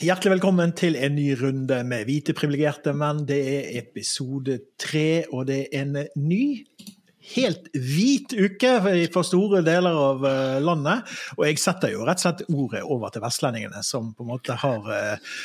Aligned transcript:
Hjertelig 0.00 0.30
velkommen 0.38 0.70
til 0.72 0.94
en 0.96 1.12
ny 1.12 1.34
runde 1.36 1.76
med 1.84 2.06
Hvite 2.08 2.32
privilegerte 2.32 2.94
menn. 2.96 3.18
Det 3.28 3.36
er 3.36 3.66
episode 3.82 4.54
tre, 4.80 5.26
og 5.28 5.44
det 5.50 5.58
er 5.66 5.82
en 5.82 5.98
ny, 6.16 6.62
helt 7.34 7.68
hvit 7.74 8.32
uke 8.32 8.70
for 9.12 9.28
store 9.28 9.60
deler 9.66 10.00
av 10.06 10.24
eh, 10.24 10.56
landet. 10.64 11.04
Og 11.36 11.44
jeg 11.44 11.60
setter 11.60 11.92
jo 11.92 12.08
rett 12.08 12.16
og 12.16 12.24
slett 12.24 12.40
ordet 12.48 12.80
over 12.80 13.12
til 13.12 13.26
vestlendingene, 13.26 13.84
som 13.84 14.08
på 14.16 14.24
en 14.24 14.30
måte 14.32 14.56
har 14.62 14.88
eh, 14.96 15.36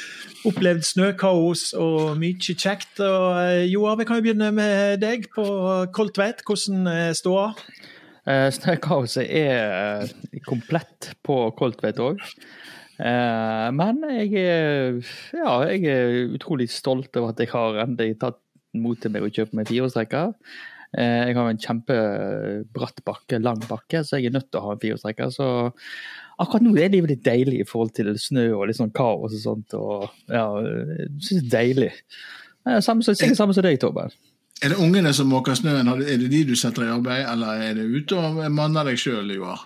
opplevd 0.48 0.88
snøkaos 0.88 1.68
og 1.76 2.16
mye 2.24 2.56
kjekt. 2.56 3.04
Og 3.04 3.28
eh, 3.42 3.68
Joar, 3.74 4.00
vi 4.00 4.08
kan 4.08 4.22
jo 4.22 4.30
begynne 4.30 4.54
med 4.56 5.04
deg 5.04 5.28
på 5.36 5.50
Koltveit. 5.92 6.48
Hvordan 6.48 6.88
står 7.12 7.20
ståa? 7.20 7.50
Snøkaoset 8.56 9.28
er 9.28 10.16
komplett 10.48 11.12
på 11.28 11.44
Koltveit 11.60 12.00
òg. 12.02 12.24
Eh, 12.96 13.70
men 13.76 14.00
jeg 14.08 14.32
er, 14.40 15.02
ja, 15.36 15.56
jeg 15.68 15.84
er 15.92 16.36
utrolig 16.36 16.70
stolt 16.72 17.16
over 17.20 17.34
at 17.34 17.42
jeg 17.44 17.52
har 17.52 17.82
endelig 17.84 18.20
tatt 18.22 18.40
mot 18.76 19.00
til 19.00 19.12
meg 19.12 19.26
å 19.26 19.32
kjøpe 19.32 19.58
meg 19.58 19.68
firehjulstrekker. 19.70 20.32
Eh, 20.96 21.22
jeg 21.30 21.38
har 21.38 21.50
en 21.52 21.64
kjempebratt 21.66 23.02
bakke, 23.08 23.42
lang 23.44 23.60
bakke, 23.68 24.04
så 24.04 24.20
jeg 24.20 24.30
er 24.30 24.38
nødt 24.38 24.48
til 24.52 24.62
å 24.62 24.68
ha 24.68 24.76
en 24.76 24.84
firehjulstrekker. 24.84 25.34
Så 25.36 25.50
akkurat 26.40 26.64
nå 26.64 26.76
er 26.80 26.94
livet 26.94 27.16
litt 27.16 27.26
deilig 27.28 27.64
i 27.64 27.68
forhold 27.68 27.96
til 27.98 28.14
snø 28.20 28.48
og 28.60 28.70
litt 28.70 28.80
sånn 28.80 28.96
kaos 28.96 29.36
og 29.36 29.44
sånt. 29.44 29.76
og 29.76 30.08
ja, 30.32 30.48
det 30.64 31.40
er 31.40 31.52
deilig. 31.52 31.92
Samme, 32.82 33.06
sikkert 33.06 33.38
samme 33.38 33.54
som 33.54 33.66
deg, 33.66 33.78
Torben. 33.82 34.16
Er 34.64 34.72
det 34.72 34.80
ungene 34.80 35.12
som 35.14 35.28
måker 35.30 35.58
snøen? 35.58 35.90
Er 35.92 36.18
det 36.18 36.32
de 36.32 36.46
du 36.48 36.56
setter 36.58 36.88
i 36.88 36.94
arbeid, 36.94 37.26
eller 37.28 37.60
er 37.62 37.76
det 37.78 37.86
ute 37.92 38.16
og 38.18 38.40
manner 38.56 38.88
deg 38.88 39.00
sjøl, 39.00 39.28
Joar? 39.36 39.66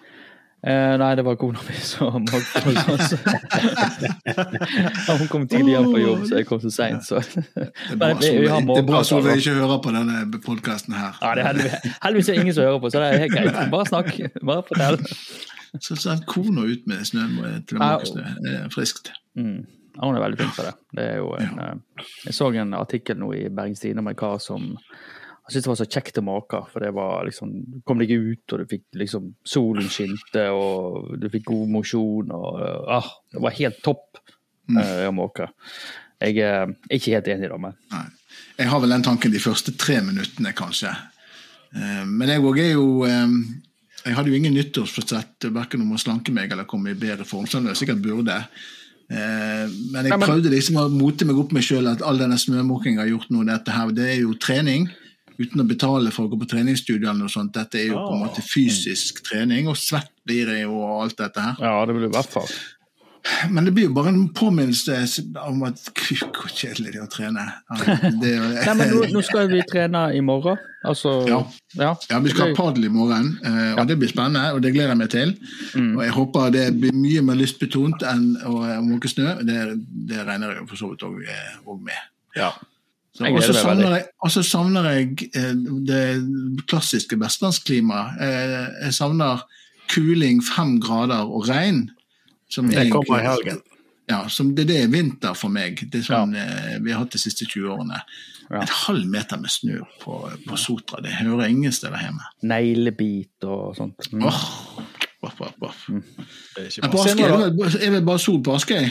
Eh, 0.60 0.98
nei, 1.00 1.16
det 1.16 1.24
var 1.24 1.38
kona 1.40 1.60
mi 1.64 1.74
som 1.80 2.26
Hun 5.20 5.28
kom 5.32 5.48
tidligere 5.48 5.84
på 5.88 6.02
jobb, 6.02 6.26
så 6.28 6.42
jeg 6.42 6.48
kom 6.50 6.60
så 6.60 6.72
seint, 6.74 7.08
Det 7.08 7.16
er 7.96 7.96
bra, 7.96 8.20
Solveig, 8.20 9.06
Solveig 9.08 9.38
ikke 9.40 9.56
hører 9.56 9.80
på 9.86 9.94
denne 9.96 10.26
podkasten 10.44 10.98
her. 11.00 11.16
Ja, 11.24 11.32
det 11.38 11.44
er 11.48 11.96
heldigvis, 12.04 12.30
ingen 12.36 12.54
som 12.54 12.68
hører 12.68 12.84
på, 12.84 12.92
så 12.92 13.00
det 13.00 13.08
er 13.08 13.24
helt 13.24 13.36
greit. 13.38 13.72
Bare 13.72 13.88
snakk. 13.88 14.12
Bare 14.44 14.68
fortell. 14.68 15.00
Så 15.80 15.96
sendte 15.96 16.28
kona 16.28 16.62
ut 16.68 16.88
med 16.90 17.08
snø 17.08 17.24
til 17.70 17.80
å 17.80 17.84
måke 17.86 18.10
snø. 18.10 18.24
Friskt. 18.74 19.14
Mm. 19.40 19.64
Ja, 19.96 20.06
hun 20.08 20.16
er 20.16 20.24
veldig 20.24 20.40
flink 20.40 20.54
for 20.56 20.68
det. 20.68 20.76
det 20.96 21.08
en. 21.20 21.60
Eh, 21.64 22.04
jeg 22.26 22.36
så 22.36 22.52
en 22.52 22.76
artikkel 22.78 23.20
nå 23.20 23.32
i 23.36 23.48
Bergens 23.48 23.82
Tidende 23.84 24.04
om 24.04 24.12
en 24.12 24.20
kar 24.20 24.38
som 24.44 24.74
jeg 25.50 25.56
syntes 25.56 25.66
det 25.66 25.72
var 25.72 25.80
så 25.80 25.90
kjekt 25.90 26.20
å 26.22 26.24
make, 26.26 26.58
for 26.70 26.84
det 26.84 26.90
var 26.94 27.26
liksom 27.26 27.54
Du 27.66 27.80
kom 27.88 28.02
deg 28.02 28.12
ut, 28.14 28.44
og 28.54 28.62
du 28.62 28.70
fikk 28.70 28.84
liksom 29.02 29.32
Solen 29.48 29.90
skinte, 29.90 30.44
og 30.54 31.16
du 31.18 31.26
fikk 31.34 31.48
god 31.50 31.72
mosjon, 31.74 32.30
og 32.36 32.60
ah, 32.94 33.10
Det 33.34 33.42
var 33.42 33.58
helt 33.58 33.80
topp 33.86 34.22
mm. 34.70 34.78
uh, 34.78 35.08
å 35.08 35.16
måke. 35.16 35.50
Jeg 36.22 36.38
er 36.44 36.76
ikke 36.94 37.16
helt 37.16 37.32
enig, 37.34 37.50
da, 37.50 37.58
men 37.62 37.78
Nei. 37.96 38.06
Jeg 38.60 38.70
har 38.70 38.84
vel 38.84 38.94
den 38.94 39.08
tanken 39.08 39.34
de 39.34 39.42
første 39.42 39.74
tre 39.80 39.98
minuttene, 40.06 40.54
kanskje. 40.54 40.94
Uh, 41.74 42.06
men 42.06 42.30
jeg 42.30 42.46
òg 42.46 42.62
er 42.62 42.72
jo 42.76 42.86
um, 43.10 43.40
Jeg 44.04 44.18
hadde 44.20 44.30
jo 44.30 44.38
ingen 44.38 44.54
nyttårsforsett 44.54 45.50
verken 45.50 45.82
om 45.82 45.98
å 45.98 46.02
slanke 46.02 46.36
meg 46.36 46.54
eller 46.54 46.70
komme 46.70 46.94
i 46.94 47.00
bedre 47.00 47.26
form, 47.26 47.50
som 47.50 47.66
jeg 47.66 47.82
sikkert 47.82 48.06
burde. 48.06 48.44
Men 49.10 50.06
jeg 50.06 50.22
prøvde 50.22 50.52
liksom 50.54 50.76
å 50.78 50.84
mote 50.94 51.26
meg 51.26 51.40
opp 51.42 51.50
meg 51.56 51.64
sjøl 51.66 51.88
at 51.90 52.04
all 52.06 52.20
denne 52.22 52.36
snømåkinga 52.38 53.02
har 53.02 53.08
gjort 53.10 53.32
nå, 53.34 53.42
dette 53.48 53.74
her, 53.74 53.90
det 53.98 54.06
er 54.06 54.20
jo 54.20 54.36
trening 54.38 54.86
uten 55.40 55.64
å 55.64 55.68
betale 55.68 56.12
for 56.16 56.28
å 56.28 56.34
gå 56.34 56.42
på 56.42 56.50
treningsstudio 56.56 57.08
eller 57.08 57.24
noe 57.24 57.34
sånt. 57.34 57.54
Dette 57.56 57.80
er 57.82 57.94
jo 57.94 58.02
på 58.02 58.18
en 58.18 58.26
måte 58.26 58.44
fysisk 58.46 59.24
trening, 59.26 59.70
og 59.72 59.80
svett 59.80 60.12
blir 60.28 60.52
det 60.52 60.64
jo 60.66 60.76
og 60.82 61.06
alt 61.06 61.22
dette 61.22 61.46
her. 61.46 61.64
Ja, 61.64 61.80
det 61.88 61.96
blir 61.96 62.10
i 62.10 62.14
hvert 62.14 62.34
fall. 62.34 62.52
Men 63.50 63.66
det 63.66 63.74
blir 63.76 63.90
jo 63.90 63.94
bare 63.94 64.12
en 64.14 64.30
påminnelse 64.34 64.96
om 65.44 65.64
at 65.68 65.82
hvor 65.92 66.48
kjedelig 66.48 66.94
det 66.94 67.02
er 67.02 67.06
å 67.06 67.10
trene. 67.12 67.46
Det, 68.22 68.32
Nei, 68.70 68.76
men 68.80 68.94
nå, 68.94 69.02
nå, 69.12 69.24
skal 69.26 69.50
vi 69.52 69.60
trene 69.68 70.06
i 70.16 70.22
morgen. 70.24 70.60
Altså, 70.88 71.18
ja. 71.28 71.42
Ja. 71.76 71.92
ja. 72.10 72.22
vi 72.24 72.32
skal 72.32 72.54
ha 72.54 72.58
padel 72.58 72.88
i 72.88 72.94
morgen, 72.94 73.34
eh, 73.44 73.74
og 73.74 73.82
ja. 73.84 73.88
det 73.92 74.00
blir 74.00 74.12
spennende. 74.12 74.46
Og 74.56 74.64
det 74.64 74.72
gleder 74.76 74.94
jeg 74.94 75.02
meg 75.02 75.12
til. 75.14 75.36
Mm. 75.76 75.92
Og 75.98 76.04
jeg 76.06 76.16
håper 76.16 76.56
det 76.56 76.66
blir 76.80 76.96
mye 76.96 77.26
mer 77.28 77.40
lystbetont 77.42 78.08
enn 78.08 78.26
å 78.48 78.56
måke 78.88 79.12
snø. 79.12 79.36
Det, 79.46 79.60
det 80.10 80.24
regner 80.24 80.56
jeg 80.56 80.68
for 80.72 80.80
så 80.80 80.94
vidt 80.94 81.08
òg 81.10 81.20
eh, 81.28 81.74
med. 81.84 82.12
Ja. 82.40 82.54
Og 83.18 83.42
så 83.44 83.54
savner, 83.54 83.96
jeg, 83.98 84.44
savner 84.46 84.86
jeg 84.94 85.30
eh, 85.36 85.56
det 85.88 86.04
klassiske 86.70 87.18
vestlandsklimaet. 87.20 88.22
Eh, 88.24 88.68
jeg 88.86 88.96
savner 88.96 89.42
kuling, 89.90 90.44
fem 90.46 90.78
grader 90.84 91.26
og 91.28 91.50
regn. 91.50 91.90
det 92.70 92.92
kommer 92.94 93.20
i 93.20 93.26
helgen. 93.26 93.62
Ja, 94.10 94.24
som 94.30 94.56
det, 94.56 94.68
det, 94.70 94.84
er 94.84 94.88
vinter 94.94 95.36
for 95.38 95.54
meg. 95.54 95.84
Det 95.92 96.02
er 96.02 96.06
sånn 96.08 96.38
ja. 96.38 96.46
Eh, 96.46 96.78
vi 96.82 96.94
har 96.94 97.04
hatt 97.04 97.14
de 97.14 97.22
siste 97.22 97.46
20 97.46 97.76
årene. 97.76 98.00
Ja. 98.50 98.64
En 98.64 98.72
halv 98.86 99.10
meter 99.10 99.38
med 99.38 99.54
snø 99.54 99.84
på, 100.02 100.16
på 100.48 100.58
Sotra, 100.58 101.04
det 101.06 101.20
hører 101.20 101.52
ingen 101.52 101.74
steder 101.76 102.02
hjemme. 102.02 102.32
Neglebit 102.50 103.46
og 103.46 103.76
sånt. 103.78 104.08
Mm. 104.10 104.26
Oh, 104.26 104.48
off, 105.28 105.44
off, 105.46 105.60
off. 105.62 105.84
Mm. 105.94 106.02
Er, 106.58 106.72
er, 106.72 107.94
det 107.94 108.02
bare 108.08 108.24
sol 108.24 108.42
på 108.46 108.58
Askøy? 108.58 108.90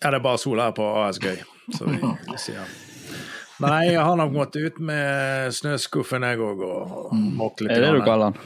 Ja, 0.00 0.10
det 0.10 0.18
er 0.18 0.24
bare 0.24 0.42
sol 0.42 0.58
her 0.64 0.74
på 0.74 0.88
Askøy. 1.04 1.38
Så 1.76 1.86
vi, 1.86 2.00
vi 2.02 2.42
sier 2.42 2.66
Nei, 3.64 3.94
jeg 3.94 4.02
har 4.04 4.16
nok 4.20 4.32
måttet 4.34 4.66
ut 4.66 4.76
med 4.84 5.54
snøskuffen, 5.56 6.26
jeg 6.28 6.36
òg, 6.44 6.58
og 6.66 7.14
måke 7.16 7.64
litt. 7.64 7.72
Er 7.72 7.78
det 7.80 7.88
det 7.88 7.96
du 8.00 8.04
kaller 8.04 8.26
den? 8.32 8.38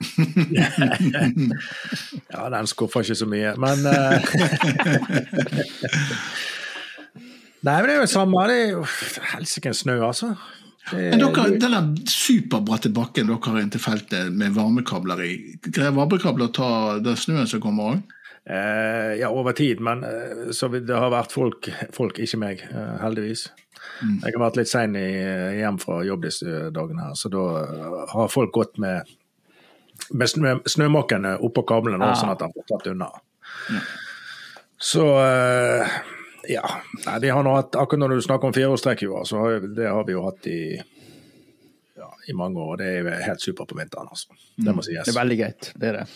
ja, 2.32 2.48
den 2.50 2.66
skuffer 2.70 3.00
ikke 3.04 3.20
så 3.20 3.26
mye, 3.30 3.50
men 3.60 3.78
uh... 3.84 3.90
Nei, 7.60 7.76
men 7.76 7.84
det 7.84 7.92
er 7.92 7.98
jo 7.98 8.06
det 8.06 8.14
samme. 8.14 8.46
Det 8.48 8.54
er 8.56 8.70
jo 8.72 8.80
helsike 9.34 9.70
snø, 9.76 9.96
altså. 10.06 10.28
Men 10.94 11.20
dere, 11.20 11.42
Denne 11.60 11.80
superbratte 12.08 12.88
bakken 12.94 13.26
dere 13.28 13.52
har 13.52 13.60
inn 13.60 13.70
til 13.70 13.82
feltet 13.84 14.32
med 14.32 14.54
varmekabler 14.56 15.20
i, 15.26 15.58
greier 15.68 15.92
varmekabler 15.94 16.46
å 16.48 16.56
ta 16.56 16.70
den 17.04 17.16
snøen 17.20 17.46
som 17.50 17.60
kommer 17.62 17.82
òg? 17.92 17.98
Eh, 18.50 19.20
ja, 19.20 19.28
over 19.28 19.52
tid, 19.52 19.80
men 19.84 20.04
eh, 20.08 20.48
så 20.56 20.68
det 20.72 20.96
har 20.96 21.10
vært 21.12 21.32
folk, 21.36 21.68
folk 21.94 22.18
ikke 22.24 22.38
meg, 22.40 22.64
eh, 22.72 22.96
heldigvis. 23.04 23.42
Mm. 24.00 24.18
Jeg 24.24 24.34
har 24.34 24.44
vært 24.44 24.60
litt 24.60 24.70
sein 24.70 24.94
hjem 24.96 25.80
fra 25.82 26.00
jobb 26.06 26.26
disse 26.26 26.68
dagene, 26.74 27.08
her, 27.08 27.16
så 27.18 27.30
da 27.32 27.46
har 28.12 28.30
folk 28.32 28.52
gått 28.54 28.78
med, 28.82 29.10
med 30.10 30.30
snø, 30.32 30.54
snømåkene 30.68 31.36
oppå 31.46 31.64
kablene, 31.68 32.00
ah. 32.06 32.16
sånn 32.18 32.32
at 32.32 32.40
de 32.40 32.48
får 32.54 32.68
tatt 32.70 32.88
unna. 32.94 33.10
Mm. 33.70 33.82
Så 34.80 35.04
eh, 35.20 35.98
ja. 36.48 36.64
Nei, 37.04 37.18
de 37.20 37.34
har 37.34 37.44
nå 37.44 37.52
hatt, 37.58 37.76
akkurat 37.76 38.00
når 38.04 38.16
du 38.16 38.24
snakker 38.24 38.48
om 38.48 38.56
fireårstrekk, 38.56 39.04
så 39.28 39.42
har, 39.42 39.68
det 39.76 39.90
har 39.90 40.06
vi 40.08 40.16
jo 40.16 40.24
hatt 40.24 40.48
i 40.48 40.60
ja, 42.00 42.08
i 42.28 42.36
mange 42.36 42.60
år. 42.60 42.72
og 42.72 42.78
Det 42.80 42.92
er 42.96 43.26
helt 43.26 43.44
supert 43.44 43.68
på 43.68 43.78
vinteren. 43.78 44.08
altså. 44.08 44.32
Det 44.56 44.74
må 44.74 44.84
sies. 44.86 45.04
Det 45.04 45.12
er 45.12 45.20
veldig 45.20 45.38
greit, 45.42 45.72
det 45.76 45.90
er 45.90 45.98
det. 46.00 46.06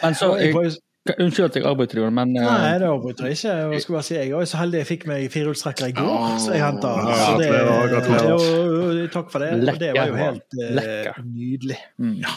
Men 0.00 0.16
så, 0.16 0.32
jeg, 0.40 0.72
Unnskyld 1.08 1.46
at 1.46 1.56
jeg 1.56 1.64
avbryter 1.64 2.10
men 2.12 2.34
uh... 2.36 2.44
Nei, 2.44 2.74
det 2.82 2.88
avbryter 2.90 3.30
jeg 3.30 3.38
ikke. 3.38 3.54
Jeg 3.72 3.82
skulle 3.82 3.96
bare 3.96 4.04
si, 4.04 4.14
jeg 4.18 4.34
var 4.36 4.48
så 4.50 4.58
heldig 4.60 4.82
jeg 4.82 4.88
fikk 4.90 5.06
meg 5.08 5.22
firehjulstrekker 5.32 5.88
i 5.88 5.94
går, 5.96 6.10
oh, 6.12 6.34
så 6.42 6.52
jeg 6.52 6.60
henta. 6.60 6.90
Ja, 7.08 9.06
takk 9.14 9.32
for 9.32 9.40
det. 9.40 9.48
Lekker, 9.64 9.80
det 9.80 9.94
var 9.96 10.12
jo 10.12 10.18
helt 10.20 10.58
uh, 10.60 11.22
nydelig. 11.24 11.78
Mm. 11.96 12.18
Ja, 12.20 12.34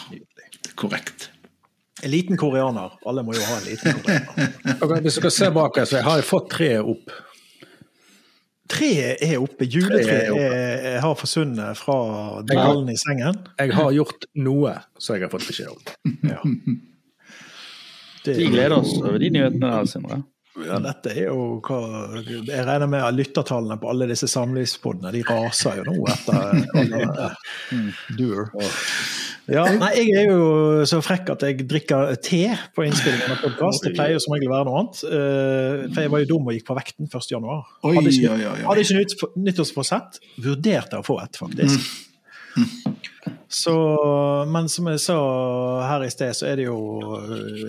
korrekt. 0.80 1.28
En 2.04 2.10
liten 2.10 2.40
koreaner. 2.40 2.96
Alle 3.04 3.24
må 3.26 3.36
jo 3.36 3.44
ha 3.44 3.58
en 3.60 3.68
liten 3.68 4.00
koreaner. 4.00 4.56
okay, 4.82 5.04
hvis 5.04 5.20
dere 5.20 5.34
ser 5.36 5.52
bak 5.60 5.76
her, 5.82 5.86
så 5.88 6.00
har 6.08 6.22
jeg 6.22 6.28
fått 6.30 6.48
treet 6.56 6.88
opp. 6.94 7.12
Treet 8.72 9.20
er 9.22 9.36
oppe. 9.44 9.68
Juletreet 9.68 10.96
har 11.04 11.20
forsvunnet 11.20 11.76
fra 11.76 12.00
dalen 12.48 12.88
i 12.88 12.96
sengen. 12.96 13.44
Jeg 13.60 13.76
har 13.76 13.92
gjort 13.92 14.24
noe 14.40 14.78
som 14.96 15.18
jeg 15.18 15.28
har 15.28 15.36
fått 15.36 15.52
beskjed 15.52 15.68
om. 15.68 15.84
Ja. 16.32 16.40
Det, 18.24 18.38
vi 18.38 18.48
gleder 18.52 18.78
oss 18.78 18.94
over 19.00 19.18
de 19.20 19.30
nyhetene 19.34 19.72
der, 19.74 19.90
Sindre. 19.90 20.22
Ja, 20.54 20.78
dette 20.78 21.10
er 21.10 21.32
jo 21.32 21.56
hva 21.66 21.78
Jeg 22.22 22.62
regner 22.62 22.86
med 22.86 23.02
at 23.02 23.16
lyttertallene 23.16 23.74
på 23.82 23.88
alle 23.90 24.06
disse 24.06 24.28
samlivspodene 24.30 25.10
de 25.10 25.24
raser 25.26 25.80
jo 25.80 25.86
nå 25.88 25.96
etter 26.12 26.36
alle 26.78 27.00
mm. 27.74 27.88
Ja, 29.50 29.64
nei, 29.76 29.90
jeg 29.98 30.12
er 30.22 30.30
jo 30.30 30.84
så 30.88 31.02
frekk 31.04 31.34
at 31.34 31.42
jeg 31.44 31.66
drikker 31.68 32.14
te 32.24 32.46
på 32.72 32.86
innspillingen 32.86 33.34
av 33.34 33.42
podkast. 33.42 33.84
Det 33.84 33.92
pleier 33.92 34.14
jo 34.16 34.22
som 34.24 34.32
regel 34.32 34.48
å 34.48 34.54
være 34.54 34.68
noe 34.70 34.78
annet. 34.80 35.02
Eh, 35.04 35.82
for 35.90 36.00
jeg 36.00 36.12
var 36.14 36.22
jo 36.22 36.28
dum 36.30 36.48
og 36.48 36.56
gikk 36.56 36.64
på 36.70 36.76
vekten 36.78 37.10
1.1. 37.10 37.50
Hadde 37.84 38.14
ikke, 38.14 38.38
hadde 38.62 38.86
ikke 38.86 39.32
nyttårsforsett. 39.50 40.22
Vurderte 40.46 41.02
å 41.02 41.04
få 41.04 41.18
et, 41.26 41.36
faktisk. 41.42 41.90
Mm. 42.56 42.96
Så, 43.48 43.74
men 44.50 44.68
som 44.72 44.86
jeg 44.90 45.00
sa 45.04 45.16
her 45.88 46.04
i 46.06 46.10
sted, 46.10 46.32
så 46.36 46.46
er 46.50 46.56
det 46.60 46.64
jo, 46.66 46.78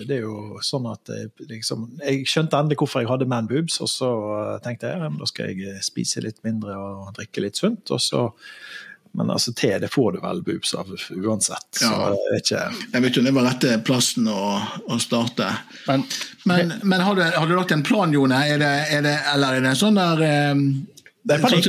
det 0.08 0.16
er 0.18 0.24
jo 0.24 0.58
sånn 0.64 0.88
at 0.90 1.12
jeg, 1.12 1.30
liksom, 1.50 1.86
jeg 2.02 2.24
skjønte 2.26 2.58
endelig 2.58 2.78
hvorfor 2.80 3.04
jeg 3.04 3.10
hadde 3.12 3.28
manboobs, 3.30 3.78
og 3.84 3.90
så 3.92 4.10
tenkte 4.64 4.90
jeg 4.94 5.00
da 5.20 5.28
skal 5.30 5.52
jeg 5.52 5.84
spise 5.86 6.22
litt 6.24 6.40
mindre 6.46 6.74
og 6.80 7.12
drikke 7.18 7.44
litt 7.44 7.56
sunt. 7.60 7.90
Og 7.94 8.00
så 8.02 8.28
Men 9.16 9.30
altså, 9.32 9.54
te 9.56 9.70
det 9.80 9.88
får 9.88 10.12
du 10.12 10.18
vel 10.20 10.42
boobs 10.44 10.74
av 10.76 10.90
uansett. 11.16 11.68
Så 11.72 11.86
Ja. 11.88 12.10
jeg 12.12 12.32
vet 12.34 12.50
ikke. 12.50 12.64
Jeg 12.92 13.02
vet 13.02 13.16
jo 13.16 13.22
det 13.24 13.32
var 13.32 13.46
rette 13.48 13.78
plassen 13.86 14.26
å, 14.28 14.58
å 14.92 14.98
starte. 15.00 15.46
Men 15.86 16.04
Men, 16.44 16.74
men 16.84 17.00
har, 17.00 17.14
du, 17.16 17.22
har 17.22 17.46
du 17.48 17.54
lagt 17.56 17.72
en 17.72 17.82
plan, 17.82 18.12
Jone? 18.12 18.36
Er 18.46 18.58
det, 18.60 18.74
er 18.92 19.00
det, 19.02 19.14
eller 19.32 19.56
er 19.56 19.60
det 19.64 19.70
en 19.72 19.80
sånn 19.80 19.96
der 19.96 20.20
eh, 20.26 20.54
Det 21.26 21.34
er 21.34 21.40
panikk. 21.42 21.64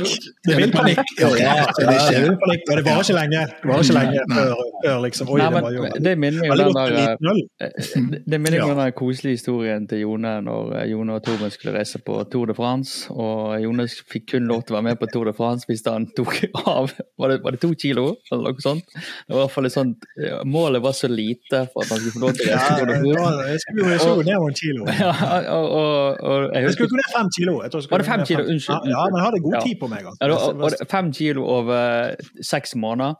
Det 0.46 0.52
Ja, 0.52 0.56
vil 0.60 0.70
panikk. 0.72 0.98
Ja. 1.18 1.28
Ja, 1.38 1.54
det 1.74 1.86
er 1.88 2.26
det 2.28 2.34
panikk. 2.42 2.60
Og 2.70 2.76
det 2.78 2.84
varer 2.86 3.02
ikke 3.02 3.16
lenge. 3.16 3.40
Det 3.62 3.70
varer 3.70 3.82
ikke 3.82 3.96
lenge 3.96 4.20
før, 4.34 4.52
før 4.84 5.00
liksom 5.04 5.30
Oi, 5.34 5.38
Nei, 5.40 5.48
det 5.48 5.62
var 5.64 5.72
jo 5.74 5.88
det 6.06 6.12
minner 6.22 6.40
meg 6.46 6.60
om 6.62 6.76
den 6.76 6.94
der. 6.94 7.40
Det, 7.58 8.20
det 8.32 8.38
minner 8.44 8.66
meg 8.68 8.76
den 8.78 8.92
koselige 9.00 9.38
historien 9.40 9.88
til 9.90 10.02
Jone 10.04 10.34
når 10.46 10.74
eh, 10.78 10.84
Jone 10.92 11.16
og 11.18 11.24
Torben 11.26 11.50
skulle 11.54 11.74
reise 11.74 11.98
på 12.06 12.20
Tour 12.32 12.46
de 12.52 12.54
France. 12.54 13.10
Og 13.10 13.56
Jone 13.64 13.88
fikk 13.88 14.28
kun 14.34 14.46
lov 14.50 14.62
til 14.68 14.76
å 14.76 14.78
være 14.78 14.86
med 14.92 15.00
på 15.02 15.08
Tour 15.12 15.26
de 15.30 15.34
France 15.36 15.66
hvis 15.68 15.82
han 15.88 16.06
tok 16.16 16.38
av 16.62 16.92
Var 17.18 17.32
det, 17.34 17.40
var 17.42 17.56
det 17.56 17.60
to 17.64 17.72
kilo, 17.74 18.06
eller 18.30 18.52
noe 18.54 18.62
sånt? 18.62 18.86
Det 18.94 19.34
var 19.34 19.40
i 19.40 19.42
hvert 19.42 19.54
fall 19.56 19.66
et 19.68 19.74
sånt, 19.74 20.06
Målet 20.46 20.82
var 20.84 20.94
så 20.94 21.10
lite 21.10 21.64
for 21.72 21.82
at 21.82 21.90
han 21.96 21.98
skulle 22.04 22.14
få 22.14 22.22
lov 22.28 22.38
til 22.38 22.46
å 22.46 22.52
Ja, 22.52 22.58
reise 22.58 22.78
Tour 22.78 22.86
de 22.86 22.94
det 22.94 23.16
France. 23.18 23.34
var- 23.34 23.48
jeg 23.48 23.60
skulle 23.64 23.82
jo 23.82 23.98
jo 23.98 24.22
ned 24.22 24.38
noen 24.38 24.56
kilo. 24.62 24.86
Ja, 25.02 25.12
og, 25.56 25.66
og, 25.78 26.22
og 26.22 26.38
jeg 26.54 26.62
Jeg 26.62 26.72
skulle 26.76 26.86
husker 26.86 26.94
gå 26.94 26.98
ned 27.02 27.10
fem 27.16 27.28
kilo. 27.38 27.52
Var 27.58 28.02
det 28.04 28.06
fem 28.08 28.22
kilo? 28.28 28.42
Unnskyld. 28.54 28.86
Ja, 28.86 28.94
ja, 28.94 29.02
men 29.10 29.18
jeg 29.18 29.24
hadde 29.26 29.40
god 29.48 29.66
tid 29.66 29.78
på 29.80 29.90
meg. 29.90 30.06
Altså. 30.06 30.20
ja, 30.22 30.28
det 30.28 30.58
var, 30.60 30.74
var 30.76 30.90
fem 30.90 31.12
kilo 31.16 31.44
over 31.48 32.16
seks 32.44 32.76
måneder. 32.78 33.18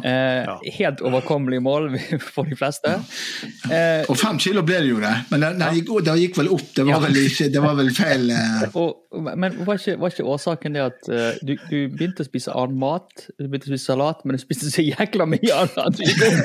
Eh, 0.00 0.70
Helt 0.78 1.02
overkommelig 1.04 1.60
mål 1.62 1.90
for 2.34 2.48
de 2.48 2.56
fleste. 2.58 2.94
Eh, 3.70 4.04
Og 4.08 4.16
fem 4.18 4.38
kilo 4.42 4.62
ble 4.66 4.80
det 4.84 4.90
jo 4.92 5.00
det, 5.02 5.12
men 5.30 5.44
det, 5.44 5.50
det, 5.60 5.70
gikk, 5.78 5.92
det 6.06 6.16
gikk 6.22 6.38
vel 6.40 6.50
opp. 6.56 6.66
Det 6.76 6.86
var 6.88 7.02
vel, 7.04 7.18
ikke, 7.26 7.48
det 7.52 7.62
var 7.64 7.76
vel 7.78 7.92
feil 7.96 8.30
eh, 8.32 8.66
Og, 8.82 9.18
men 9.36 9.58
var 9.66 9.76
ikke, 9.76 9.98
var 10.00 10.14
ikke 10.14 10.24
årsaken 10.32 10.72
det 10.78 10.80
at 10.86 11.08
uh, 11.12 11.34
du, 11.44 11.50
du 11.68 11.76
begynte 11.92 12.24
å 12.24 12.26
spise 12.26 12.54
annen 12.56 12.78
mat, 12.80 13.26
du 13.36 13.44
begynte 13.44 13.68
å 13.68 13.72
spise 13.74 13.90
salat, 13.90 14.22
men 14.24 14.38
du 14.38 14.40
spiste 14.40 14.70
så 14.72 14.80
jækla 14.86 15.26
mye 15.28 15.52
annet? 15.52 16.00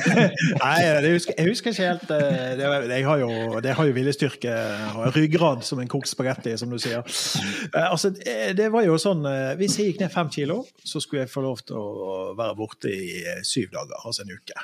Nei, 0.65 0.79
det 1.05 1.13
husker, 1.13 1.37
jeg 1.39 1.47
husker 1.53 1.71
ikke 1.71 1.85
helt 1.87 2.11
eh, 2.11 2.57
det, 2.59 2.67
Jeg 2.91 3.05
har 3.07 3.21
jo, 3.23 3.29
det 3.63 3.75
har 3.77 3.87
jo 3.87 3.95
viljestyrke 3.95 4.55
og 4.99 5.15
ryggrad 5.15 5.63
som 5.63 5.79
en 5.79 5.87
kokt 5.91 6.11
spagetti, 6.11 6.57
som 6.59 6.73
du 6.73 6.79
sier. 6.81 7.05
Eh, 7.71 7.87
Altså, 7.87 8.11
det 8.11 8.57
det 8.57 8.67
var 8.73 8.83
jo 8.83 8.97
sånn 8.99 9.23
Hvis 9.59 9.77
jeg 9.79 9.93
gikk 9.93 10.01
ned 10.03 10.11
fem 10.11 10.27
kilo, 10.33 10.57
så 10.83 10.99
skulle 11.03 11.23
jeg 11.23 11.31
få 11.31 11.45
lov 11.45 11.61
til 11.67 11.77
å 11.79 12.17
være 12.37 12.55
borte 12.57 12.91
i 12.91 13.21
syv 13.43 13.67
dager, 13.73 13.97
altså 14.05 14.21
en 14.25 14.31
uke. 14.37 14.55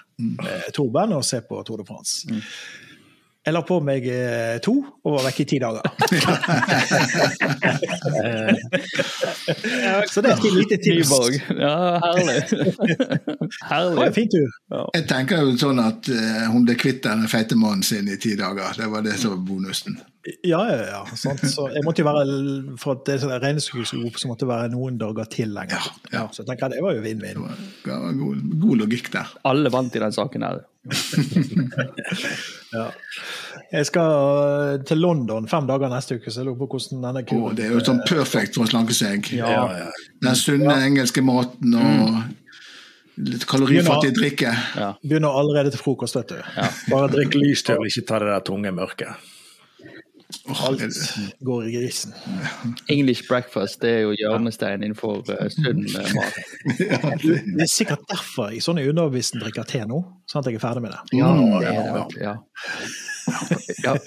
Eh, 0.48 0.68
Torben 0.74 1.14
og 1.18 1.24
se 1.28 1.38
på 1.46 1.56
Tour 1.68 1.78
de 1.84 1.88
France. 1.88 2.12
Jeg 3.44 3.54
la 3.58 3.62
på 3.68 3.75
meg 3.84 4.06
eh, 4.08 4.56
to 4.64 4.72
og 5.04 5.18
var 5.18 5.25
vekke 5.25 5.44
i 5.44 5.48
ti 5.52 5.58
dager. 5.60 5.84
så 10.14 10.24
det 10.24 10.30
er 10.31 10.38
et 10.38 10.56
lite 10.56 10.78
tips. 10.80 11.12
Ja, 11.52 12.00
herlig. 12.00 12.40
Det 12.48 14.00
var 14.00 14.06
en 14.06 14.16
fin 14.16 14.31
tur. 14.31 14.48
Jeg 14.96 15.04
tenker 15.12 15.44
jo 15.44 15.60
sånn 15.60 15.75
at 15.84 16.08
eh, 16.08 16.48
hun 16.54 16.64
ble 16.64 16.80
kvitt 16.80 17.04
den 17.04 17.28
feite 17.28 17.60
mannen 17.60 17.84
sin 17.84 18.08
i 18.08 18.16
ti 18.16 18.40
dager. 18.40 18.72
Det 18.80 18.88
var 18.96 19.04
det 19.04 19.20
som 19.20 19.36
var 19.36 19.44
bonusen. 19.52 20.00
Ja, 20.44 20.62
ja, 20.72 20.84
ja. 20.88 21.16
Sant? 21.20 21.42
Så 21.52 21.66
jeg 21.74 21.84
måtte 21.84 22.00
jo 22.00 22.08
være, 22.08 22.36
For 22.80 22.96
at 22.96 23.02
det 23.08 23.18
er 23.18 23.24
sånn 23.25 23.34
regnestykket 23.44 24.22
så 24.22 24.30
måtte 24.30 24.46
det 24.46 24.52
være 24.54 24.70
noen 24.72 24.96
dager 25.02 25.28
til 25.31 25.52
lenger. 25.52 25.84
Ja, 26.08 26.14
ja. 26.14 26.22
Så 26.31 26.44
jeg 26.44 26.52
tenker 26.52 26.70
at 26.70 26.75
det 26.78 26.84
var 26.86 26.96
jo 26.96 27.04
vinn-vinn. 27.04 27.42
God, 27.84 28.44
god 28.64 28.84
logikk 28.86 29.10
der. 29.12 29.34
Alle 29.50 29.72
vant 29.74 29.96
i 29.98 30.04
den 30.04 30.16
saken 30.16 30.48
her. 30.48 30.64
Ja. 32.74 32.88
Jeg 33.70 33.86
skal 33.86 34.08
øh, 34.10 34.80
til 34.86 34.98
London 34.98 35.46
fem 35.46 35.68
dager 35.70 35.92
neste 35.92 36.16
uke, 36.18 36.31
så 36.31 36.42
jeg 36.42 36.48
lurer 36.48 36.58
på 36.64 36.68
hvordan 36.72 37.04
denne 37.06 37.22
kuren 37.22 37.44
oh, 37.46 37.52
det 37.54 37.68
er 37.68 37.75
jo 37.75 37.84
sånn 37.86 38.00
perfekt 38.10 38.58
for 38.58 38.66
å 38.66 38.72
slanke 38.72 38.96
seg. 38.98 39.30
Ja. 39.38 39.92
Den 40.25 40.40
sunne 40.40 40.80
engelske 40.81 41.22
maten 41.22 41.75
og 41.78 42.18
litt 43.30 43.46
kalorifattig 43.50 44.16
drikke. 44.18 44.56
Ja. 44.74 44.90
begynner 45.06 45.38
allerede 45.38 45.75
til 45.75 45.84
frokost, 45.84 46.18
vet 46.18 46.34
du. 46.34 46.42
Bare 46.90 47.12
drikk 47.14 47.38
lys 47.38 47.62
til 47.68 47.78
og 47.78 47.86
ikke 47.92 48.06
ta 48.10 48.24
det 48.24 48.31
der 48.31 48.46
tunge 48.50 48.74
mørket. 48.74 49.30
Alt 50.68 50.82
er 50.82 50.90
går 51.46 51.64
i 51.68 51.72
grisen. 51.76 52.14
English 52.92 53.28
breakfast 53.28 53.82
det 53.82 53.90
er 53.90 54.00
jo 54.04 54.12
hjørnesteinen 54.18 54.84
innenfor 54.88 55.16
uh, 55.30 55.34
sunn 55.54 55.86
eh, 55.88 56.14
mat. 56.18 56.34
Det 56.80 57.64
er 57.64 57.68
sikkert 57.72 58.00
derfor 58.10 58.50
jeg 58.54 58.62
sånn 58.66 58.80
undervisen 58.84 59.40
drikker 59.44 59.64
te 59.70 59.82
nå, 59.90 60.00
sånn 60.30 60.42
at 60.44 60.48
jeg 60.52 60.58
er 60.60 60.64
ferdig 60.66 60.82
med 60.88 60.92
det. 60.96 61.02
Ja, 61.20 61.30
Mm, 61.34 61.60
det 61.60 61.68
er 61.68 61.74
ja. 62.22 62.34
Ja, 63.84 63.94
det, 63.94 64.00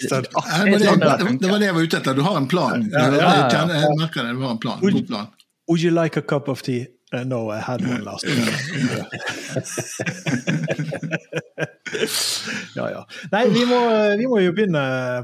var 1.48 1.58
det, 1.58 1.66
jeg 1.66 1.74
var 1.74 1.82
ute 1.82 1.96
etter. 1.98 2.14
Du 2.14 2.22
har 2.22 2.36
en 2.36 2.48
plan. 2.48 2.82
Jeg 2.84 2.90
merker 3.98 4.22
det. 4.22 4.32
Du 4.36 4.40
har 4.44 4.50
en 4.50 4.58
plan. 4.60 4.80
God 4.80 5.06
plan. 5.08 5.26
Would 5.68 5.82
you 5.82 5.90
like 5.90 6.16
a 6.16 6.22
cup 6.22 6.48
of 6.48 6.62
tea? 6.62 6.86
Uh, 7.12 7.24
no, 7.24 7.50
I 7.50 7.58
had 7.60 7.80
one 7.82 8.04
last 8.04 8.24
week. 8.26 8.36
Nei, 13.32 13.44
vi 13.52 13.62
må, 13.68 13.80
vi 14.18 14.26
må 14.30 14.40
jo 14.44 14.54
begynne 14.56 14.82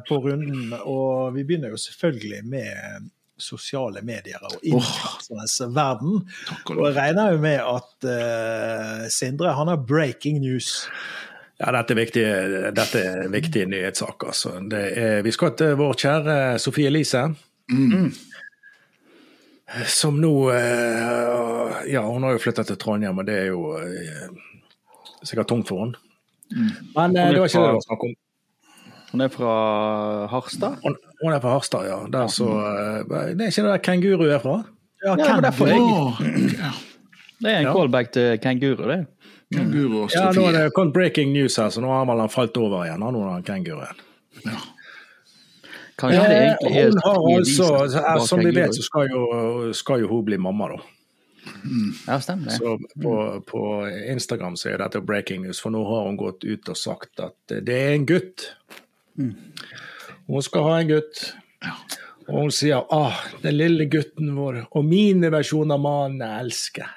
på 0.08 0.20
runden, 0.24 0.72
og 0.82 1.34
vi 1.36 1.44
begynner 1.48 1.74
jo 1.74 1.80
selvfølgelig 1.80 2.44
med 2.48 3.10
sosiale 3.42 4.02
medier 4.06 4.42
og 4.46 4.54
influensernes 4.62 5.58
verden. 5.74 6.22
Og 6.70 6.82
jeg 6.86 6.96
regner 6.96 7.34
jo 7.34 7.42
med 7.42 7.58
at 7.58 8.06
uh, 8.06 9.10
Sindre 9.10 9.54
han 9.56 9.70
har 9.72 9.82
breaking 9.88 10.40
news. 10.44 10.86
Ja, 11.62 11.70
dette 11.76 11.94
er 11.94 11.98
viktige, 11.98 12.34
dette 12.74 13.00
er 13.06 13.30
viktige 13.30 13.68
nyhetssaker. 13.70 14.32
Altså. 14.32 14.56
Det 14.70 14.82
er, 14.98 15.22
vi 15.22 15.30
skal 15.34 15.54
til 15.58 15.76
vår 15.78 15.98
kjære 16.04 16.36
Sofie 16.62 16.90
Elise. 16.90 17.26
Som 19.88 20.18
nå 20.20 20.32
eh, 20.52 21.92
Ja, 21.92 22.02
hun 22.04 22.26
har 22.26 22.34
jo 22.34 22.40
flytta 22.42 22.64
til 22.66 22.76
Trondheim, 22.80 23.18
og 23.18 23.28
det 23.28 23.36
er 23.38 23.46
jo 23.52 23.76
eh, 23.78 24.26
sikkert 25.22 25.48
tungt 25.52 25.70
for 25.70 25.84
henne. 25.84 26.00
Men 26.96 27.16
eh, 27.16 27.30
det 27.32 27.40
var 27.40 27.48
ikke 27.48 27.62
det 27.62 27.68
det 27.68 27.78
var 27.78 27.86
snakk 27.88 28.04
om. 28.08 28.14
Hun 29.12 29.20
er 29.20 29.28
fra 29.28 29.54
Harstad. 30.32 30.76
Hun, 30.84 30.94
hun 31.22 31.32
er 31.36 31.40
fra 31.40 31.50
Harstad, 31.56 31.84
ja. 31.88 31.98
Der 32.12 32.26
så, 32.32 32.46
eh, 32.48 33.34
det 33.36 33.44
er 33.44 33.50
ikke 33.52 33.62
det 33.66 33.72
der 33.72 33.82
kenguru 33.88 34.24
er 34.30 34.38
fra? 34.38 34.62
Ja, 35.04 35.16
Ja, 35.18 35.40
derfor 35.40 35.66
jeg- 35.66 35.80
Det 37.42 37.50
er 37.50 37.58
en 37.58 37.64
Ja. 37.66 37.72
callback 37.72 38.12
til 38.12 38.38
kenguru, 38.38 38.88
det. 38.88 39.06
Kenguru 39.54 40.02
og 40.04 40.10
Ja, 40.14 40.30
nå 40.32 40.46
er 40.48 40.52
det 40.52 40.72
kommet 40.74 40.94
breaking 40.94 41.32
news 41.32 41.56
her, 41.56 41.68
så 41.68 41.80
nå 41.80 41.88
har 41.88 42.04
man 42.04 42.28
falt 42.30 42.56
over 42.56 42.84
igjen. 42.84 43.02
Han 43.02 43.14
har 43.14 43.40
kenguruen. 43.42 43.96
Ja. 44.46 44.50
Kanskje 45.98 46.22
det 46.28 46.36
egentlig 46.38 46.78
er 46.78 46.90
hun 46.90 46.98
har 47.04 48.16
altså, 48.16 48.26
som 48.26 48.38
vi 48.40 48.50
vet, 48.54 48.70
så 48.74 48.82
skal 48.82 49.08
jo, 49.10 49.72
skal 49.72 50.00
jo 50.00 50.08
hun 50.08 50.24
bli 50.24 50.36
mamma, 50.36 50.68
da. 50.68 50.78
Ja, 52.06 52.20
stemmer 52.22 52.50
det. 52.50 52.56
Så 52.58 52.76
på, 53.02 53.14
på 53.48 53.62
Instagram 54.12 54.56
så 54.60 54.72
er 54.72 54.82
dette 54.82 55.02
breaking 55.04 55.42
news, 55.46 55.60
for 55.62 55.74
nå 55.74 55.82
har 55.88 56.06
hun 56.06 56.18
gått 56.20 56.44
ut 56.46 56.70
og 56.70 56.78
sagt 56.78 57.22
at 57.22 57.54
det 57.66 57.76
er 57.76 57.96
en 57.96 58.06
gutt. 58.06 58.48
Hun 59.18 60.42
skal 60.46 60.68
ha 60.68 60.80
en 60.80 60.90
gutt. 60.92 61.22
Og 62.28 62.36
hun 62.44 62.52
sier 62.54 62.84
ah, 62.94 63.18
den 63.42 63.56
lille 63.58 63.88
gutten 63.90 64.34
vår, 64.36 64.62
og 64.70 64.84
mine 64.86 65.32
versjoner 65.34 65.78
av 65.78 65.82
mannen 65.82 66.22
jeg 66.22 66.46
elsker. 66.46 66.92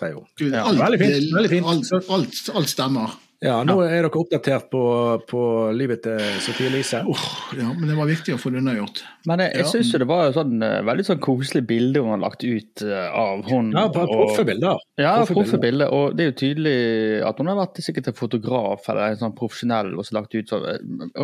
Sier 0.00 0.16
hun. 0.16 0.24
Gud, 0.40 0.54
Ja, 0.54 0.64
alt, 0.64 0.80
veldig 0.80 1.00
fint, 1.02 1.34
veldig 1.36 1.50
fint. 1.52 1.66
Alt, 1.68 2.10
alt, 2.16 2.40
alt 2.56 2.72
stemmer. 2.72 3.18
Ja, 3.40 3.54
nå 3.64 3.78
er 3.86 4.02
dere 4.04 4.10
oppdatert 4.20 4.66
på, 4.68 4.80
på 5.24 5.42
livet 5.72 6.02
til 6.04 6.18
Sofie 6.44 6.68
Elise. 6.68 6.98
Oh, 7.08 7.22
ja, 7.56 7.70
men 7.72 7.88
det 7.88 7.94
var 7.96 8.08
viktig 8.10 8.34
å 8.34 8.38
få 8.40 8.50
det 8.52 8.60
unnagjort. 8.60 9.00
Men 9.30 9.40
jeg, 9.40 9.54
jeg 9.62 9.68
syns 9.70 9.92
jo 9.94 10.00
det 10.02 10.08
var 10.10 10.26
jo 10.26 10.34
sånn, 10.34 10.58
eh, 10.66 10.80
veldig 10.84 11.06
sånn 11.08 11.22
koselig 11.24 11.62
bilde 11.70 12.02
hun 12.04 12.12
har 12.12 12.20
lagt 12.20 12.44
ut 12.44 12.82
eh, 12.84 13.06
av 13.16 13.46
hun. 13.48 13.70
Ja, 13.72 13.86
proffe 13.94 14.44
bilder. 14.44 14.82
Ja, 15.00 15.14
Proffe 15.24 15.60
bilder. 15.62 15.88
Og 15.96 16.18
det 16.18 16.26
er 16.26 16.28
jo 16.28 16.36
tydelig 16.42 16.74
at 17.30 17.40
hun 17.40 17.48
har 17.48 17.56
vært 17.62 17.80
sikkert 17.80 18.10
en 18.12 18.18
fotograf 18.18 18.90
eller 18.92 19.14
en 19.14 19.22
sånn 19.22 19.36
profesjonell 19.38 19.94
og 19.94 20.04
så 20.04 20.18
lagt 20.18 20.36
ut 20.36 20.52
så, 20.52 20.60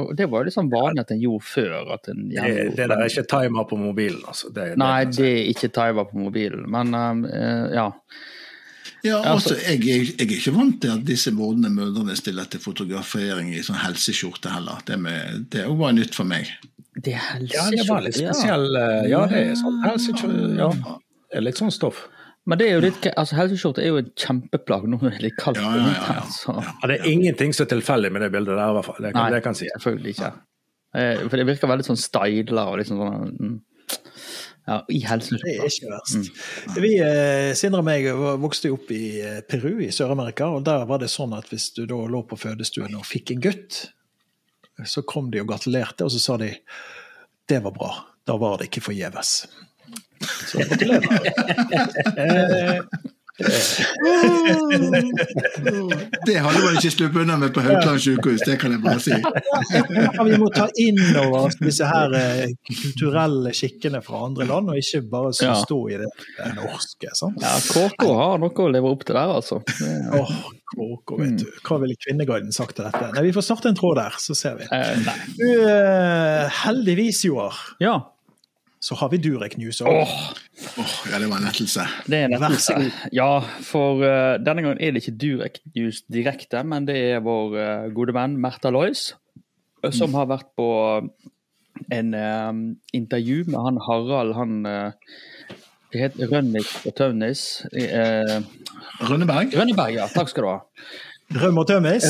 og 0.01 0.15
Det 0.17 0.31
var 0.33 0.49
jo 0.49 0.55
sånn 0.55 0.73
vanlig 0.73 1.05
at 1.05 1.13
en 1.13 1.21
gjorde 1.21 1.49
før. 1.51 1.77
at 1.99 2.09
en 2.15 2.31
Det, 2.33 2.47
det 2.79 2.87
der 2.87 2.97
er 2.97 3.13
ikke 3.13 3.27
timer 3.35 3.69
på 3.69 3.77
mobilen, 3.83 4.25
altså. 4.25 4.49
Det, 4.49 4.71
det 4.73 4.81
Nei, 4.81 5.05
det 5.13 5.29
er 5.35 5.53
ikke 5.53 5.69
timer 5.83 6.09
på 6.09 6.25
mobilen, 6.25 6.65
men 6.73 6.97
um, 6.97 7.23
ja. 7.77 7.91
Ja, 9.05 9.21
altså- 9.23 9.55
jeg, 9.61 9.85
jeg, 9.87 10.07
jeg 10.19 10.27
er 10.27 10.37
ikke 10.39 10.55
vant 10.57 10.81
til 10.83 10.91
at 10.91 11.05
disse 11.05 11.31
vordende 11.37 11.71
mødrene 11.71 12.17
stiller 12.17 12.45
til 12.51 12.61
fotografering 12.61 13.53
i 13.55 13.61
sånn 13.63 13.77
helseskjorte 13.83 14.51
heller. 14.51 14.81
Det, 14.87 14.99
med, 14.99 15.47
det 15.53 15.61
er 15.63 15.67
jo 15.71 15.77
bare 15.77 15.93
nytt 15.99 16.15
for 16.15 16.25
meg. 16.25 16.49
Det 16.97 17.13
er 17.15 17.21
helseskjorte. 17.35 17.55
Ja, 17.55 17.71
det 17.83 17.89
var 17.91 18.01
litt 18.07 18.17
spesiell. 18.19 18.67
eh, 18.77 19.09
Ja, 19.13 19.27
det 19.31 19.43
er 19.51 19.55
sånn 19.61 19.83
helsekjorte, 19.85 20.57
Ja, 20.59 20.71
det 21.31 21.37
er 21.39 21.45
litt 21.47 21.61
sånn 21.61 21.71
stoff. 21.75 22.07
Men 22.47 22.59
det 22.59 22.69
er 22.71 22.75
jo 22.77 22.81
litt, 22.87 23.07
altså 23.19 23.35
helseskjorte 23.37 23.83
er 23.83 23.89
jo 23.91 23.97
et 23.99 24.13
kjempeplagg 24.23 24.85
når 24.89 25.01
det 25.03 25.15
er 25.17 25.23
litt 25.27 25.37
kaldt. 25.39 25.59
Ja, 25.59 25.71
ja, 25.75 25.77
ja, 25.77 25.87
vinteren, 25.87 26.61
ja. 26.65 26.75
Ja, 26.83 26.89
det 26.93 26.99
er 27.01 27.09
ingenting 27.11 27.53
som 27.55 27.67
er 27.67 27.71
tilfeldig 27.75 28.13
med 28.15 28.23
det 28.23 28.33
bildet 28.33 28.55
der, 28.57 28.71
i 28.71 28.77
hvert 28.79 28.87
fall. 28.87 29.01
Det 29.03 29.13
kan, 29.13 29.23
Nei, 29.25 29.31
det 29.35 29.43
kan 29.43 29.53
jeg 29.57 29.65
si. 29.67 29.71
selvfølgelig 29.77 30.13
ikke. 30.17 30.33
Eh, 30.97 31.25
For 31.29 31.37
det 31.37 31.47
virker 31.49 31.69
veldig 31.73 31.87
sånn 31.91 31.99
styla 32.01 32.69
og 32.71 32.79
liksom 32.81 33.01
sånn 33.03 33.33
mm, 33.35 33.57
Ja, 34.67 34.81
i 34.91 34.99
Det 34.99 35.53
er 35.55 35.69
ikke 35.69 35.93
verst. 35.93 36.31
Vi, 36.75 36.97
eh, 36.99 37.55
Sindre 37.55 37.85
og 37.85 37.87
meg 37.87 38.09
vokste 38.43 38.73
opp 38.75 38.91
i 38.91 39.21
eh, 39.23 39.41
Peru 39.47 39.79
i 39.85 39.93
Sør-Amerika, 39.95 40.49
og 40.57 40.65
der 40.67 40.83
var 40.91 40.99
det 40.99 41.11
sånn 41.13 41.37
at 41.39 41.47
hvis 41.53 41.71
du 41.77 41.85
da 41.87 41.95
lå 42.11 42.25
på 42.27 42.39
fødestuen 42.41 42.97
og 42.99 43.07
fikk 43.07 43.31
en 43.37 43.45
gutt, 43.47 43.79
så 44.85 45.05
kom 45.07 45.31
de 45.31 45.41
og 45.41 45.49
gratulerte, 45.53 46.05
og 46.05 46.11
så 46.13 46.19
sa 46.21 46.37
de 46.43 46.51
det 47.47 47.63
var 47.63 47.73
bra, 47.77 47.93
da 48.27 48.35
var 48.43 48.59
det 48.59 48.67
ikke 48.69 48.89
forgjeves. 48.89 49.47
Så 50.51 50.67
gratulerer. 50.67 51.07
Eh, 53.39 53.49
det 56.27 56.37
hadde 56.41 56.61
man 56.63 56.79
ikke 56.79 56.91
sluppet 56.95 57.21
unna 57.21 57.37
med 57.37 57.53
på 57.53 57.61
Haukeland 57.67 58.01
sykehus, 58.01 58.41
det 58.49 58.57
kan 58.63 58.73
jeg 58.73 58.81
bare 58.85 59.03
si. 59.03 59.13
vi 60.31 60.39
må 60.41 60.49
ta 60.55 60.71
inn 60.81 61.01
over 61.21 61.51
oss 61.51 61.59
disse 61.61 61.85
her 61.89 62.17
eh, 62.17 62.55
kulturelle 62.71 63.53
skikkene 63.57 64.01
fra 64.05 64.23
andre 64.31 64.49
land, 64.49 64.73
og 64.73 64.81
ikke 64.81 65.03
bare 65.13 65.35
stå 65.37 65.81
i 65.93 66.01
det, 66.01 66.09
det 66.39 66.55
norske. 66.57 67.13
Sant? 67.19 67.37
Ja, 67.45 67.53
KK 67.61 68.09
har 68.23 68.41
noe 68.41 68.57
å 68.57 68.73
leve 68.73 68.97
opp 68.97 69.05
til 69.05 69.19
der, 69.19 69.37
altså. 69.37 69.61
Åh, 69.61 70.17
oh, 70.23 70.35
KK, 70.73 71.17
vet 71.21 71.39
du. 71.45 71.47
Hva 71.61 71.81
ville 71.85 72.01
Kvinneguiden 72.07 72.57
sagt 72.57 72.79
til 72.81 72.89
dette? 72.89 73.13
Nei, 73.13 73.29
Vi 73.29 73.37
får 73.37 73.51
starte 73.51 73.73
en 73.73 73.77
tråd 73.79 74.01
der, 74.01 74.17
så 74.23 74.37
ser 74.39 74.57
vi. 74.63 74.73
Eh, 74.73 74.97
du, 75.37 75.49
uh, 75.69 76.61
heldigvis, 76.65 77.27
Joar. 77.29 77.65
Ja 77.85 78.01
så 78.87 78.95
har 78.95 79.11
vi 79.11 79.19
Durek 79.19 79.57
News 79.59 79.81
òg. 79.83 79.91
Oh. 79.91 80.17
oh, 80.79 80.97
ja, 81.11 81.19
det 81.19 81.27
var 81.27 81.41
en 81.41 81.49
lettelse. 81.49 81.87
Det 82.07 82.21
er 82.21 82.29
en 82.29 82.37
lettelse. 82.37 82.77
Ja, 83.17 83.31
for 83.67 84.03
uh, 84.05 84.37
denne 84.39 84.63
gangen 84.63 84.79
er 84.79 84.95
det 84.95 85.03
ikke 85.03 85.17
Durek 85.25 85.59
News 85.75 86.05
direkte, 86.13 86.63
men 86.63 86.87
det 86.87 86.99
er 87.09 87.25
vår 87.25 87.57
uh, 87.57 87.89
gode 87.97 88.15
venn 88.15 88.37
Märtha 88.43 88.71
Lois, 88.71 89.09
mm. 89.83 89.91
som 89.97 90.15
har 90.15 90.31
vært 90.31 90.53
på 90.59 90.69
en 91.93 92.15
uh, 92.15 92.53
intervju 92.95 93.49
med 93.51 93.59
han 93.67 93.83
Harald, 93.89 94.37
han 94.39 94.55
det 95.93 96.03
heter 96.03 96.31
Rønnik 96.31 96.71
og 96.87 96.95
Tønnis. 96.99 97.43
Rønneberg? 99.07 99.55
Rønneberg, 99.55 99.95
ja. 99.97 100.07
Takk 100.13 100.31
skal 100.31 100.45
du 100.45 100.51
ha. 100.51 100.59
Røm 101.35 101.59
og 101.59 101.67
tømmes. 101.67 102.05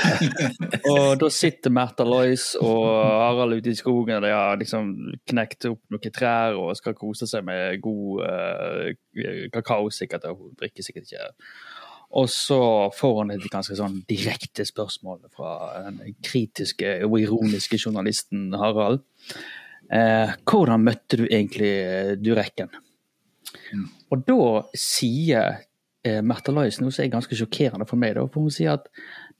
og 0.92 1.14
da 1.22 1.28
sitter 1.32 1.72
Märtha 1.72 2.04
Lois 2.04 2.50
og 2.60 2.84
Harald 2.84 3.56
ute 3.56 3.72
i 3.72 3.78
skogen 3.78 4.18
og 4.18 4.26
de 4.26 4.32
har 4.34 4.60
liksom 4.60 4.90
knekt 5.30 5.70
opp 5.70 5.80
noen 5.94 6.12
trær 6.14 6.58
og 6.60 6.74
skal 6.76 6.96
kose 6.98 7.28
seg 7.30 7.46
med 7.48 7.80
god 7.80 8.24
uh, 8.26 9.46
kakao, 9.54 9.88
sikkert. 9.94 10.28
Og 10.28 10.44
hun 10.44 10.58
drikker 10.60 10.84
sikkert 10.84 11.08
ikke. 11.08 11.30
Og 12.20 12.26
så 12.32 12.60
får 12.96 13.16
hun 13.20 13.32
et 13.32 13.48
ganske 13.52 13.76
sånn 13.78 14.00
direkte 14.10 14.66
spørsmål 14.66 15.22
fra 15.32 15.54
den 15.86 16.16
kritiske 16.26 16.98
og 17.06 17.16
ironiske 17.22 17.78
journalisten 17.78 18.50
Harald. 18.58 19.04
Eh, 19.90 20.32
hvordan 20.46 20.82
møtte 20.86 21.20
du 21.20 21.24
egentlig 21.26 21.70
Durekken? 22.22 22.70
Mm. 23.70 23.86
Og 24.10 24.24
da 24.26 24.42
sier 24.78 25.62
eh, 26.06 26.20
Märtha 26.22 26.54
Lois 26.54 26.80
noe 26.80 26.94
som 26.94 27.04
er 27.04 27.12
ganske 27.12 27.36
sjokkerende 27.38 27.88
for 27.88 28.00
meg. 28.00 28.16
Da, 28.18 28.26
for 28.30 28.46
Hun 28.46 28.54
sier 28.54 28.78
at 28.78 28.88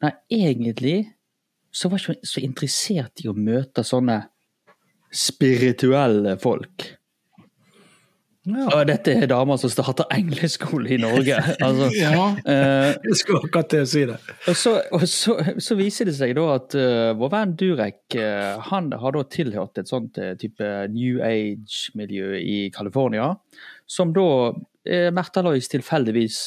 nei, 0.04 0.12
egentlig 0.42 0.98
så 1.70 1.90
var 1.90 2.02
hun 2.02 2.18
ikke 2.18 2.32
så 2.32 2.42
interessert 2.42 3.22
i 3.22 3.28
å 3.30 3.36
møte 3.36 3.84
sånne 3.86 4.22
spirituelle 5.14 6.36
folk. 6.40 6.88
Ja. 8.48 8.80
Dette 8.88 9.12
er 9.20 9.28
damer 9.28 9.58
som 9.60 9.70
starter 9.70 10.08
engleskole 10.14 10.94
i 10.94 10.98
Norge. 11.00 11.36
Altså, 11.66 11.90
ja, 11.92 12.30
eh, 12.48 12.94
jeg 13.04 13.18
skulle 13.20 13.42
akkurat 13.44 13.68
til 13.70 13.84
å 13.84 13.88
si 13.90 14.04
det. 14.08 14.16
Og, 14.48 14.56
så, 14.56 14.72
og 14.96 15.04
så, 15.10 15.36
så, 15.60 15.76
viser 15.78 16.08
det 16.08 16.14
seg 16.16 16.32
da 16.38 16.46
at 16.54 16.74
uh, 16.78 17.10
vår 17.20 17.32
venn 17.34 17.52
Durek 17.60 18.16
uh, 18.16 18.62
han 18.70 18.88
har 19.02 19.14
da 19.16 19.24
tilhørt 19.28 19.82
et 19.82 19.90
sånt 19.90 20.18
uh, 20.22 20.32
type 20.40 20.70
New 20.94 21.20
Age-miljø 21.26 22.40
i 22.40 22.58
California, 22.74 23.34
som 23.90 24.14
da 24.16 24.26
uh, 24.88 25.10
Märtha 25.14 25.44
Lois 25.44 25.68
tilfeldigvis 25.72 26.40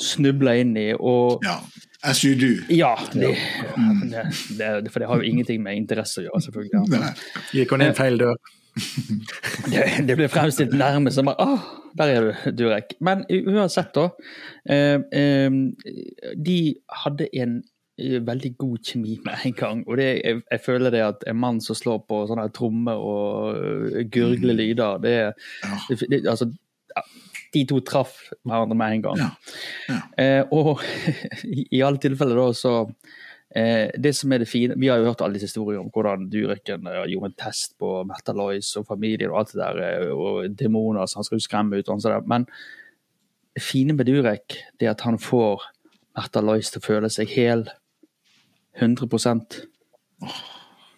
snubla 0.00 0.56
inn 0.58 0.76
i. 0.76 0.90
og 0.94 1.44
ja. 1.44 1.58
As 2.04 2.20
you 2.24 2.34
do. 2.36 2.60
Ja, 2.68 2.98
det, 3.12 3.36
mm. 3.76 4.10
det, 4.58 4.82
det, 4.84 4.90
for 4.92 5.00
det 5.00 5.08
har 5.08 5.22
jo 5.22 5.24
ingenting 5.24 5.62
med 5.64 5.78
interesse 5.78 6.20
å 6.20 6.26
gjøre, 6.26 6.42
selvfølgelig. 6.44 6.82
Ja. 6.92 7.12
Gikk 7.56 7.72
hun 7.72 7.84
inn 7.86 7.96
feil 7.96 8.20
dør? 8.20 8.36
det, 9.72 9.84
det 10.08 10.16
ble 10.18 10.26
fremstilt 10.28 10.74
nærmest 10.76 11.20
som 11.20 11.30
Å, 11.30 11.46
der 11.96 12.10
er 12.12 12.26
du, 12.26 12.50
Durek. 12.58 12.96
Men 13.04 13.22
uansett, 13.30 13.94
da. 13.96 14.10
Eh, 14.68 14.98
eh, 15.14 16.34
de 16.36 16.58
hadde 17.04 17.30
en 17.40 17.56
eh, 17.96 18.18
veldig 18.26 18.52
god 18.60 18.90
kjemi 18.90 19.16
med 19.24 19.46
en 19.48 19.56
gang. 19.56 19.84
Og 19.88 19.96
det, 20.00 20.10
jeg, 20.18 20.42
jeg, 20.50 20.62
føler 20.66 20.92
det 20.92 21.04
at 21.06 21.24
en 21.30 21.40
mann 21.40 21.62
som 21.64 21.78
slår 21.78 22.02
på 22.10 22.24
sånne 22.28 22.50
trommer 22.52 23.00
og 23.00 24.10
gurgler 24.12 24.58
lyder, 24.58 25.00
det, 25.06 25.16
det, 26.04 26.24
altså, 26.26 26.50
de 27.54 27.64
to 27.70 27.80
traff 27.86 28.16
hverandre 28.42 28.76
med 28.78 28.96
en 28.96 29.04
gang. 29.04 29.20
Ja. 29.22 29.30
Ja. 29.88 30.00
Eh, 30.20 30.54
og 30.54 30.82
i 31.78 31.82
alle 31.84 32.02
tilfeller 32.02 32.40
da 32.40 32.46
så 32.56 32.74
eh, 33.54 33.90
Det 34.00 34.14
som 34.16 34.32
er 34.32 34.42
det 34.42 34.48
fine 34.48 34.76
Vi 34.80 34.88
har 34.90 35.00
jo 35.00 35.10
hørt 35.10 35.22
alle 35.24 35.38
disse 35.38 35.50
historiene 35.50 35.84
om 35.84 35.90
hvordan 35.94 36.28
Dureken 36.32 36.88
eh, 36.90 37.04
gjorde 37.12 37.32
en 37.32 37.36
test 37.44 37.76
på 37.78 37.96
Märtha 38.08 38.34
Lois 38.36 38.72
og 38.80 38.88
familien 38.88 39.30
og 39.30 39.42
alt 39.42 39.54
det 39.54 39.62
der, 39.62 39.82
eh, 39.88 40.10
og 40.14 40.58
demoner 40.58 41.06
som 41.06 41.22
han 41.22 41.30
skal 41.30 41.44
skremme 41.44 41.78
ut. 41.78 41.88
og 41.88 42.02
sånt 42.02 42.28
Men 42.30 42.48
det 43.54 43.62
fine 43.62 43.94
med 43.94 44.06
Durek 44.10 44.58
det 44.80 44.88
er 44.88 44.96
at 44.96 45.06
han 45.06 45.18
får 45.18 45.62
Märtha 46.16 46.42
Lois 46.42 46.70
til 46.70 46.82
å 46.82 46.86
føle 46.86 47.10
seg 47.10 47.30
hel 47.34 47.68
100 48.80 49.06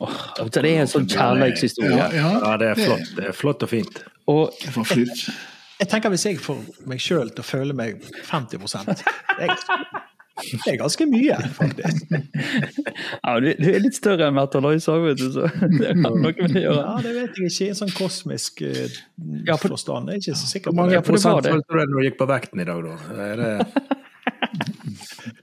oh, 0.00 0.48
Det 0.48 0.62
er 0.62 0.80
en 0.80 0.88
sånn 0.88 1.08
kjærlighetshistorie. 1.08 1.96
Ja, 1.96 2.08
ja. 2.14 2.30
ja, 2.40 2.54
det 2.60 2.70
er 2.72 2.80
flott. 2.80 3.12
Det 3.16 3.28
er 3.30 3.36
flott 3.36 3.66
og 3.66 3.72
fint. 3.72 4.00
Og, 4.32 4.52
jeg 5.80 5.88
tenker 5.90 6.12
Hvis 6.12 6.26
jeg 6.28 6.42
får 6.42 6.60
meg 6.88 7.02
sjøl 7.02 7.32
til 7.32 7.44
å 7.44 7.46
føle 7.46 7.76
meg 7.76 8.04
50 8.28 8.60
det 8.60 9.48
er, 9.48 9.56
det 10.36 10.72
er 10.72 10.76
ganske 10.76 11.06
mye, 11.08 11.36
faktisk. 11.56 12.10
Ja, 12.12 13.34
du, 13.40 13.48
du 13.56 13.66
er 13.70 13.80
litt 13.80 13.96
større 13.96 14.28
enn 14.28 14.36
Märtha 14.36 14.60
Lois 14.60 14.86
òg, 14.92 15.06
vet 15.08 15.20
du, 15.20 15.26
så 15.32 15.48
det 15.78 15.92
har 15.92 15.96
noe 15.96 16.32
med 16.32 16.52
det 16.52 16.60
å 16.60 16.64
gjøre. 16.64 16.82
Ja, 16.82 16.96
det 17.04 17.12
vet 17.16 17.40
jeg 17.40 17.52
ikke. 17.52 17.66
I 17.66 17.68
en 17.72 17.78
sånn 17.80 17.94
kosmisk 17.96 18.64
uh, 18.64 18.82
ja, 19.48 19.56
for, 19.56 19.72
forstand. 19.72 20.12
Jeg 20.12 20.20
er 20.20 20.24
ikke 20.24 20.40
så 20.40 20.50
sikker 20.50 20.72
på 20.72 20.74
det. 20.74 20.76
Hvor 20.76 20.82
mange 20.82 21.04
prosent 21.08 21.48
følte 21.48 21.72
du 21.72 21.94
når 21.94 21.96
du 21.96 22.08
gikk 22.10 22.18
på 22.20 22.28
vekten 22.32 22.64
i 22.64 22.68
dag, 22.68 22.84
da? 22.84 23.20
Er 23.26 23.42
det 23.42 23.52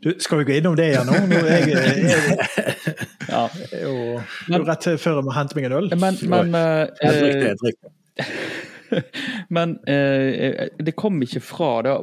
du, 0.03 0.13
skal 0.21 0.41
vi 0.41 0.45
gå 0.47 0.57
innom 0.59 0.75
det 0.77 0.89
igjen 0.91 1.09
nå? 1.09 1.17
nå 1.29 1.39
er 1.41 1.65
jeg, 1.65 1.73
jeg, 1.73 2.03
jeg, 2.11 2.93
ja. 3.33 3.43
jeg 3.71 3.81
jo 3.83 4.61
rett 4.67 4.87
før 5.01 5.19
jeg 5.19 5.25
må 5.25 5.33
hente 5.35 5.57
meg 5.57 5.69
en 5.69 5.77
øl. 5.79 5.89
Men, 5.97 6.21
men 6.35 6.53
uh, 6.53 6.85
jeg 7.01 7.17
drikker 7.17 7.49
jeg 7.49 7.59
drikker. 7.65 8.69
Men 9.55 9.77
eh, 9.89 10.69
det 10.79 10.95
kom 10.99 11.21
ikke 11.23 11.41
fra 11.43 11.69
det, 11.85 11.93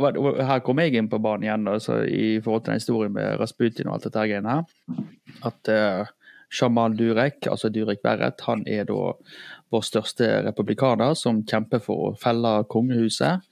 Her 0.46 0.62
kom 0.64 0.80
jeg 0.82 0.96
inn 0.98 1.10
på 1.10 1.20
banen 1.22 1.46
igjen 1.46 1.68
altså, 1.70 2.00
i 2.04 2.38
forhold 2.42 2.64
til 2.64 2.72
den 2.72 2.80
historien 2.82 3.14
med 3.16 3.36
Rasputin 3.40 3.90
og 3.90 3.98
alt 3.98 4.08
dette 4.08 4.26
greiene 4.30 4.56
her. 4.56 5.04
At 5.46 5.72
eh, 5.72 6.10
Shaman 6.50 6.96
Durek, 6.98 7.46
altså 7.46 7.70
Durek 7.70 8.02
Verret, 8.04 8.42
han 8.48 8.64
er 8.66 8.88
da 8.88 9.12
vår 9.70 9.86
største 9.86 10.30
republikaner 10.48 11.14
som 11.18 11.44
kjemper 11.46 11.82
for 11.84 12.10
å 12.10 12.16
felle 12.18 12.60
kongehuset. 12.70 13.46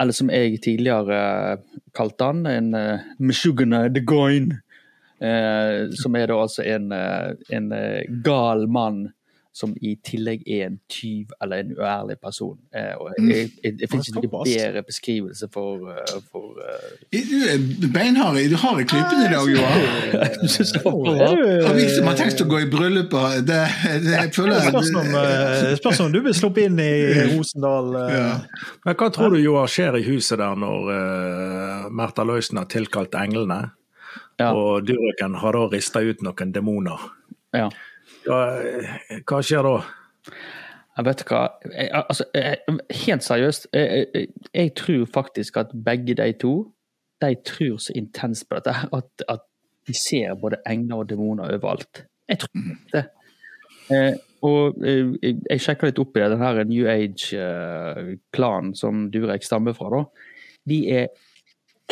Eller 0.00 0.16
som 0.16 0.30
jeg 0.32 0.58
tidligere 0.64 1.20
eh, 1.54 1.80
kalte 1.94 2.30
han, 2.30 2.46
en 2.50 2.72
uh, 2.74 3.10
Meshugana 3.22 3.86
de 3.88 4.02
Goyne. 4.02 4.60
Eh, 5.22 5.92
som 5.94 6.16
er 6.18 6.26
da 6.28 6.40
altså 6.42 6.64
en, 6.66 6.90
eh, 6.92 7.30
en 7.54 7.68
gal 8.26 8.66
mann 8.68 9.06
som 9.54 9.70
i 9.86 9.92
tillegg 10.02 10.42
er 10.50 10.64
en 10.66 10.78
tyv 10.90 11.30
eller 11.42 11.62
en 11.62 11.68
uærlig 11.78 12.16
person. 12.18 12.56
Eh, 12.74 12.96
mm. 12.98 13.28
jeg, 13.30 13.50
jeg, 13.62 13.76
ikke 13.86 14.14
noen 14.16 14.32
bedre 14.48 14.82
beskrivelse 14.82 15.48
for, 15.54 15.92
eh, 15.92 16.16
for 16.32 16.58
uh... 16.58 16.96
Du 17.14 17.36
er 17.52 17.62
beinhard. 17.94 18.40
Du 18.50 18.56
har 18.58 18.80
i 18.82 18.86
klypen 18.90 19.22
i 19.22 19.28
dag, 19.30 19.52
Johan. 19.54 20.48
som 21.94 22.10
har 22.10 22.18
tenkt 22.18 22.42
å 22.42 22.48
gå 22.50 22.64
i 22.64 22.68
bryllup 22.72 23.14
det, 23.46 23.60
det, 24.02 24.16
jeg 24.16 24.34
føler 24.34 24.66
Spørs 24.66 24.92
om, 24.98 25.14
spørs 25.78 26.02
om 26.02 26.10
du 26.10 26.18
blir 26.26 26.34
sluppet 26.34 26.66
inn 26.72 26.82
i 26.82 26.90
Rosendal. 27.36 27.94
Ja. 28.10 28.28
Men 28.82 28.98
Hva 28.98 29.12
tror 29.14 29.36
du 29.36 29.38
Johan 29.38 29.70
skjer 29.70 30.00
i 30.00 30.04
huset 30.10 30.42
der 30.42 30.58
når 30.58 30.90
uh, 30.90 31.88
Märtha 31.94 32.26
Løisen 32.26 32.58
har 32.58 32.66
tilkalt 32.74 33.14
englene, 33.22 33.68
ja. 34.42 34.50
og 34.50 34.82
Dureken 34.90 35.38
har 35.46 35.54
da 35.54 35.66
rista 35.70 36.02
ut 36.02 36.26
noen 36.26 36.50
demoner? 36.58 37.10
Ja. 37.54 37.70
Hva, 38.24 38.40
hva 39.28 39.40
skjer 39.44 39.66
da? 39.66 39.78
Jeg 40.94 41.06
vet 41.08 41.24
hva, 41.28 41.40
jeg, 41.72 41.88
altså, 41.98 42.24
jeg, 42.34 42.76
Helt 43.04 43.24
seriøst, 43.26 43.66
jeg, 43.74 44.28
jeg, 44.54 44.74
tror 44.78 45.08
faktisk 45.14 45.56
at 45.56 45.74
begge 45.84 46.14
de 46.14 46.32
to 46.40 46.54
de 47.22 47.34
tror 47.46 47.78
så 47.80 47.92
intenst 47.96 48.48
på 48.48 48.58
dette 48.58 48.74
at, 48.92 49.24
at 49.28 49.44
de 49.86 49.94
ser 49.96 50.34
både 50.40 50.56
engler 50.68 51.02
og 51.02 51.08
demoner 51.08 51.54
overalt. 51.56 52.04
Jeg 52.28 52.38
tror 52.38 52.50
mhm. 52.54 52.78
det. 52.92 53.04
Eh, 53.92 54.14
og 54.44 54.84
eh, 54.84 55.12
jeg 55.50 55.60
sjekka 55.60 55.88
litt 55.88 56.00
opp 56.00 56.16
i 56.16 56.24
den 56.24 56.40
her 56.40 56.62
New 56.68 56.88
Age-klanen 56.88 58.72
eh, 58.72 58.78
som 58.78 59.06
Durek 59.12 59.44
stammer 59.44 59.76
fra. 59.76 59.90
da. 59.92 60.02
De 60.68 60.78
er 60.92 61.06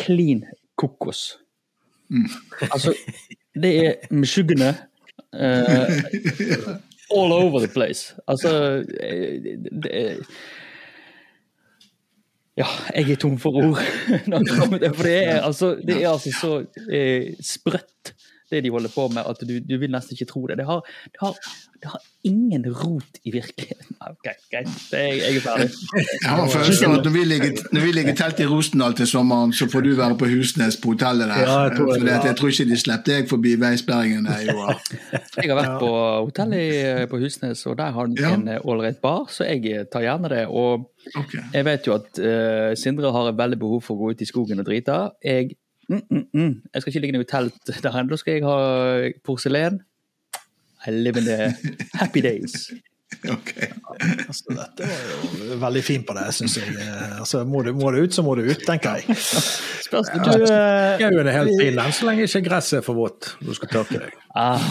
clean 0.01 0.43
kokos. 0.77 1.39
Mm. 2.09 2.29
Altså, 2.69 2.93
det 3.63 3.73
er 3.85 4.13
mesjuggene 4.13 4.73
Uh, 5.33 6.77
all 7.09 7.33
over 7.33 7.59
the 7.59 7.67
place. 7.67 8.15
Altså 8.27 8.83
det, 9.83 10.19
Ja, 12.57 12.65
jeg 12.95 13.11
er 13.11 13.15
tom 13.15 13.39
for 13.41 13.55
ord. 13.57 13.79
for 14.95 15.03
det 15.03 15.15
er, 15.25 15.41
altså, 15.41 15.75
det 15.87 16.03
er 16.03 16.09
altså 16.09 16.33
så 16.41 16.51
eh, 16.85 17.33
sprøtt 17.41 18.13
det 18.51 18.63
de 18.63 18.71
holder 18.73 18.91
på 18.93 19.07
med, 19.13 19.23
at 19.29 19.43
du, 19.47 19.59
du 19.59 19.77
vil 19.81 19.91
nesten 19.93 20.17
ikke 20.17 20.29
tro 20.31 20.45
det. 20.47 20.57
Det 20.59 20.65
har, 20.67 20.81
det 21.13 21.21
har, 21.21 21.37
det 21.83 21.91
har 21.91 22.01
ingen 22.23 22.65
rot 22.71 23.19
i 23.23 23.31
virkeligheten. 23.31 23.95
Okay, 23.99 24.35
greit, 24.51 24.69
jeg, 24.91 25.17
jeg, 25.19 25.35
er 25.35 25.43
ferdig. 25.43 25.69
Jeg 26.23 26.29
har 26.29 26.49
følelsen 26.51 26.87
av 26.87 26.97
at 26.97 27.07
når 27.07 27.15
vi, 27.15 27.23
ligger, 27.27 27.63
når 27.75 27.85
vi 27.85 27.91
ligger 27.97 28.17
telt 28.19 28.39
i 28.43 28.47
Rosendal 28.47 28.95
til 28.99 29.09
sommeren, 29.09 29.53
så 29.55 29.67
får 29.71 29.85
du 29.85 29.91
være 29.97 30.17
på 30.19 30.29
Husnes 30.31 30.77
på 30.83 30.93
hotellet 30.93 31.31
der. 31.31 31.43
Ja, 31.43 31.57
jeg, 31.67 31.75
tror, 31.77 31.91
ja. 31.97 32.19
jeg 32.27 32.37
tror 32.39 32.53
ikke 32.53 32.67
de 32.69 32.79
slipper 32.83 33.09
deg 33.09 33.31
forbi 33.31 33.55
veisperringen. 33.59 34.29
Jeg 34.31 34.55
har 35.49 35.57
vært 35.59 35.79
på 35.81 35.91
hotellet 36.27 37.09
på 37.11 37.19
Husnes, 37.23 37.65
og 37.67 37.77
der 37.81 37.97
har 37.97 38.11
de 38.11 38.29
en 38.29 38.47
ålreit 38.61 39.01
bar, 39.03 39.27
så 39.33 39.47
jeg 39.49 39.87
tar 39.91 40.05
gjerne 40.05 40.31
det. 40.31 40.45
Og 40.47 40.87
okay. 41.19 41.43
jeg 41.53 41.67
vet 41.67 41.89
jo 41.89 41.97
at 41.97 42.23
uh, 42.23 42.71
Sindre 42.79 43.11
har 43.15 43.31
et 43.31 43.39
veldig 43.39 43.59
behov 43.59 43.83
for 43.83 43.97
å 43.97 44.03
gå 44.05 44.13
ut 44.13 44.23
i 44.23 44.29
skogen 44.29 44.63
og 44.63 44.67
drite. 44.69 44.99
Jeg 45.23 45.55
Mm, 45.89 46.01
mm, 46.09 46.25
mm. 46.33 46.53
Jeg 46.73 46.81
skal 46.81 46.91
ikke 46.91 47.01
ligge 47.03 47.21
i 47.21 47.29
telt 47.29 47.73
der 47.83 47.99
ennå, 47.99 48.17
skal 48.17 48.37
jeg 48.37 48.47
ha 48.47 49.11
porselen. 49.25 49.81
I 50.87 50.91
live 50.91 51.17
in 51.17 51.25
the 51.25 51.53
happy 51.93 52.21
days. 52.21 52.71
Ok. 53.29 53.51
Altså, 54.27 54.43
dette 54.49 54.87
var 54.89 55.51
jo 55.51 55.57
veldig 55.61 55.83
fint 55.85 56.05
på 56.07 56.15
det, 56.17 56.23
syns 56.33 56.57
jeg. 56.57 56.71
Altså, 57.19 57.43
må, 57.45 57.61
det, 57.63 57.75
må, 57.77 57.91
det, 57.93 58.01
ut, 58.07 58.15
så 58.15 58.23
må 58.25 58.33
det 58.35 58.47
ut, 58.49 58.63
tenker 58.65 58.97
jeg. 58.99 59.15
Spørs 59.85 60.09
du 60.09 60.17
ja, 60.49 61.11
du 61.13 61.19
er 61.21 61.29
helt 61.35 61.53
fin 61.61 61.77
så 61.93 62.09
lenge 62.09 62.25
ikke 62.25 62.41
gresset 62.49 62.79
er 62.79 62.85
for 62.85 62.97
vått. 62.97 63.35
Du 63.45 63.53
skal 63.53 63.69
tørke 63.69 64.01
deg. 64.01 64.17
Ah. 64.35 64.65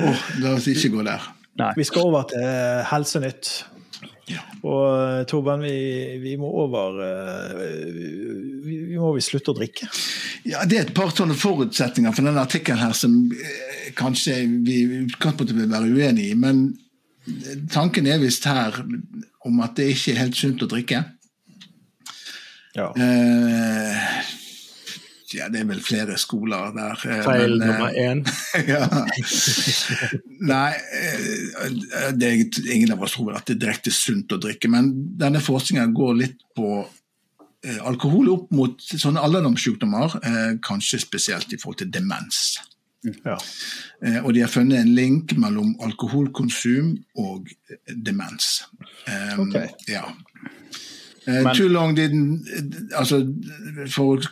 oh, 0.00 0.26
la 0.40 0.56
oss 0.56 0.70
ikke 0.72 0.94
gå 0.96 1.04
der. 1.06 1.30
Nei. 1.60 1.72
Vi 1.76 1.84
skal 1.88 2.08
over 2.08 2.26
til 2.32 2.48
Helsenytt. 2.90 3.52
Ja. 4.26 4.42
Og 4.66 4.86
eh, 4.90 5.20
Torben, 5.30 5.62
vi, 5.62 6.18
vi, 6.18 6.32
må 6.40 6.48
over 6.64 6.96
eh, 7.04 7.60
vi, 8.64 8.78
vi 8.90 8.96
må 8.98 9.12
vi 9.14 9.22
slutte 9.22 9.52
å 9.52 9.58
drikke? 9.58 9.86
Ja, 10.46 10.64
Det 10.66 10.80
er 10.80 10.88
et 10.88 10.96
par 10.96 11.12
sånne 11.14 11.36
forutsetninger 11.38 12.14
for 12.14 12.26
denne 12.26 12.42
artikkelen 12.42 12.82
her 12.82 12.96
som 12.96 13.14
eh, 13.30 13.92
kanskje 13.98 14.40
vi 14.66 14.80
i 14.82 15.02
utgangspunktet 15.04 15.54
vil 15.58 15.70
være 15.70 15.92
uenig 15.94 16.32
i. 16.32 16.38
Men 16.38 16.66
tanken 17.70 18.10
er 18.10 18.22
visst 18.22 18.48
her 18.50 18.80
om 19.46 19.62
at 19.62 19.78
det 19.78 19.92
ikke 19.94 20.16
er 20.16 20.24
helt 20.24 20.38
sunt 20.38 20.66
å 20.66 20.70
drikke. 20.70 21.04
Ja. 22.76 22.90
Eh, 22.90 24.10
ja, 25.34 25.48
det 25.50 25.62
er 25.62 25.68
vel 25.68 25.80
flere 25.82 26.16
skoler 26.20 26.70
der. 26.76 27.00
Eh, 27.08 27.22
Feil 27.26 27.56
men, 27.58 27.70
nummer 27.70 27.96
én. 27.98 28.22
ja. 28.72 28.86
Nei, 30.46 30.70
eh, 31.00 32.12
det 32.14 32.28
er 32.28 32.70
ingen 32.74 32.94
av 32.94 33.02
oss 33.02 33.16
tror 33.16 33.34
at 33.34 33.48
det 33.48 33.56
er 33.56 33.64
direkte 33.64 33.94
sunt 33.94 34.34
å 34.34 34.40
drikke. 34.42 34.70
Men 34.72 34.92
denne 35.18 35.42
forskningen 35.42 35.96
går 35.96 36.14
litt 36.20 36.38
på 36.56 36.70
eh, 36.84 37.80
alkohol 37.88 38.30
opp 38.36 38.54
mot 38.54 38.86
sånne 38.86 39.22
alderdomssykdommer, 39.26 40.18
kanskje 40.66 41.02
spesielt 41.02 41.52
i 41.52 41.60
forhold 41.62 41.82
til 41.82 41.92
demens. 41.94 42.58
Ja. 43.22 43.36
Og 44.24 44.32
de 44.34 44.40
har 44.42 44.50
funnet 44.50 44.80
en 44.80 44.94
link 44.96 45.36
mellom 45.38 45.76
alkoholkonsum 45.84 46.96
og 47.22 47.52
demens. 48.02 48.64
Okay. 49.38 49.68
Ja. 49.90 50.08
Uh, 51.26 51.42
Men, 51.42 51.56
too 51.56 51.68
long 51.68 51.96
didn't 51.96 52.46
altså, 52.94 53.18
For 53.90 54.14
å 54.14 54.28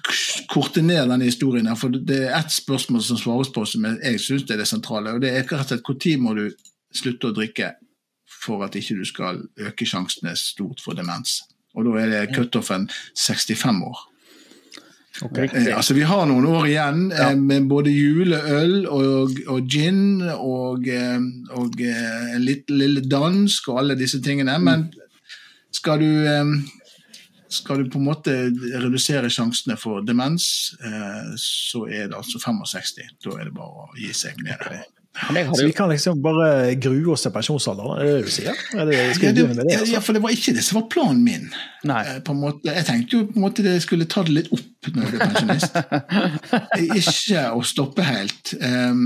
korte 0.51 0.83
ned 0.83 1.09
denne 1.11 1.27
historien 1.27 1.67
her, 1.67 1.79
for 1.79 1.91
det 1.91 2.21
er 2.29 2.37
ett 2.39 2.55
spørsmål 2.55 3.03
som 3.03 3.19
svares 3.19 3.51
på 3.51 3.65
som 3.67 3.89
jeg, 3.89 4.21
syns 4.23 4.47
er 4.47 4.61
det 4.63 4.69
sentrale. 4.71 5.17
og 5.17 5.25
det 5.25 5.33
er 5.33 5.43
rett 5.43 5.73
og 5.75 5.83
slett 5.83 6.07
Når 6.15 6.23
må 6.23 6.35
du 6.39 6.45
slutte 6.95 7.33
å 7.33 7.35
drikke 7.35 7.73
for 8.45 8.63
at 8.63 8.77
ikke 8.79 9.01
du 9.01 9.05
skal 9.09 9.43
øke 9.59 9.87
sjansene 9.89 10.37
stort 10.39 10.83
for 10.85 10.95
demens? 10.95 11.43
Og 11.75 11.89
da 11.89 12.01
er 12.05 12.13
det 12.13 12.37
cutoffen 12.37 12.87
65 13.19 13.83
år. 13.83 14.03
Okay. 15.23 15.47
Eh, 15.47 15.77
altså 15.77 15.95
Vi 15.95 16.03
har 16.03 16.25
noen 16.27 16.47
år 16.51 16.67
igjen 16.67 17.05
ja. 17.13 17.31
eh, 17.31 17.39
med 17.39 17.69
både 17.71 17.93
juleøl 17.95 18.87
og, 18.91 19.37
og 19.47 19.69
gin 19.71 20.25
og, 20.35 20.89
eh, 20.91 21.21
og 21.55 21.83
en 21.87 22.43
litt 22.43 22.71
lille 22.71 23.05
dansk 23.07 23.69
og 23.71 23.83
alle 23.83 23.99
disse 23.99 24.19
tingene. 24.23 24.57
Men 24.59 24.89
skal 25.75 26.03
du 26.03 26.11
eh, 26.27 26.51
skal 27.55 27.85
du 27.85 27.93
på 27.93 28.01
en 28.01 28.09
måte 28.09 28.35
redusere 28.83 29.31
sjansene 29.33 29.77
for 29.81 30.05
demens, 30.07 30.75
eh, 30.83 31.33
så 31.41 31.87
er 31.89 32.11
det 32.11 32.19
altså 32.19 32.43
65. 32.43 33.17
Da 33.25 33.39
er 33.39 33.49
det 33.49 33.57
bare 33.57 33.87
å 33.87 33.97
gi 33.99 34.13
seg 34.17 34.43
ned. 34.45 34.67
Så 35.15 35.67
vi 35.67 35.73
kan 35.73 35.89
liksom 35.89 36.23
bare 36.23 36.75
grue 36.75 37.13
oss 37.15 37.23
til 37.23 37.31
pensjonsalderen, 37.31 38.01
er 38.01 38.09
det 38.09 38.15
det 38.17 38.25
du 38.25 38.33
sier? 38.35 38.57
Det, 38.73 38.79
ja, 38.79 38.87
det, 39.31 39.45
det, 39.61 39.77
ja, 39.93 40.01
for 40.03 40.17
det 40.17 40.23
var 40.25 40.35
ikke 40.35 40.57
det 40.57 40.65
som 40.67 40.81
var 40.81 40.89
planen 40.91 41.23
min. 41.23 41.47
Eh, 41.87 42.33
måte, 42.35 42.73
jeg 42.73 42.87
tenkte 42.89 43.21
jo 43.21 43.29
på 43.29 43.39
en 43.39 43.45
måte 43.47 43.63
det 43.63 43.77
skulle 43.85 44.09
ta 44.11 44.25
det 44.27 44.35
litt 44.41 44.51
opp 44.55 44.91
når 44.91 45.07
jeg 45.07 45.13
ble 45.15 45.29
pensjonist. 45.31 45.79
ikke 46.99 47.47
å 47.55 47.63
stoppe 47.63 48.09
helt. 48.09 48.57
Um, 48.59 49.05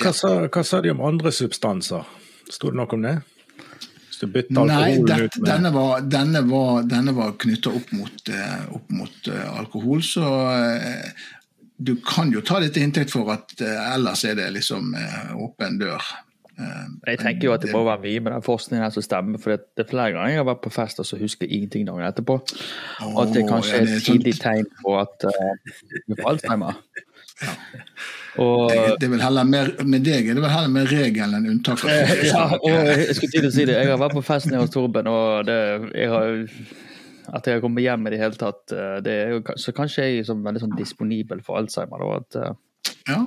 hva, 0.00 0.14
sa, 0.16 0.32
hva 0.48 0.64
sa 0.64 0.80
de 0.80 0.94
om 0.94 1.04
andre 1.04 1.34
substanser? 1.36 2.08
Sto 2.48 2.72
det 2.72 2.80
noe 2.80 2.96
om 2.96 3.04
det? 3.04 3.18
Så 4.16 4.26
Nei, 4.32 4.96
det, 5.04 5.16
denne 5.44 5.70
var, 5.74 6.04
denne 6.08 6.40
var, 6.48 6.86
denne 6.88 7.12
var 7.16 7.34
knytta 7.40 7.72
opp 7.76 7.90
mot, 7.92 8.30
uh, 8.32 8.62
opp 8.78 8.92
mot 8.96 9.28
uh, 9.28 9.58
alkohol, 9.58 10.00
så 10.06 10.24
uh, 10.24 11.26
du 11.76 11.98
kan 12.00 12.32
jo 12.32 12.40
ta 12.40 12.62
det 12.62 12.70
til 12.72 12.86
inntekt 12.86 13.12
for 13.12 13.28
at 13.34 13.52
ellers 13.60 14.22
er 14.24 14.38
det 14.38 14.46
liksom 14.54 14.94
åpen 15.36 15.76
dør. 15.76 16.00
jeg 16.56 17.18
tenker 17.20 17.50
jo 17.50 17.52
at 17.52 17.66
det 17.66 17.74
må 17.74 17.82
være 17.84 18.00
mye 18.06 18.22
med 18.24 18.32
den 18.32 18.46
forskningen 18.46 18.80
her 18.86 18.94
som 18.94 19.04
stemmer. 19.04 19.42
for 19.42 19.58
det 19.60 19.84
er 19.84 19.90
flere 19.90 20.14
ganger 20.14 20.32
jeg 20.32 20.40
har 20.40 20.48
vært 20.48 20.62
på 20.64 20.72
fest 20.72 21.02
og 21.04 21.06
så 21.10 21.20
husker 21.20 21.44
jeg 21.44 21.58
ingenting 21.58 21.84
dagen 21.84 22.08
etterpå. 22.08 22.38
Og 23.10 23.20
at 23.26 23.34
det 23.36 23.44
kanskje 23.50 23.82
er 23.82 23.90
et 23.90 24.08
tidlig 24.08 24.38
tegn 24.40 24.64
på 24.80 24.96
at 24.96 25.28
du 26.08 26.16
får 26.16 26.30
Alzheimer. 26.32 26.80
Ja. 27.44 27.52
Og, 28.42 28.72
det 29.00 29.08
er 29.08 29.22
heller 29.22 29.46
mer, 29.48 29.70
med 29.88 30.04
deg 30.04 30.28
er 30.28 30.36
det 30.36 30.42
vel 30.44 30.52
heller 30.52 30.72
mer 30.72 30.90
regelen 30.90 31.38
enn 31.38 31.48
unntaket? 31.54 32.12
Ja, 32.30 32.44
og 32.56 32.68
jeg 32.68 33.16
skulle 33.16 33.32
til 33.32 33.48
å 33.48 33.52
si 33.54 33.64
det. 33.68 33.78
Jeg 33.80 33.92
har 33.92 34.02
vært 34.02 34.16
på 34.18 34.24
fest 34.26 34.50
nede 34.50 34.64
hos 34.64 34.74
Torben, 34.74 35.08
og 35.08 35.48
det, 35.48 35.56
jeg 35.96 36.12
har, 36.12 36.28
at 37.38 37.48
jeg 37.48 37.58
har 37.58 37.64
kommet 37.64 37.86
hjem 37.86 38.06
i 38.06 38.14
det 38.14 38.20
hele 38.20 38.40
tatt 38.40 38.76
eh, 38.76 38.98
det 39.06 39.16
er, 39.24 39.56
Så 39.60 39.74
kanskje 39.76 40.06
jeg 40.06 40.26
er 40.26 40.44
veldig 40.48 40.64
sånn 40.66 40.76
disponibel 40.78 41.42
for 41.46 41.62
Alzheimer. 41.62 42.04
Da, 42.04 42.20
at, 42.20 42.38
eh, 42.42 42.94
ja, 43.12 43.20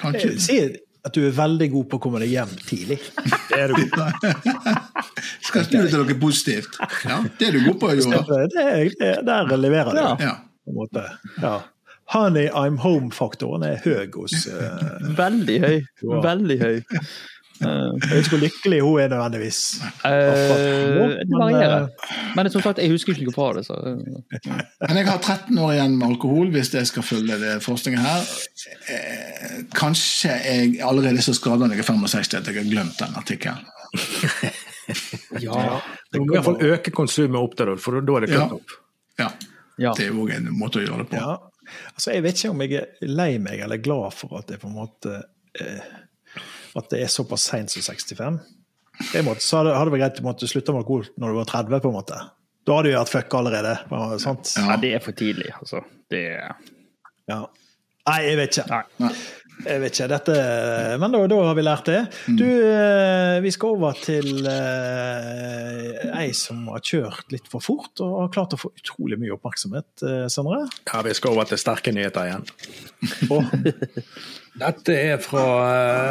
kanskje. 0.00 0.34
Si 0.42 0.58
at 1.06 1.14
du 1.14 1.22
er 1.22 1.34
veldig 1.36 1.68
god 1.70 1.86
på 1.90 2.00
å 2.00 2.02
komme 2.02 2.18
deg 2.24 2.32
hjem 2.32 2.56
tidlig. 2.66 2.98
Det 3.50 3.60
er 3.62 3.70
du 3.70 3.78
god 3.78 3.92
på. 3.94 4.32
Skal 5.46 5.68
snu 5.68 5.78
det 5.78 5.92
til 5.92 6.02
noe 6.02 6.16
positivt. 6.20 6.80
Ja, 7.06 7.20
det 7.38 7.46
er 7.46 7.54
du 7.54 7.62
god 7.68 7.78
på 7.80 7.88
å 7.88 7.94
gjøre. 7.94 8.40
Det, 8.52 8.64
det, 8.98 9.12
der 9.24 9.52
leverer 9.56 9.94
du. 9.94 10.24
Ja. 10.26 10.32
På 10.66 10.72
en 10.72 10.78
måte. 10.80 11.04
Ja. 11.38 11.54
Honey 12.14 12.48
I'm 12.54 12.78
Home-faktoren 12.78 13.64
er 13.66 13.80
høy 13.82 14.06
hos 14.14 14.46
uh, 14.46 14.82
Veldig 15.22 15.56
høy. 15.64 15.78
Veldig 16.22 16.56
høy. 16.60 16.76
Uh, 17.56 17.96
jeg 18.04 18.10
vet 18.10 18.20
ikke 18.20 18.32
hvor 18.34 18.42
lykkelig 18.44 18.78
hun 18.84 19.00
er 19.02 19.10
nødvendigvis. 19.10 19.60
Uh, 20.04 20.10
det 21.18 21.40
varierer. 21.40 21.88
Men 22.36 22.50
som 22.52 22.62
sagt, 22.62 22.78
jeg 22.78 22.92
husker 22.94 23.16
ikke 23.16 23.26
noe 23.26 23.34
fra 23.34 23.48
det. 23.56 23.64
Så. 23.66 23.78
Men 24.88 25.00
jeg 25.00 25.08
har 25.08 25.18
13 25.18 25.58
år 25.58 25.72
igjen 25.74 25.96
med 25.98 26.06
alkohol, 26.12 26.52
hvis 26.54 26.70
jeg 26.76 26.92
skal 26.92 27.06
følge 27.06 27.40
det 27.42 27.56
forskningen 27.64 28.06
her. 28.06 28.30
Kanskje 29.74 30.36
jeg 30.36 30.78
allerede 30.86 31.24
så 31.26 31.34
skada 31.34 31.66
når 31.66 31.80
jeg 31.80 31.86
er 31.86 31.90
65 31.90 32.38
at 32.38 32.52
jeg 32.52 32.60
har 32.60 32.70
glemt 32.70 33.02
den 33.02 33.18
artikkelen. 33.18 33.66
ja. 35.42 35.82
Det 36.12 36.22
må 36.22 36.30
i 36.30 36.36
hvert 36.36 36.46
fall 36.46 36.62
øke 36.70 36.94
konsumet 36.94 37.40
opp 37.40 37.58
der, 37.58 37.74
for 37.82 37.98
da 37.98 38.20
er 38.20 38.26
det 38.28 38.34
klart 38.36 38.58
opp. 38.60 38.78
Ja. 39.18 39.30
ja. 39.80 39.96
Det 39.96 40.06
er 40.06 40.14
òg 40.14 40.36
en 40.36 40.52
måte 40.54 40.78
å 40.78 40.86
gjøre 40.86 41.02
det 41.02 41.10
på. 41.16 41.18
Ja. 41.18 41.38
Altså, 41.94 42.12
jeg 42.14 42.24
vet 42.26 42.40
ikke 42.40 42.52
om 42.52 42.64
jeg 42.64 42.76
er 42.80 43.08
lei 43.10 43.30
meg 43.42 43.62
eller 43.66 43.80
glad 43.82 44.14
for 44.16 44.38
at 44.38 44.50
det 44.50 44.60
på 44.62 44.70
en 44.70 44.78
måte 44.78 45.16
eh, 45.60 45.94
at 46.76 46.90
det 46.92 47.02
er 47.02 47.12
såpass 47.12 47.48
seint 47.50 47.72
som 47.72 47.82
65. 47.82 48.40
Det 49.12 49.22
måtte, 49.26 49.44
så 49.44 49.60
hadde, 49.60 49.74
hadde 49.76 49.90
det 49.90 49.96
vært 49.96 50.04
greit 50.04 50.22
å 50.22 50.26
måtte 50.26 50.48
slutte 50.48 50.72
med 50.72 50.84
alkohol 50.84 51.06
når 51.20 51.32
du 51.32 51.38
var 51.40 51.50
30. 51.52 51.80
på 51.84 51.92
en 51.92 51.96
måte. 51.96 52.20
Da 52.66 52.78
hadde 52.78 52.90
du 52.90 52.96
vært 52.96 53.12
fucka 53.12 53.40
allerede. 53.40 53.74
Sant? 54.22 54.52
Ja, 54.58 54.76
det 54.80 54.92
er 54.96 55.04
for 55.04 55.16
tidlig, 55.16 55.52
altså. 55.60 55.82
Det 56.12 56.22
er... 56.36 56.56
Ja. 57.30 57.42
Nei, 58.06 58.18
jeg 58.22 58.38
vet 58.38 58.58
ikke. 58.60 58.80
Nei. 59.02 59.12
Jeg 59.64 59.80
vet 59.80 59.94
ikke, 59.94 60.08
dette, 60.10 60.34
men 61.00 61.14
da, 61.14 61.22
da, 61.30 61.36
har 61.48 61.56
vi 61.56 61.62
lært 61.64 61.88
det. 61.88 62.00
Mm. 62.28 62.36
Du, 62.36 62.44
eh, 62.44 63.36
vi 63.40 63.52
skal 63.54 63.78
over 63.78 63.96
til 64.04 64.44
eh, 64.50 66.02
ei 66.20 66.26
som 66.36 66.66
har 66.74 66.84
kjørt 66.84 67.32
litt 67.32 67.48
for 67.48 67.64
fort 67.64 68.02
og 68.04 68.18
har 68.20 68.32
klart 68.34 68.52
å 68.52 68.60
få 68.60 68.70
utrolig 68.76 69.16
mye 69.22 69.32
oppmerksomhet. 69.38 69.88
Eh, 70.04 70.26
Sondre? 70.32 70.66
Ja, 70.90 71.00
vi 71.06 71.14
skal 71.16 71.32
over 71.32 71.48
til 71.48 71.60
sterke 71.62 71.94
nyheter 71.96 72.28
igjen. 72.28 72.44
dette 74.66 74.96
er 74.96 75.22
fra 75.24 75.44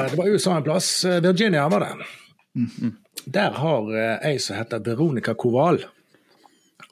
Det 0.09 0.17
var 0.17 0.31
USA 0.33 0.57
en 0.57 0.65
plass. 0.65 0.89
Virginia 1.05 1.67
var 1.69 1.85
det. 1.85 2.09
Mm. 2.57 2.95
Der 3.37 3.59
har 3.61 3.93
ei 4.25 4.39
som 4.41 4.57
heter 4.57 4.81
Veronica 4.85 5.37
Koval. 5.37 5.83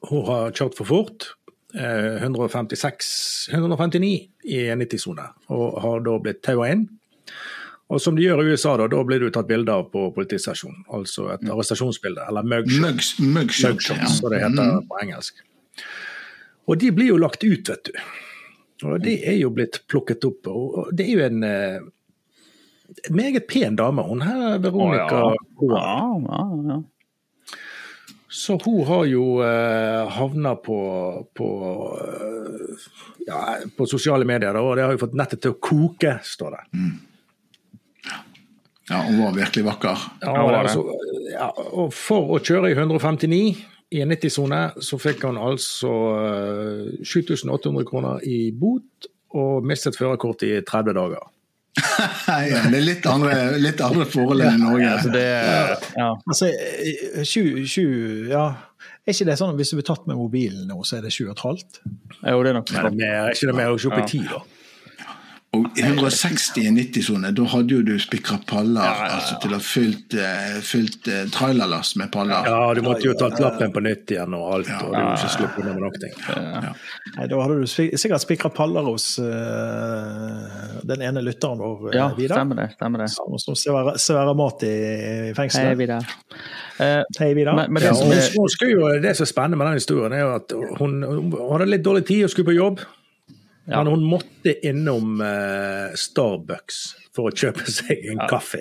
Hun 0.06 0.28
har 0.30 0.54
kjørt 0.54 0.78
for 0.78 0.90
fort. 0.90 1.32
156, 1.74 3.08
159 3.50 4.33
i 4.44 4.66
en 4.74 4.84
90-sone, 4.84 5.26
og 5.54 5.80
har 5.84 6.04
da 6.06 6.18
blitt 6.24 6.44
taua 6.46 6.70
inn. 6.74 6.88
Og 7.94 8.02
som 8.02 8.16
de 8.18 8.24
gjør 8.26 8.42
i 8.42 8.54
USA, 8.54 8.76
da, 8.80 8.88
da 8.90 9.02
blir 9.06 9.22
du 9.22 9.30
tatt 9.34 9.50
bilde 9.50 9.74
av 9.74 9.90
på 9.94 10.08
politistasjonen. 10.16 10.86
Altså 10.98 11.28
et 11.34 11.44
mm. 11.44 11.52
arrestasjonsbilde, 11.54 12.26
eller 12.30 12.48
mugshot, 12.48 13.20
mugshot, 13.22 13.90
ja. 13.92 14.10
som 14.10 14.32
det 14.34 14.40
heter 14.42 14.78
mm. 14.80 14.88
på 14.90 15.02
engelsk. 15.04 15.44
Og 16.72 16.80
de 16.80 16.94
blir 16.96 17.12
jo 17.12 17.20
lagt 17.22 17.44
ut, 17.44 17.70
vet 17.70 17.90
du. 17.90 18.00
Og 18.88 19.04
de 19.04 19.18
er 19.20 19.38
jo 19.40 19.52
blitt 19.54 19.82
plukket 19.92 20.26
opp. 20.28 20.48
Og 20.50 20.90
det 20.96 21.06
er 21.06 21.12
jo 21.12 21.26
en 21.28 21.44
uh, 21.44 21.86
meget 23.14 23.46
pen 23.52 23.78
dame, 23.80 24.06
hun 24.08 24.24
her, 24.26 24.58
Veronica. 24.64 25.22
Oh, 25.60 25.70
ja. 25.70 25.84
Ja, 25.84 26.02
ja, 26.24 26.48
ja. 26.72 26.80
Så 28.34 28.56
hun 28.66 28.86
har 28.88 29.06
jo 29.06 29.24
eh, 29.46 30.10
havna 30.10 30.56
på, 30.56 30.78
på, 31.38 31.50
uh, 32.02 32.86
ja, 33.28 33.42
på 33.78 33.86
sosiale 33.86 34.26
medier, 34.26 34.58
og 34.58 34.72
det 34.74 34.88
har 34.88 34.96
jo 34.96 35.02
fått 35.04 35.14
nettet 35.20 35.44
til 35.44 35.54
å 35.54 35.60
koke, 35.62 36.16
står 36.26 36.56
det. 36.56 36.64
Mm. 36.74 36.96
Ja, 38.90 39.04
hun 39.06 39.20
var 39.22 39.38
virkelig 39.38 39.68
vakker. 39.68 40.02
Ja, 40.26 40.34
altså, 40.64 40.82
ja, 41.30 41.52
og 41.78 41.94
for 41.94 42.34
å 42.34 42.42
kjøre 42.42 42.74
i 42.74 42.76
159 42.76 43.44
i 43.94 44.02
en 44.02 44.16
90-sone, 44.16 44.64
så 44.82 44.98
fikk 44.98 45.28
han 45.30 45.38
altså 45.38 45.94
uh, 45.94 46.90
eh, 46.90 47.06
7800 47.06 47.86
kroner 47.92 48.26
i 48.26 48.48
bot 48.50 49.12
og 49.38 49.70
mistet 49.70 50.00
førerkort 50.00 50.42
i 50.50 50.56
30 50.66 50.98
dager. 50.98 51.30
ja, 52.52 52.60
det 52.70 52.78
er 52.78 52.86
litt 52.86 53.06
andre, 53.10 53.38
litt 53.58 53.82
andre 53.82 54.06
forhold 54.10 54.44
enn 54.46 54.60
i 54.60 54.62
Norge. 54.62 54.90
Altså 54.92 55.14
det, 55.14 55.26
ja. 55.98 56.10
Altså, 56.14 56.52
20, 57.26 57.66
20, 57.66 58.30
ja. 58.30 58.46
Er 59.04 59.16
ikke 59.16 59.28
det 59.28 59.38
sånn 59.40 59.52
at 59.52 59.60
hvis 59.60 59.74
du 59.74 59.80
blir 59.80 59.88
tatt 59.88 60.06
med 60.08 60.20
mobilen 60.20 60.68
nå, 60.70 60.78
så 60.88 61.00
er 61.00 61.08
det 61.08 61.12
7,5? 61.16 61.64
Jo, 61.84 62.44
det 62.46 62.54
er 62.54 62.60
nok 62.60 62.70
sånn. 62.72 63.02
Er 63.02 63.34
ikke 63.34 63.50
det 63.50 63.58
mer 63.58 63.74
å 63.74 63.80
se 63.82 63.90
opp 63.90 64.00
i 64.00 64.06
tid, 64.14 64.30
da? 64.30 64.44
Og 65.54 65.68
160 65.78 66.64
i 66.64 66.70
90-sone, 66.74 67.30
da 67.38 67.44
hadde 67.52 67.76
jo 67.76 67.84
du 67.86 67.92
spikra 68.02 68.40
paller 68.50 68.82
ja, 68.82 68.94
ja, 68.98 69.06
ja. 69.06 69.18
altså 69.20 69.36
til 69.44 69.52
å 69.54 69.60
ha 69.60 69.62
fylt, 69.62 70.16
uh, 70.18 70.56
fylt 70.66 71.10
uh, 71.12 71.20
trailerlass 71.30 71.92
med 72.02 72.10
paller. 72.14 72.48
Ja, 72.50 72.72
du 72.74 72.82
måtte 72.82 73.06
jo 73.06 73.14
tatt 73.20 73.38
lappen 73.38 73.70
på 73.76 73.84
nytt 73.86 74.16
igjen 74.16 74.34
og 74.34 74.48
alt, 74.56 74.72
og 74.80 74.96
du 74.96 74.98
ikke 74.98 75.30
sluppe 75.36 75.62
unna 75.62 75.76
med 75.78 75.86
noe. 75.86 76.72
Nei, 77.20 77.28
da 77.30 77.42
hadde 77.44 77.60
du 77.60 77.70
sikkert 77.70 78.24
spikra 78.24 78.50
paller 78.56 78.90
hos 78.90 79.06
uh, 79.22 80.82
den 80.90 81.06
ene 81.06 81.22
lytteren 81.22 81.62
vår, 81.62 81.86
ja, 82.00 82.10
Vidar. 82.18 82.42
Stemmer 82.42 82.64
det. 82.64 82.68
stemmer 82.74 83.06
det. 83.06 83.12
Som 83.14 83.54
serverer, 83.54 84.34
mat 84.42 84.66
i, 84.66 84.74
i 85.30 85.38
fengselet. 85.38 85.70
Hei, 85.70 85.78
Vidar. 85.84 86.10
Hei, 86.82 87.30
Vidar. 87.38 87.62
Men, 87.62 87.70
men 87.78 87.86
det, 87.86 87.94
som 88.02 88.10
er, 88.10 89.06
det 89.06 89.14
som 89.22 89.30
er 89.30 89.34
spennende 89.36 89.62
med 89.62 89.70
den 89.70 89.84
historien, 89.84 90.18
er 90.18 90.26
jo 90.26 90.34
at 90.34 90.58
hun, 90.82 91.00
hun 91.06 91.32
hadde 91.54 91.70
litt 91.76 91.86
dårlig 91.86 92.08
tid 92.10 92.26
og 92.26 92.34
skulle 92.34 92.50
på 92.50 92.58
jobb. 92.58 92.86
Ja. 93.66 93.84
Men 93.84 93.94
hun 93.94 94.04
måtte 94.04 94.54
innom 94.68 95.22
uh, 95.22 95.94
Starbucks 95.96 96.80
for 97.16 97.30
å 97.30 97.36
kjøpe 97.36 97.64
seg 97.78 98.10
en 98.12 98.20
ja, 98.20 98.28
kaffe. 98.32 98.60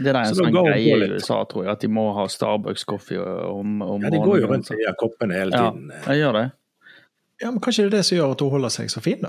Det 0.00 0.12
er 0.12 0.20
en 0.22 0.38
sånn 0.38 0.54
greie 0.54 0.94
i 0.96 1.10
USA, 1.12 1.42
tror 1.50 1.66
jeg, 1.66 1.74
at 1.74 1.84
de 1.84 1.90
må 1.92 2.06
ha 2.16 2.24
Starbucks-kaffe 2.32 3.18
om, 3.50 3.82
om 3.84 4.06
Ja, 4.06 4.14
de 4.14 4.22
går 4.24 4.40
jo 4.40 4.54
rundt 4.54 4.72
i 4.72 4.80
koppene 5.00 5.36
hele 5.42 5.52
tiden. 5.52 5.92
Ja, 5.92 6.06
jeg 6.12 6.24
gjør 6.24 6.40
det. 6.40 6.46
Ja, 7.38 7.52
men 7.52 7.60
Kanskje 7.62 7.84
det 7.84 7.92
er 7.92 8.00
det 8.00 8.06
som 8.08 8.16
gjør 8.16 8.32
at 8.34 8.40
hun 8.42 8.50
holder 8.50 8.72
seg 8.74 8.88
så 8.90 9.00
fin, 9.02 9.20
da? 9.22 9.28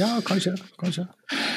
Ja, 0.00 0.08
kanskje. 0.26 0.56
kanskje. 0.80 1.04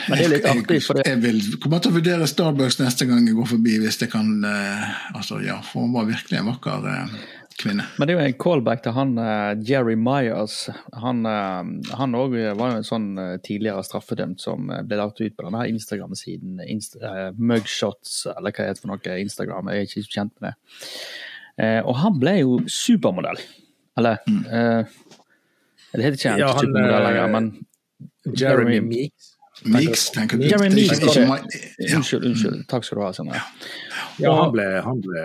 Men 0.06 0.20
det 0.20 0.26
er 0.28 0.34
litt 0.36 0.46
artig, 0.46 0.84
for 0.86 1.00
det 1.00 1.08
Jeg 1.08 1.22
vil 1.24 1.40
komme 1.64 1.80
til 1.82 1.90
å 1.90 1.98
vurdere 1.98 2.28
Starbucks 2.30 2.78
neste 2.78 3.08
gang 3.10 3.26
jeg 3.26 3.38
går 3.40 3.50
forbi, 3.56 3.80
hvis 3.82 3.98
det 4.04 4.12
kan 4.12 4.30
uh, 4.46 4.86
Altså, 5.18 5.40
ja, 5.42 5.58
for 5.66 5.88
hun 5.88 5.96
var 5.96 6.06
virkelig 6.12 6.38
en 6.38 6.52
vakker 6.52 6.86
uh, 6.86 7.18
kvinne. 7.60 7.86
Men 8.00 8.08
det 8.08 8.14
er 8.14 8.18
jo 8.20 8.28
en 8.30 8.38
callback 8.42 8.84
til 8.86 8.96
han 8.96 9.14
uh, 9.20 9.52
Jerry 9.66 9.96
Myers. 10.00 10.58
Han 11.04 11.24
òg 11.28 12.36
uh, 12.36 12.54
var 12.58 12.74
jo 12.74 12.80
en 12.80 12.88
sånn 12.88 13.08
uh, 13.20 13.36
tidligere 13.46 13.84
straffedømt 13.86 14.44
som 14.44 14.70
ble 14.70 15.00
lagt 15.00 15.22
ut 15.22 15.36
på 15.36 15.46
denne 15.46 15.66
Instagram-siden. 15.74 16.60
Inst 16.72 16.98
mugshots, 17.38 18.22
eller 18.36 18.54
hva 18.54 18.66
det 18.66 18.70
heter 18.74 18.86
for 18.86 18.94
noe. 18.94 19.18
Instagram, 19.26 19.72
jeg 19.74 19.86
er 19.86 19.90
ikke 19.90 20.16
kjent 20.18 20.36
med 20.40 20.50
det. 20.50 21.82
og 21.84 21.98
han 22.00 22.20
ble 22.22 22.36
jo 22.40 22.60
supermodell. 22.72 23.42
Eller 24.00 24.22
mm. 24.26 24.44
Det 25.90 26.06
heter 26.06 26.18
ikke 26.20 26.38
ja, 26.40 26.54
han, 26.54 26.64
supermodell 26.64 27.08
lenger, 27.10 27.34
men 27.36 27.52
Jeremy 28.40 28.80
Meeks. 28.86 29.29
Meeks, 29.68 30.10
tenker 30.16 30.40
du? 30.40 30.46
Jeremy 30.48 30.70
Meeks, 30.76 31.02
ikke. 31.04 31.26
Unnskyld, 31.90 32.26
unnskyld. 32.30 32.66
Takk 32.72 32.88
skal 32.88 33.00
du 33.00 33.04
ha. 33.06 33.14
Sånn. 33.16 33.32
Ja. 33.36 33.44
Ja, 34.20 34.34
han 34.36 34.52
ble, 34.52 34.66
han 34.84 35.00
ble, 35.04 35.24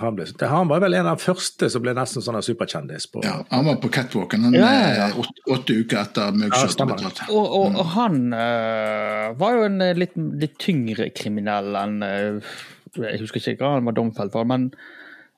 han 0.00 0.16
ble, 0.16 0.26
han 0.50 0.70
var 0.70 0.82
vel 0.82 0.96
en 0.98 1.06
av 1.06 1.18
de 1.18 1.24
første 1.24 1.68
som 1.70 1.82
ble 1.84 1.94
nesten 1.96 2.24
sånn 2.24 2.40
superkjendis. 2.42 3.06
På, 3.12 3.22
ja, 3.26 3.36
han 3.52 3.68
var 3.68 3.78
på 3.82 3.90
catwalken 3.94 4.48
han, 4.48 4.56
ja, 4.58 4.70
ja. 4.72 5.08
Eh, 5.08 5.20
åtte, 5.22 5.44
åtte, 5.54 5.76
uker 5.84 6.00
etter 6.02 6.34
mugshot. 6.34 6.82
Ja, 6.82 7.28
og, 7.28 7.46
og, 7.46 7.78
og, 7.78 7.84
han 7.94 8.20
uh, 8.34 9.30
var 9.38 9.58
jo 9.58 9.66
en 9.68 9.80
eh, 9.84 9.94
litt, 9.98 10.18
litt 10.42 10.58
tyngre 10.62 11.10
kriminell 11.14 11.78
enn 11.78 11.98
uh, 12.02 12.54
Jeg 12.98 13.22
husker 13.22 13.42
ikke 13.42 13.62
hva 13.62 13.76
han 13.76 13.88
var 13.88 13.98
domfelt 13.98 14.34
for, 14.34 14.48
men 14.48 14.70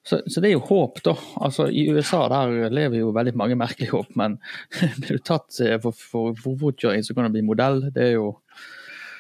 så, 0.06 0.22
så, 0.26 0.40
det 0.40 0.48
er 0.48 0.56
jo 0.56 0.64
håp, 0.64 1.02
da. 1.04 1.12
Altså, 1.44 1.68
I 1.68 1.86
USA 1.92 2.22
der 2.32 2.72
lever 2.72 3.02
jo 3.02 3.12
veldig 3.14 3.34
mange 3.36 3.58
merkelige 3.60 3.92
håp, 3.92 4.14
men 4.16 4.38
blir 5.00 5.18
du 5.18 5.24
tatt 5.24 5.60
for, 5.82 5.92
for, 5.92 6.36
for 6.38 6.60
fotkjøring, 6.60 7.04
så 7.04 7.16
kan 7.16 7.28
du 7.28 7.36
bli 7.36 7.44
modell. 7.46 7.82
Det 7.94 8.06
er 8.08 8.14
jo 8.16 8.30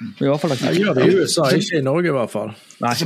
i 0.00 0.24
hvert 0.24 0.40
fall 0.40 0.54
Jeg 0.56 0.80
gjør 0.80 0.94
det 0.96 1.06
i 1.10 1.16
USA, 1.20 1.46
ikke 1.52 1.78
i 1.78 1.84
Norge 1.84 2.08
i 2.08 2.12
hvert 2.14 2.30
fall. 2.32 2.54
Altså, 2.80 3.04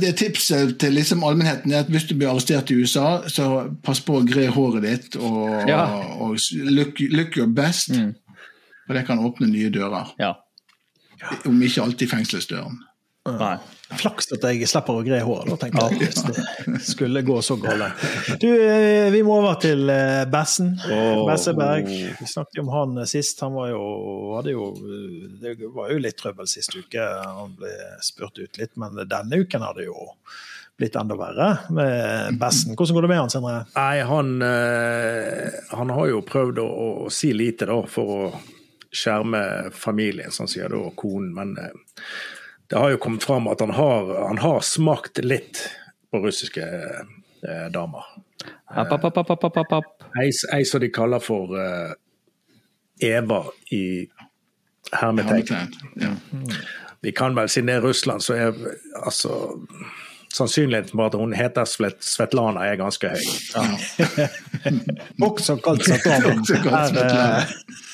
det 0.00 0.14
Tipset 0.18 0.72
til 0.82 0.96
liksom 0.98 1.22
allmennheten 1.24 1.72
er 1.72 1.84
at 1.84 1.92
hvis 1.92 2.08
du 2.10 2.16
blir 2.18 2.32
arrestert 2.32 2.70
i 2.74 2.80
USA, 2.80 3.20
så 3.30 3.68
pass 3.86 4.02
på 4.02 4.18
å 4.18 4.24
gre 4.26 4.48
håret 4.50 4.82
ditt 4.82 5.18
og, 5.20 5.46
ja. 5.70 5.84
og 6.18 6.34
look, 6.74 6.98
look, 7.14 7.38
your 7.38 7.46
best. 7.46 7.94
Mm. 7.94 8.16
For 8.86 8.98
det 8.98 9.06
kan 9.06 9.22
åpne 9.22 9.46
nye 9.52 9.70
dører. 9.70 10.10
Ja. 10.18 10.34
Om 11.46 11.62
ikke 11.62 11.86
alltid 11.86 12.10
fengselsdøren. 12.10 12.80
Nei. 13.28 13.56
Flaks 14.00 14.30
at 14.32 14.44
jeg 14.48 14.68
slipper 14.70 14.96
å 14.96 15.02
gre 15.04 15.18
håret, 15.20 15.50
da, 15.50 15.56
tenker 15.60 15.90
jeg. 15.92 16.08
Hvis 16.08 16.22
det 16.24 16.78
skulle 16.94 17.20
gå 17.26 17.34
så 17.44 17.58
galt. 17.60 18.00
Du, 18.40 18.46
eh, 18.48 19.10
vi 19.12 19.20
må 19.26 19.34
over 19.42 19.58
til 19.60 19.90
eh, 19.92 20.22
Bessen. 20.30 20.70
Oh. 20.88 21.26
Besseberg. 21.28 21.90
Vi 22.16 22.28
snakket 22.30 22.62
om 22.62 22.70
han 22.72 23.02
sist. 23.10 23.42
Han 23.44 23.58
var 23.58 23.74
jo, 23.74 23.82
hadde 24.38 24.54
jo 24.54 24.70
Det 25.42 25.52
var 25.74 25.92
jo 25.92 26.00
litt 26.00 26.16
trøbbel 26.16 26.48
sist 26.48 26.72
uke. 26.78 26.96
Han 27.02 27.52
ble 27.60 27.74
spurt 28.06 28.40
ut 28.40 28.62
litt, 28.62 28.72
men 28.80 29.02
denne 29.04 29.42
uken 29.44 29.68
hadde 29.68 29.84
jo 29.90 30.08
blitt 30.80 30.96
enda 30.96 31.18
verre 31.20 31.52
med 31.76 32.40
Bessen. 32.40 32.72
Hvordan 32.72 32.96
går 32.96 33.04
det 33.04 33.12
med 33.12 33.20
han, 33.20 33.36
Sindre? 33.36 33.62
Nei, 33.76 34.00
han, 34.08 34.34
eh, 34.48 35.62
han 35.76 35.92
har 35.92 36.12
jo 36.14 36.24
prøvd 36.24 36.64
å, 36.64 36.68
å 37.04 37.12
si 37.12 37.34
lite 37.36 37.68
da, 37.68 37.82
for 37.84 38.16
å 38.16 38.34
skjerme 38.88 39.42
familien, 39.76 40.32
sånn 40.32 40.48
sier 40.48 40.72
da 40.72 40.86
konen. 40.96 41.34
men 41.36 41.58
det 42.70 42.78
har 42.78 42.90
jo 42.90 42.98
kommet 43.02 43.24
fram 43.26 43.48
at 43.50 43.60
han 43.60 43.70
har, 43.74 44.26
han 44.26 44.38
har 44.38 44.60
smakt 44.60 45.18
litt 45.24 45.58
på 46.10 46.20
russiske 46.22 46.62
eh, 46.62 47.66
damer. 47.74 48.04
App, 48.70 48.92
app, 48.92 49.04
app, 49.04 49.30
app, 49.30 49.44
app, 49.44 49.72
app. 49.72 50.04
Ei, 50.22 50.30
ei 50.54 50.64
som 50.64 50.80
de 50.80 50.90
kaller 50.94 51.22
for 51.22 51.56
eh, 51.58 51.96
Eva 53.10 53.42
i 53.74 54.06
hermetegn. 54.92 55.74
Ja. 55.98 56.14
Vi 57.00 57.12
kan 57.12 57.34
vel, 57.34 57.48
siden 57.48 57.72
det 57.72 57.80
er 57.80 57.88
Russland, 57.88 58.22
så 58.22 58.36
er 58.38 58.54
altså 59.02 59.34
sannsynligheten 60.34 60.94
for 60.94 61.08
at 61.08 61.16
hun 61.18 61.32
heter 61.34 61.66
Svetlana 61.66 62.64
er 62.68 62.78
ganske 62.80 63.10
høy. 63.10 63.24
Ja. 63.54 63.64
Også 65.26 65.56
kalt 65.64 65.84
Svetlana. 65.86 67.46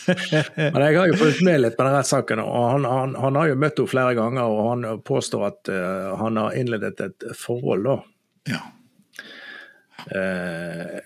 Men 0.75 0.83
jeg 0.85 0.99
har 0.99 1.11
jo 1.11 1.18
fulgt 1.18 1.42
med 1.46 1.62
litt 1.62 1.77
på 1.79 1.87
den 1.87 1.96
rettssaken, 1.96 2.42
og 2.44 2.68
han, 2.75 2.87
han, 2.87 3.16
han, 3.18 3.38
har 3.40 3.51
jo 3.51 3.59
møtt 3.59 3.81
henne 3.81 3.90
flere 3.90 4.14
ganger. 4.18 4.53
Og 4.53 4.70
han 4.70 5.03
påstår 5.07 5.49
at 5.49 5.72
uh, 5.72 6.14
han 6.20 6.38
har 6.40 6.57
innledet 6.59 7.01
et 7.09 7.29
forhold, 7.40 7.88
da. 7.88 7.99
Ja. 8.53 8.62
Uh, 10.07 10.99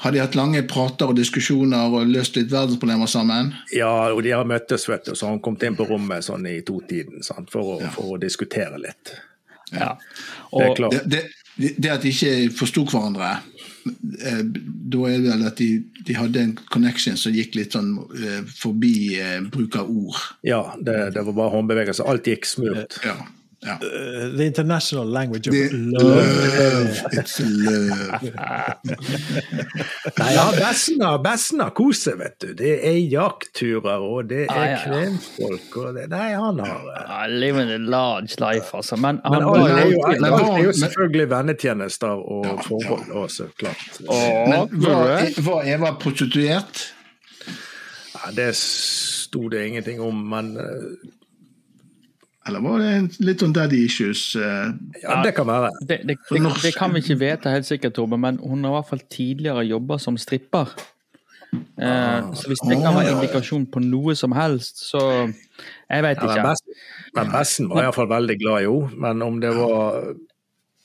har 0.00 0.14
de 0.14 0.22
hatt 0.22 0.38
lange 0.38 0.62
prater 0.64 1.10
og 1.12 1.18
diskusjoner 1.18 1.92
og 1.92 2.08
løst 2.08 2.38
litt 2.38 2.48
verdensproblemer 2.52 3.10
sammen? 3.10 3.52
Ja, 3.76 4.10
og 4.14 4.22
de 4.24 4.32
har 4.32 4.48
møttes, 4.48 4.88
vet 4.88 5.10
du. 5.10 5.12
Så 5.18 5.28
han 5.28 5.42
kom 5.44 5.58
inn 5.60 5.76
på 5.76 5.84
rommet 5.90 6.24
sånn 6.24 6.46
i 6.48 6.60
totiden 6.66 7.20
for, 7.50 7.82
ja. 7.82 7.90
for 7.92 8.14
å 8.14 8.22
diskutere 8.22 8.80
litt. 8.80 9.12
Ja. 9.72 9.94
Og, 10.50 10.60
det, 10.60 10.66
er 10.66 10.74
klart. 10.78 10.98
Det, 11.04 11.22
det, 11.56 11.72
det 11.78 11.92
at 11.94 12.04
de 12.04 12.12
ikke 12.12 12.34
forsto 12.56 12.84
hverandre, 12.88 13.32
eh, 14.26 14.42
da 14.44 15.02
er 15.08 15.18
det 15.18 15.26
vel 15.28 15.44
at 15.48 15.60
de, 15.60 15.68
de, 16.06 16.16
hadde 16.18 16.44
en 16.44 16.54
connection 16.72 17.18
som 17.20 17.34
gikk 17.36 17.58
litt 17.58 17.76
sånn 17.76 17.92
eh, 18.18 18.40
forbi 18.48 18.94
eh, 19.20 19.38
bruk 19.52 19.78
av 19.80 19.90
ord. 19.90 20.22
Ja, 20.46 20.62
det, 20.80 20.98
det 21.16 21.26
var 21.28 21.36
bare 21.36 21.54
håndbevegelser. 21.58 22.08
Alt 22.10 22.30
gikk 22.30 22.48
smurt. 22.48 23.00
Ja. 23.06 23.18
Ja. 23.62 23.72
Uh, 23.72 24.36
the 24.36 24.46
international 24.46 25.04
language 25.04 25.48
of 25.48 25.52
the, 25.52 25.68
love. 25.70 26.04
love. 26.04 27.04
It's 27.12 27.40
love. 27.40 28.22
Nei, 30.18 30.34
ja, 30.34 30.52
Besna, 30.56 31.18
Besna 31.18 31.70
koser, 31.70 32.16
vet 32.16 32.38
du. 32.40 32.54
Det 32.56 32.72
er 32.88 32.96
jaktturer, 33.12 34.00
og 34.00 34.30
det 34.30 34.46
er 34.46 34.54
ah, 34.54 34.64
ja. 34.70 34.78
kvenfolk 34.86 35.76
og 35.76 35.98
det, 35.98 36.06
Nei, 36.08 36.30
han 36.32 36.62
har 36.64 36.88
uh, 36.88 37.28
Living 37.28 37.68
a 37.74 37.76
large 37.76 38.40
life, 38.40 38.72
altså. 38.72 38.96
Men, 38.96 39.20
men 39.28 39.44
han, 39.44 39.52
alt, 39.52 39.76
er 39.76 39.92
jo, 39.92 40.00
men, 40.08 40.32
er 40.40 40.64
jo 40.64 40.72
selvfølgelig 40.80 41.28
vennetjenester 41.36 42.16
og 42.16 42.48
ja, 42.48 42.56
forhold 42.64 43.12
også, 43.26 43.50
klart. 43.60 44.00
men 44.08 44.82
var, 44.88 45.28
var 45.44 45.68
Eva 45.68 45.92
prostituert? 46.00 46.94
Ja, 48.16 48.32
det 48.36 48.54
sto 48.56 49.48
det 49.52 49.66
ingenting 49.68 50.00
om, 50.00 50.24
men 50.32 50.54
uh, 50.56 51.19
eller 52.48 52.62
var 52.64 52.80
det 52.80 53.20
litt 53.20 53.42
sånn 53.42 53.52
daddy 53.52 53.82
issues? 53.84 54.22
Uh, 54.38 54.72
ja, 55.02 55.18
Det 55.24 55.34
kan 55.36 55.48
være. 55.48 55.74
Det, 55.82 56.00
det, 56.08 56.16
det, 56.30 56.40
det, 56.62 56.72
kan 56.76 56.94
vi 56.94 57.02
ikke 57.04 57.18
vite 57.20 57.52
helt 57.52 57.68
sikkert, 57.68 57.98
Torben, 57.98 58.22
men 58.22 58.40
hun 58.40 58.64
har 58.64 58.72
i 58.72 58.78
hvert 58.78 58.88
fall 58.94 59.04
tidligere 59.12 59.66
jobba 59.68 60.00
som 60.00 60.16
stripper. 60.20 60.72
Eh, 61.50 62.32
så 62.38 62.46
hvis 62.46 62.60
det 62.62 62.76
kan 62.78 62.94
være 62.94 63.16
indikasjon 63.16 63.64
på 63.74 63.82
noe 63.82 64.14
som 64.14 64.34
helst, 64.36 64.84
så 64.86 65.00
Jeg 65.90 66.04
vet 66.06 66.20
ikke. 66.22 66.36
Ja, 66.38 66.52
men 67.18 67.32
Bessen 67.34 67.68
var 67.68 67.88
iallfall 67.88 68.08
veldig 68.08 68.36
glad 68.38 68.62
i 68.62 68.68
henne, 68.70 69.00
men 69.02 69.24
om 69.26 69.40
det 69.42 69.50
var 69.56 69.98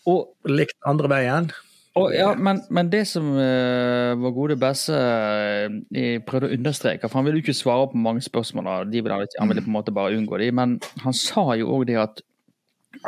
og, 0.10 0.24
likt 0.50 0.76
andre 0.90 1.12
veien 1.12 1.52
og, 1.96 2.12
ja, 2.12 2.34
men, 2.36 2.60
men, 2.76 2.90
det 2.92 3.06
som 3.08 3.30
uh, 3.38 4.12
vår 4.20 4.34
gode 4.36 4.58
Besse 4.60 4.96
uh, 4.96 6.08
prøvde 6.28 6.50
å 6.50 6.56
understreke, 6.58 7.08
for 7.08 7.22
han 7.22 7.28
ville 7.28 7.40
jo 7.40 7.46
ikke 7.46 7.56
svare 7.56 7.88
på 7.92 8.02
mange 8.04 8.24
spørsmål, 8.26 8.90
de 8.92 9.04
ville, 9.06 9.20
han 9.40 9.52
ville 9.52 9.64
på 9.64 9.72
en 9.72 9.78
måte 9.78 9.96
bare 9.96 10.18
unngå 10.18 10.42
de, 10.44 10.50
men 10.56 10.76
han 11.06 11.16
sa 11.16 11.48
jo 11.60 11.72
òg 11.78 11.88
det 11.92 12.00
at 12.02 12.20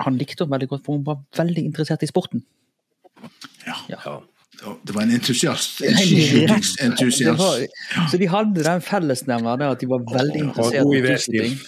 han 0.06 0.17
likte 0.19 0.45
henne 0.45 0.56
veldig 0.56 0.71
godt, 0.71 0.86
for 0.86 0.97
hun 0.97 1.06
var 1.08 1.19
veldig 1.36 1.65
interessert 1.67 2.04
i 2.04 2.10
sporten. 2.10 2.43
Ja. 3.67 3.78
ja. 3.91 4.17
Det 4.88 4.95
var 4.95 5.04
en 5.04 5.12
entusiast. 5.12 5.82
En 5.86 5.97
skiskytingsentusiast. 6.00 7.43
Så 8.12 8.17
de 8.17 8.30
hadde 8.32 8.63
den 8.65 8.82
fellesnevneren 8.82 9.67
at 9.67 9.84
de 9.84 9.89
var 9.89 10.06
veldig 10.08 10.47
interessert 10.47 10.95
i 10.95 11.04
skiskyting. 11.06 11.60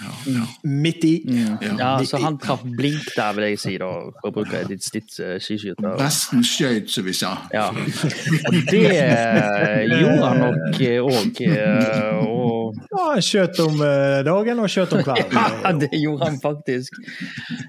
Ja, 0.00 0.44
Midt 0.62 1.04
i. 1.04 1.12
Mm. 1.28 1.78
Ja, 1.78 2.04
så 2.04 2.20
han 2.22 2.38
traff 2.40 2.62
blink 2.64 3.10
der, 3.16 3.34
vil 3.36 3.48
jeg 3.50 3.60
si, 3.60 3.74
da, 3.80 3.90
for 4.20 4.30
å 4.30 4.34
bruke 4.36 4.62
ditt 4.70 4.84
stitt 4.86 5.12
uh, 5.20 5.36
skiskyter. 5.42 5.96
Besten 6.00 6.44
skøyt, 6.46 6.88
som 6.92 7.06
vi 7.06 7.14
sa. 7.16 7.34
Ja. 7.52 7.68
Og 7.72 8.56
det 8.70 8.86
uh, 8.88 9.82
gjorde 9.90 10.30
han 10.30 10.42
nok 10.46 10.80
òg. 11.02 11.42
Og... 12.22 12.80
Ja, 12.92 13.02
han 13.12 13.24
skjøt 13.24 13.60
om 13.66 13.82
dagen 14.26 14.62
og 14.62 14.70
skjøt 14.72 14.96
om 14.96 15.04
kvelden. 15.04 15.36
ja, 15.64 15.74
det 15.82 15.90
gjorde 16.00 16.30
han 16.30 16.40
faktisk. 16.42 16.96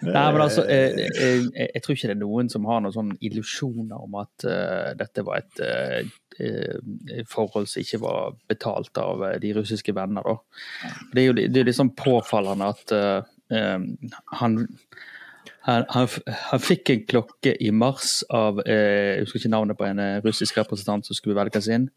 Nei, 0.06 0.26
men 0.36 0.42
altså, 0.46 0.64
jeg, 0.70 1.10
jeg, 1.52 1.84
tror 1.84 1.98
ikke 1.98 2.12
det 2.14 2.16
er 2.16 2.24
noen 2.24 2.52
som 2.52 2.70
har 2.70 2.84
noen 2.84 2.96
sånne 2.96 3.20
illusjoner 3.24 4.08
om 4.08 4.22
at 4.22 4.48
dette 5.00 5.26
var 5.28 5.44
et 5.44 5.64
Eh, 5.64 6.06
forhold 7.30 7.67
som 7.69 7.84
ikke 7.84 8.02
var 8.04 8.36
betalt 8.50 8.98
av 8.98 9.24
eh, 9.28 9.39
de 9.41 9.54
russiske 9.58 9.96
venner. 9.96 10.26
Det 11.13 11.24
er 11.24 11.28
jo 11.28 11.36
det 11.38 11.62
er 11.62 11.69
liksom 11.69 11.93
påfallende 12.00 12.69
at 12.74 12.93
uh, 12.96 13.22
han, 14.39 14.67
han, 15.67 15.86
han, 15.89 16.08
han, 16.50 16.63
fikk 16.63 16.89
en 16.89 17.04
klokke 17.10 17.56
i 17.62 17.72
mars 17.72 18.22
av 18.34 18.62
uh, 18.63 18.72
Jeg 18.72 19.26
husker 19.26 19.43
ikke 19.43 19.54
navnet 19.54 19.80
på 19.80 19.88
en 19.88 20.02
russisk 20.26 20.58
representant 20.58 21.06
som 21.06 21.17
skulle 21.17 21.38
velges 21.38 21.69
inn. 21.69 21.89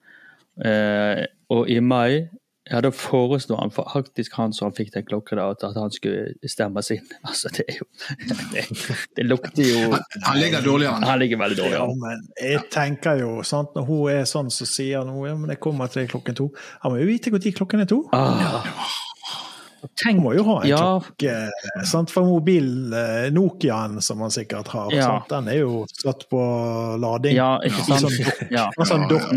Uh, 0.57 1.25
og 1.53 1.68
i 1.70 1.81
mai 1.81 2.27
ja, 2.70 2.81
Da 2.83 2.90
foreslo 2.90 3.57
han 3.61 3.70
faktisk 3.70 4.35
han 4.38 4.52
som 4.52 4.68
han 4.68 4.76
fikk 4.76 4.92
den 4.94 5.07
klokka, 5.07 5.38
at 5.38 5.62
han 5.76 5.92
skulle 5.94 6.35
stemmes 6.50 6.90
inn. 6.96 7.07
Altså, 7.22 7.52
det 7.55 7.66
er 7.68 7.81
jo 7.81 7.88
Det, 8.52 8.66
det 9.16 9.26
lukter 9.26 9.62
jo 9.62 9.90
Han, 9.92 10.05
han 10.24 10.40
ligger 10.40 10.64
dårlig 10.64 10.90
an. 10.90 11.07
Han 11.07 11.18
ligger 11.22 11.42
veldig 11.42 11.59
dårlig 11.62 11.81
an. 11.81 11.96
Ja, 11.96 12.02
men 12.02 12.29
jeg 12.42 12.62
tenker 12.74 13.22
jo, 13.22 13.33
sant, 13.46 13.74
når 13.76 13.88
hun 13.90 14.12
er 14.12 14.29
sånn 14.29 14.52
så 14.52 14.68
sier 14.68 15.07
hun 15.07 15.26
ja, 15.29 15.35
men 15.38 15.55
jeg 15.55 15.62
kommer 15.62 15.90
til 15.92 16.09
klokken 16.11 16.38
to 16.38 16.50
Han 16.83 16.94
må 16.94 17.02
jo 17.02 17.11
vite 17.11 17.35
når 17.35 17.52
klokken 17.57 17.85
er 17.85 17.90
to. 17.90 18.02
Ah. 18.16 18.40
Ja. 18.42 18.87
Tenk, 20.01 20.21
må 20.23 20.33
jo 20.37 20.45
ha 20.49 20.57
en 20.62 20.69
ja. 20.71 20.79
klokke. 20.81 21.35
Sant? 21.89 22.12
For 22.15 22.27
mobilen, 22.27 22.95
eh, 22.97 23.29
Nokiaen 23.35 24.01
som 24.05 24.21
man 24.23 24.33
sikkert 24.35 24.71
har, 24.73 24.91
ja. 24.95 25.11
den 25.31 25.51
er 25.53 25.61
jo 25.61 25.83
satt 25.93 26.27
på 26.33 26.41
lading. 27.03 27.37
Ja, 27.39 27.51
ikke 27.67 27.85
sant? 27.87 28.07
Sånn, 28.07 28.51
ja. 28.57 28.67
sånn 28.89 29.07
dokk 29.11 29.29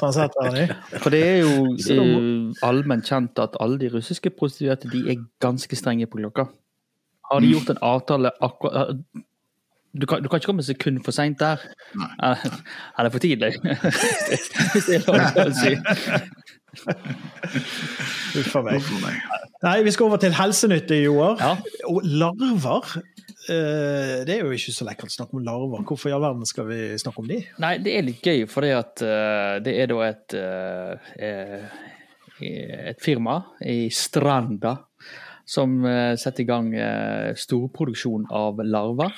sånn 0.00 0.14
setter 0.16 0.48
den 0.48 0.60
i. 0.62 0.78
For 0.98 1.14
det 1.14 1.24
er 1.26 1.36
jo 1.42 1.66
eh, 1.74 2.64
allment 2.68 3.08
kjent 3.08 3.42
at 3.42 3.58
alle 3.62 3.80
de 3.82 3.92
russiske 3.92 4.32
prostituerte 4.38 4.90
de 4.92 5.04
er 5.12 5.26
ganske 5.42 5.78
strenge 5.78 6.08
på 6.10 6.22
klokka. 6.22 6.48
Har 7.32 7.42
de 7.42 7.52
gjort 7.54 7.70
en 7.72 7.84
avtale 7.92 8.32
akkurat 8.44 8.96
du 9.92 10.06
kan, 10.06 10.22
du 10.22 10.28
kan, 10.28 10.38
ikke 10.40 10.46
komme 10.46 10.60
et 10.64 10.66
sekund 10.66 11.02
for 11.04 11.12
seint 11.12 11.40
der. 11.40 11.60
Er 12.96 13.04
det 13.04 13.12
for 13.12 13.20
tidlig? 13.20 13.52
Hvis 14.72 14.86
det 14.88 14.94
er 14.96 15.04
lov 15.04 15.36
å 15.42 15.52
si. 15.52 15.74
Uff 18.38 18.54
a 18.56 18.62
meg. 18.64 18.86
Nei, 19.62 19.78
vi 19.84 19.92
skal 19.94 20.08
over 20.08 20.20
til 20.22 20.34
helsenytte, 20.34 20.96
Joar. 21.04 21.36
Ja. 21.40 21.52
Og 21.90 22.06
larver. 22.06 22.96
Eh, 23.50 24.22
det 24.26 24.36
er 24.36 24.44
jo 24.44 24.54
ikke 24.54 24.74
så 24.74 24.86
lekkert 24.88 25.12
å 25.12 25.16
snakke 25.16 25.36
om 25.38 25.44
larver. 25.46 25.84
Hvorfor 25.86 26.10
i 26.10 26.14
all 26.16 26.24
verden 26.24 26.48
skal 26.48 26.68
vi 26.70 26.80
snakke 27.00 27.22
om 27.22 27.28
de? 27.30 27.40
Nei, 27.62 27.74
det 27.82 27.96
er 27.96 28.06
litt 28.06 28.24
gøy, 28.24 28.44
for 28.50 28.64
uh, 28.64 29.56
det 29.62 29.74
er 29.82 29.90
da 29.92 29.98
et, 30.06 30.36
uh, 30.38 30.94
et 32.42 33.02
firma 33.02 33.36
i 33.66 33.90
Stranda 33.92 34.76
som 35.52 35.82
setter 36.16 36.44
i 36.44 36.46
gang 36.46 36.68
storproduksjon 37.36 38.28
av 38.32 38.60
larver. 38.62 39.10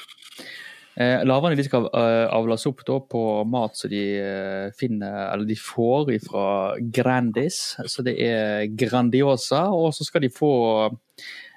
Eh, 0.94 1.24
Larvene 1.26 1.58
de 1.58 1.64
skal 1.66 1.88
uh, 1.90 2.26
avles 2.30 2.66
opp 2.70 2.84
da, 2.86 3.00
på 3.10 3.22
mat 3.50 3.78
som 3.78 3.90
de 3.90 4.02
uh, 4.22 4.68
finner, 4.78 5.16
eller 5.32 5.48
de 5.48 5.56
får 5.58 6.12
fra 6.26 6.46
Grandis. 6.78 7.62
Så 7.90 8.04
det 8.06 8.14
er 8.22 8.68
Grandiosa, 8.70 9.66
og 9.74 9.90
så 9.96 10.06
skal 10.06 10.26
de 10.26 10.32
få 10.34 10.52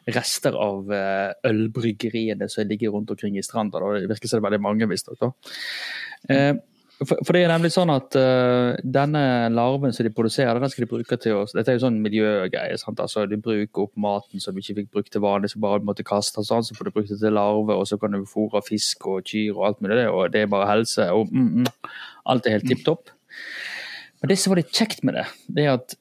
rester 0.08 0.56
av 0.56 0.88
ølbryggeriene 1.46 2.48
som 2.48 2.64
ligger 2.70 2.94
rundt 2.94 3.10
omkring 3.12 3.36
i 3.36 3.44
stranda. 3.44 3.82
Det 4.00 4.08
virker 4.08 4.32
som 4.32 4.38
det 4.38 4.46
er 4.46 4.46
veldig 4.46 4.64
mange, 4.64 4.88
visstnok. 4.88 5.26
For, 6.98 7.20
for, 7.22 7.36
det 7.36 7.44
er 7.46 7.52
nemlig 7.52 7.70
sånn 7.76 7.92
at 7.94 8.16
uh, 8.18 8.74
denne 8.82 9.22
larven 9.54 9.94
som 9.94 10.06
de 10.08 10.12
produserer, 10.18 10.58
den 10.58 10.72
skal 10.74 10.88
de 10.88 10.90
bruke 10.90 11.18
til 11.22 11.38
å 11.38 11.44
Dette 11.52 11.70
er 11.70 11.78
jo 11.78 11.84
sånn 11.84 12.00
miljøgreie. 12.02 12.78
sant? 12.82 13.02
Altså, 13.04 13.28
De 13.30 13.38
bruker 13.38 13.84
opp 13.84 13.94
maten 14.02 14.42
som 14.42 14.56
de 14.56 14.64
ikke 14.64 14.80
fikk 14.80 14.90
brukt 14.96 15.14
til 15.14 15.22
vanlig, 15.22 15.52
som 15.54 15.62
bare 15.62 15.84
måtte 15.86 16.06
kaste, 16.08 16.42
sånn, 16.46 16.66
så 16.66 16.78
får 16.78 16.90
du 16.90 16.96
brukt 16.96 17.14
det 17.14 17.20
til 17.22 17.38
larve, 17.38 17.78
og 17.78 17.86
så 17.90 18.00
kan 18.02 18.18
du 18.18 18.26
fôre 18.30 18.64
fisk 18.66 19.06
og 19.12 19.30
kyr 19.30 19.54
og 19.54 19.68
alt 19.70 19.84
mulig. 19.86 20.00
Det, 20.02 20.08
og 20.10 20.34
det 20.34 20.42
er 20.42 20.54
bare 20.56 20.72
helse. 20.72 21.10
og 21.14 21.30
mm, 21.30 21.50
mm, 21.62 21.92
Alt 22.34 22.50
er 22.50 22.58
helt 22.58 22.70
tipp 22.72 22.82
topp. 22.88 23.14
Men 24.18 24.32
det 24.32 24.40
som 24.42 24.50
var 24.50 24.64
litt 24.64 24.74
kjekt 24.74 25.04
med 25.06 25.14
det, 25.20 25.28
det 25.54 25.68
er 25.68 25.76
at 25.76 25.94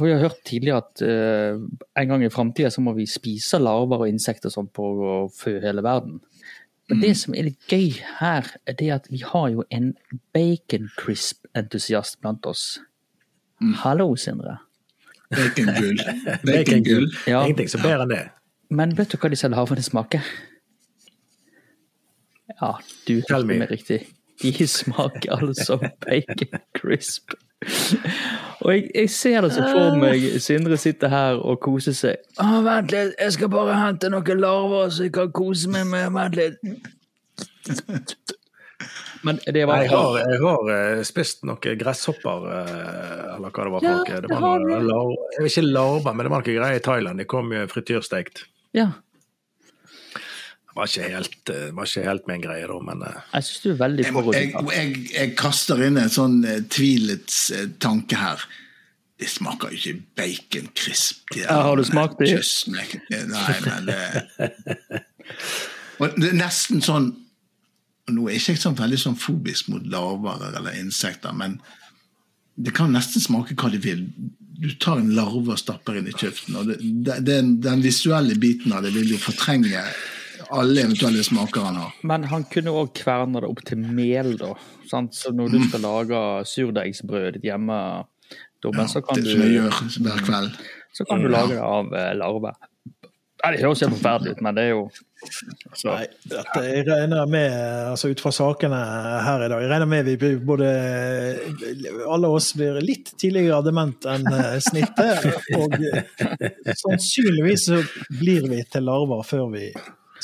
vi 0.00 0.10
har 0.10 0.24
hørt 0.24 0.40
tidligere 0.48 0.82
at 0.82 1.02
uh, 1.06 1.60
en 2.02 2.10
gang 2.10 2.24
i 2.26 2.32
framtida 2.32 2.72
så 2.74 2.82
må 2.82 2.96
vi 2.96 3.06
spise 3.06 3.60
larver 3.62 4.02
og 4.02 4.10
insekter 4.10 4.50
sånn 4.50 4.66
på 4.74 4.88
å 5.06 5.14
fø 5.30 5.60
hele 5.62 5.84
verden. 5.86 6.18
Men 6.90 7.00
det 7.00 7.12
mm. 7.12 7.18
som 7.20 7.34
er 7.38 7.46
litt 7.46 7.70
gøy 7.70 7.92
her, 8.18 8.48
er 8.66 8.74
det 8.74 8.88
at 8.90 9.04
vi 9.12 9.20
har 9.22 9.46
jo 9.52 9.62
en 9.70 9.92
bacon 10.34 10.88
crisp-entusiast 10.98 12.18
blant 12.18 12.46
oss. 12.50 12.80
Mm. 13.62 13.76
Hallo, 13.84 14.08
Sindre. 14.18 14.56
Bacongull. 15.30 16.00
Bacongull. 16.48 17.06
Ja. 17.30 17.44
Ingenting 17.44 17.70
som 17.70 17.84
bedre 17.86 18.08
enn 18.08 18.14
det. 18.14 18.24
Men 18.74 18.96
vet 18.98 19.14
du 19.14 19.18
hva 19.22 19.30
de 19.30 19.38
selv 19.38 19.54
har 19.58 19.68
for 19.70 19.78
larvene 19.78 19.86
smaker? 19.86 20.32
Ja, 22.58 22.72
du 23.06 23.20
hørte 23.20 23.44
meg 23.46 23.70
riktig. 23.70 24.00
De 24.42 24.66
smaker 24.66 25.46
altså 25.46 25.78
bacon 26.02 26.58
crisp. 26.74 27.38
Og 28.60 28.74
jeg, 28.74 28.90
jeg, 28.94 29.10
ser 29.10 29.40
det 29.46 29.52
så 29.54 29.62
for 29.64 29.96
meg 29.96 30.42
Sindre 30.44 30.76
sitter 30.80 31.08
her 31.12 31.34
og 31.40 31.60
koser 31.64 31.94
seg. 31.96 32.16
Å, 32.40 32.60
vent 32.66 32.92
litt, 32.92 33.14
jeg 33.16 33.32
skal 33.38 33.48
bare 33.52 33.78
hente 33.78 34.10
noen 34.12 34.42
larver 34.42 34.90
så 34.92 35.02
jeg 35.06 35.14
kan 35.16 35.32
kose 35.32 35.68
meg 35.72 35.84
med. 35.88 36.12
Vent 36.16 36.36
litt. 36.36 36.56
Men 39.22 39.38
det 39.44 39.66
var 39.68 39.82
Jeg 39.82 39.90
har, 39.92 40.18
jeg 40.18 40.40
har 40.40 40.70
uh, 40.70 41.02
spist 41.04 41.42
noen 41.44 41.78
gresshopper, 41.80 42.46
uh, 42.48 43.36
eller 43.36 43.52
hva 43.52 43.66
det 43.66 43.72
var 43.74 43.84
for 43.84 43.90
ja, 43.90 43.96
noe. 44.00 44.20
Det 44.24 44.40
var 44.40 44.64
noe, 44.64 44.80
lar, 44.86 45.12
jeg 45.34 45.44
vet 45.44 45.52
ikke 45.52 45.66
larver, 45.68 46.14
men 46.14 46.26
det 46.26 46.32
var 46.32 46.44
noe 46.44 46.56
greier 46.56 46.80
i 46.80 46.84
Thailand. 46.84 47.20
De 47.20 47.28
kom 47.28 47.52
jo 47.52 47.66
frityrstekt. 47.68 48.46
Ja. 48.76 48.88
Var 50.80 50.88
ikke 50.88 51.08
helt, 51.12 51.50
eh, 51.52 51.68
var 51.76 51.88
ikke 51.88 52.02
helt 52.06 52.28
min 52.30 52.40
greie, 52.40 52.64
da, 52.64 52.76
men 52.80 53.02
uh, 53.04 53.16
Jeg 53.34 53.44
syns 53.44 53.60
du 53.60 53.68
er 53.68 53.78
veldig 53.82 54.04
jeg, 54.06 54.52
jeg, 54.72 54.92
jeg, 55.12 55.32
kaster 55.36 55.82
inn 55.84 55.98
en 56.00 56.12
sånn 56.12 56.38
uh, 56.46 56.54
tvilets 56.72 57.40
uh, 57.52 57.66
tanke 57.84 58.16
her. 58.16 58.40
Det 59.20 59.28
smaker 59.28 59.74
jo 59.74 59.76
ikke 59.76 60.06
baconcrisp. 60.16 61.34
Ja, 61.36 61.58
har 61.66 61.76
du 61.76 61.84
smakt 61.84 62.16
det? 62.22 62.38
Nei, 62.72 62.86
men 63.66 63.90
Og 66.00 66.16
det 66.16 66.30
er 66.30 66.38
nesten 66.38 66.80
sånn 66.80 67.10
Nå 68.08 68.24
er 68.24 68.38
jeg 68.38 68.54
ikke 68.54 68.62
sånn 68.62 68.78
veldig 68.78 69.00
sånn 69.02 69.18
fobisk 69.20 69.68
mot 69.70 69.84
larver 69.86 70.48
eller 70.48 70.78
insekter, 70.80 71.34
men 71.36 71.60
det 72.56 72.72
kan 72.74 72.90
nesten 72.90 73.22
smake 73.22 73.54
hva 73.60 73.68
de 73.70 73.78
vil. 73.84 74.00
Du 74.58 74.72
tar 74.82 74.98
en 74.98 75.12
larve 75.14 75.52
og 75.52 75.60
stapper 75.60 76.00
inn 76.00 76.08
i 76.10 76.16
kjeften. 76.16 76.56
og 76.58 76.72
det, 76.72 76.80
det, 76.80 77.20
den, 77.28 77.52
den 77.62 77.84
visuelle 77.84 78.34
biten 78.40 78.74
av 78.74 78.82
det 78.82 78.90
vil 78.96 79.12
jo 79.12 79.20
fortrenge 79.22 79.84
alle 80.50 80.84
eventuelle 80.84 81.24
smaker 81.26 81.66
han 81.66 81.78
har. 81.80 81.98
Men 82.06 82.24
han 82.30 82.46
kunne 82.50 82.74
òg 82.74 82.92
kverne 82.98 83.42
det 83.42 83.50
opp 83.50 83.62
til 83.68 83.82
mel, 83.82 84.34
da. 84.40 84.54
Sant? 84.90 85.14
Så 85.16 85.32
når 85.34 85.52
du 85.52 85.60
mm. 85.60 85.68
skal 85.68 85.84
lage 85.86 86.22
surdeigsbrød 86.50 87.38
ditt 87.38 87.46
hjemme, 87.50 87.80
Dobben, 88.60 88.80
ja, 88.84 88.88
så 88.92 89.00
kan 89.00 89.16
det 89.16 89.24
du 89.24 89.30
som 89.32 89.44
jeg 89.46 89.54
gjør 89.56 89.76
hver 90.04 90.26
kveld. 90.26 90.58
Så 90.92 91.06
kan 91.08 91.22
du 91.22 91.30
lage 91.32 91.54
det 91.54 91.62
av 91.64 91.94
uh, 91.94 92.10
larve. 92.18 92.52
Nei, 93.40 93.54
det 93.54 93.62
høres 93.62 93.80
helt 93.80 93.94
forferdelig 93.94 94.34
ut, 94.34 94.42
men 94.44 94.56
det 94.56 94.64
er 94.66 94.74
jo 94.74 94.82
så. 95.72 95.94
Nei, 95.94 96.08
dette 96.28 96.64
jeg 96.64 96.84
regner 96.88 97.30
med, 97.30 97.54
altså 97.92 98.10
ut 98.12 98.20
fra 98.20 98.32
sakene 98.36 98.80
her 99.24 99.44
i 99.44 99.48
dag, 99.52 99.62
jeg 99.64 99.70
regner 99.70 99.88
med 99.88 100.10
vi 100.10 100.30
både 100.44 100.68
alle 102.04 102.30
oss 102.36 102.50
blir 102.56 102.76
litt 102.84 103.14
tidligere 103.20 103.62
dement 103.64 104.08
enn 104.12 104.28
eh, 104.28 104.58
snittet. 104.64 105.24
Og 105.56 105.76
sannsynligvis 106.82 107.66
så 107.70 107.80
blir 108.12 108.48
vi 108.52 108.60
til 108.68 108.88
larver 108.88 109.24
før 109.28 109.48
vi 109.54 109.70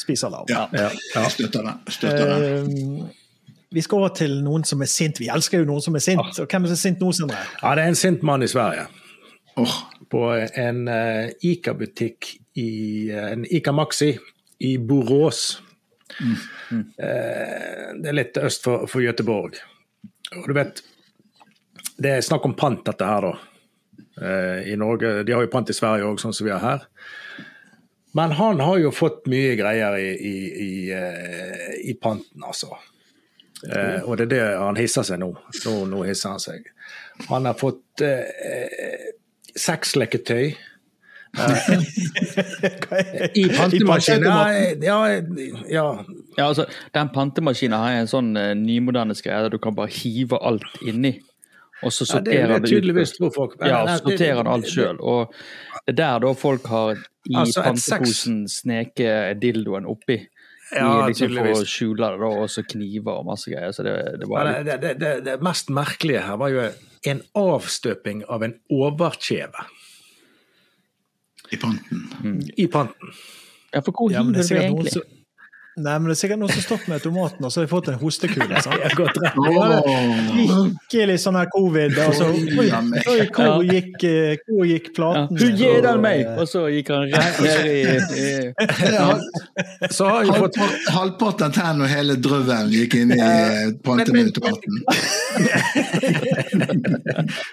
spiser 0.00 0.32
lav 0.32 0.50
Ja, 0.52 0.66
ja, 0.76 0.90
ja. 1.14 1.28
Støtter 1.32 1.66
det. 1.66 1.76
Støtter 1.94 2.32
det. 2.32 2.50
Uh, 2.66 3.06
vi 3.76 3.82
skal 3.82 3.98
over 3.98 4.14
til 4.14 4.38
noen 4.44 4.64
som 4.64 4.82
er 4.84 4.90
sint. 4.90 5.18
Vi 5.20 5.28
elsker 5.32 5.60
jo 5.60 5.68
noen 5.68 5.82
som 5.84 5.96
er 5.98 6.04
sint. 6.04 6.38
Og 6.40 6.46
hvem 6.46 6.66
er 6.66 6.72
så 6.72 6.78
sint 6.80 7.02
nå, 7.02 7.10
Sindre? 7.16 7.40
Ja, 7.60 7.74
det 7.76 7.84
er 7.84 7.92
en 7.92 7.98
sint 7.98 8.22
mann 8.26 8.44
i 8.46 8.50
Sverige. 8.50 8.86
Oh. 9.58 9.74
På 10.12 10.28
en 10.36 10.86
uh, 10.88 11.26
Ica-butikk 11.44 12.30
i 12.62 12.70
uh, 13.10 13.32
en 13.32 13.46
Ica 13.50 13.74
Maxi 13.74 14.12
i 14.64 14.76
Borås. 14.78 15.58
Mm. 16.20 16.36
Mm. 16.70 16.84
Uh, 16.94 17.90
det 18.00 18.12
er 18.12 18.18
litt 18.20 18.40
øst 18.40 18.64
for, 18.64 18.86
for 18.90 19.04
Göteborg. 19.04 19.58
Og 20.36 20.48
du 20.48 20.56
vet, 20.56 20.80
det 21.98 22.16
er 22.16 22.24
snakk 22.24 22.46
om 22.46 22.54
pant, 22.58 22.84
dette 22.86 23.08
her, 23.08 23.30
da. 23.30 23.36
I 24.16 24.72
Norge, 24.80 25.10
De 25.28 25.32
har 25.36 25.42
jo 25.44 25.50
pant 25.52 25.68
i 25.68 25.74
Sverige 25.76 26.06
òg, 26.08 26.16
sånn 26.20 26.32
som 26.32 26.46
vi 26.46 26.52
har 26.54 26.62
her. 26.64 26.86
Men 28.16 28.32
han 28.38 28.60
har 28.64 28.78
jo 28.80 28.92
fått 28.94 29.26
mye 29.28 29.56
greier 29.58 29.96
i, 30.00 30.10
i, 30.16 30.36
i, 30.66 31.00
i 31.90 31.96
panten, 32.00 32.44
altså. 32.46 32.78
Eh, 33.64 34.04
og 34.04 34.18
det 34.18 34.26
er 34.26 34.32
det 34.32 34.44
han 34.60 34.78
hisser 34.78 35.06
seg 35.06 35.20
nå. 35.22 35.32
Nå, 35.64 35.74
nå 35.90 36.02
hisser 36.06 36.34
han 36.34 36.42
seg. 36.42 36.66
Han 37.30 37.48
har 37.48 37.56
fått 37.58 38.04
eh, 38.04 39.12
sexleketøy. 39.56 40.50
Eh, 41.36 41.70
I 43.42 43.46
pantemaskinen. 43.52 44.26
Ja, 44.26 44.98
ja, 45.08 45.22
ja. 45.72 45.86
ja, 46.36 46.48
altså, 46.48 46.66
den 46.96 47.12
pantemaskinen 47.14 47.78
har 47.80 48.00
en 48.02 48.10
sånn 48.10 48.34
uh, 48.36 48.52
nymoderne 48.58 49.16
greie 49.16 49.46
der 49.46 49.56
du 49.56 49.60
kan 49.62 49.76
bare 49.76 49.92
hive 49.92 50.40
alt 50.40 50.68
inni. 50.84 51.16
Og 51.84 51.92
så 51.92 52.06
sorterer 52.08 52.54
ja, 52.54 52.60
det, 52.60 52.70
det, 52.72 52.92
det 52.96 53.02
ut. 53.04 53.34
Folk, 53.34 53.58
ja, 53.60 53.82
sorterer 54.00 54.40
han 54.40 54.48
alt 54.48 54.68
sjøl. 54.72 55.00
Og 55.04 55.32
det 55.86 55.92
er 55.94 55.98
der 56.00 56.24
da 56.24 56.32
folk 56.34 56.66
har 56.66 56.98
i 57.26 57.36
altså, 57.38 57.62
panteposen 57.62 58.40
sneket 58.50 59.38
dildoen 59.42 59.86
oppi. 59.86 60.18
Ja, 60.74 61.06
liksom 61.06 61.30
for 61.30 61.52
å 61.52 61.62
skjule 61.62 62.08
det, 62.10 62.18
da, 62.18 62.30
og 62.42 62.50
så 62.50 62.64
kniver 62.66 63.20
og 63.20 63.28
masse 63.28 63.52
greier. 63.52 63.70
Så 63.74 63.84
det, 63.86 63.94
det, 64.18 64.26
var 64.26 64.48
litt... 64.48 64.66
det, 64.66 64.94
det, 64.98 65.12
det, 65.26 65.36
mest 65.46 65.70
merkelige 65.70 66.24
her 66.26 66.40
var 66.40 66.50
jo 66.50 66.64
en 67.06 67.22
avstøping 67.38 68.24
av 68.34 68.42
en 68.42 68.56
overkjeve. 68.74 69.66
I 71.54 71.60
panten. 71.62 72.02
Mm. 72.24 72.40
I 72.58 72.66
panten. 72.66 73.14
Ja, 73.70 73.84
for 73.86 73.94
hvor 73.94 74.10
hiver 74.10 74.42
ja, 74.42 74.42
du 74.42 74.58
egentlig? 74.58 74.96
Som... 74.96 75.15
Nei, 75.76 75.92
men 76.00 76.08
det 76.08 76.14
er 76.14 76.18
sikkert 76.22 76.40
noen 76.40 76.48
som 76.48 76.56
har 76.56 76.64
stått 76.64 76.86
med 76.88 76.96
automaten 76.96 77.44
og 77.44 77.50
så 77.52 77.60
har 77.60 77.66
de 77.66 77.68
fått 77.68 77.88
en 77.92 77.98
hostekule. 78.00 78.56
Skikkelig 80.86 81.18
sånn 81.20 81.36
her 81.36 81.48
covid. 81.52 81.92
Og 82.00 82.16
oi, 82.24 82.68
oi, 83.12 83.18
hvor, 83.36 83.60
gikk, 83.68 83.92
eh, 84.08 84.40
hvor 84.48 84.64
gikk 84.70 84.86
platen? 84.96 85.36
Hun 85.36 85.52
gir 85.60 85.82
den 85.84 86.00
meg! 86.00 86.22
Og 86.40 86.48
så 86.48 86.62
gikk 86.72 86.88
han 86.94 87.04
rett 87.12 87.36
ned 87.44 87.68
i. 88.16 88.48
Så 89.92 90.08
har 90.08 90.24
jeg 90.24 90.32
fått 90.46 90.56
Halvparten 90.94 91.44
av 91.50 91.52
tennene 91.58 91.84
og 91.84 91.90
hele 91.92 92.16
drøvelen 92.24 92.72
gikk 92.72 92.96
inn 93.02 93.12
i 93.12 93.20
panteautomaten. 93.84 94.74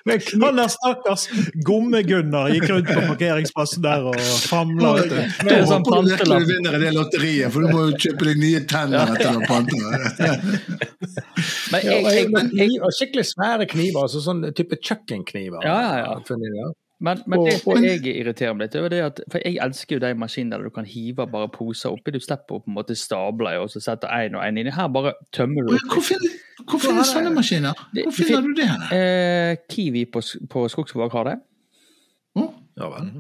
Han 0.08 0.56
der 0.62 0.72
stakkars 0.72 1.28
Gomme-Gunnar 1.68 2.56
gikk 2.56 2.70
rundt 2.72 2.88
på 2.88 3.04
parkeringsplassen 3.12 3.84
der 3.84 4.08
og 4.14 4.18
famla. 4.48 4.96
Du 5.04 5.52
håper 5.52 5.92
du 5.92 6.10
virkelig 6.14 6.42
vinner 6.54 6.80
i 6.80 6.82
det 6.88 6.96
lotteriet, 6.96 7.52
for 7.52 7.60
du 7.68 7.68
må 7.76 7.80
jo 7.90 7.94
kjøpe 7.98 8.13
deg 8.22 8.40
nye 8.42 8.62
tenner 8.70 9.12
etter 9.16 9.30
å 9.32 9.40
ha 9.40 9.48
panta. 9.50 9.78
skikkelig 12.98 13.26
svære 13.32 13.68
kniver, 13.72 14.06
altså 14.06 14.22
sånn 14.24 14.46
type 14.56 14.78
kjøkkenkniver. 14.80 15.66
Ja, 15.66 15.80
ja, 15.98 16.16
ja. 16.22 16.72
Men, 17.04 17.20
men 17.28 17.42
det 17.44 17.58
som 17.60 17.84
jeg 17.84 18.00
irriterer 18.08 18.54
meg 18.56 18.70
litt 18.70 18.78
over, 18.80 18.92
det 18.94 19.00
at 19.04 19.18
for 19.28 19.44
jeg 19.44 19.58
elsker 19.66 19.98
jo 19.98 20.04
de 20.06 20.14
maskinene 20.16 20.56
der 20.56 20.70
du 20.70 20.72
kan 20.72 20.86
hive 20.88 21.26
bare 21.28 21.50
poser 21.52 21.92
oppi. 21.92 22.14
Du 22.16 22.22
slipper 22.24 22.56
å 22.56 22.64
på 22.64 22.72
en 22.72 22.78
måte 22.78 22.96
stable 22.96 23.58
og 23.60 23.68
så 23.74 23.82
setter 23.84 24.14
én 24.24 24.38
og 24.38 24.46
én 24.46 24.62
inni. 24.62 24.72
Her 24.72 24.88
bare 24.94 25.12
tømmer 25.36 25.68
du. 25.68 25.76
Hvor 25.92 26.06
finner, 26.06 26.38
hvor 26.64 26.80
finner 26.80 27.08
sånne 27.10 27.34
maskiner? 27.36 27.84
Hvor 27.98 28.16
finner 28.16 28.48
du 28.48 28.54
det? 28.62 28.70
Eh, 28.96 29.56
Kiwi 29.68 30.06
på, 30.14 30.24
på 30.54 30.68
Skogsvåg 30.72 31.18
har 31.18 31.34
det. 31.34 31.40
Oh. 32.40 32.54
Ja 32.80 32.88
vel. 32.96 33.12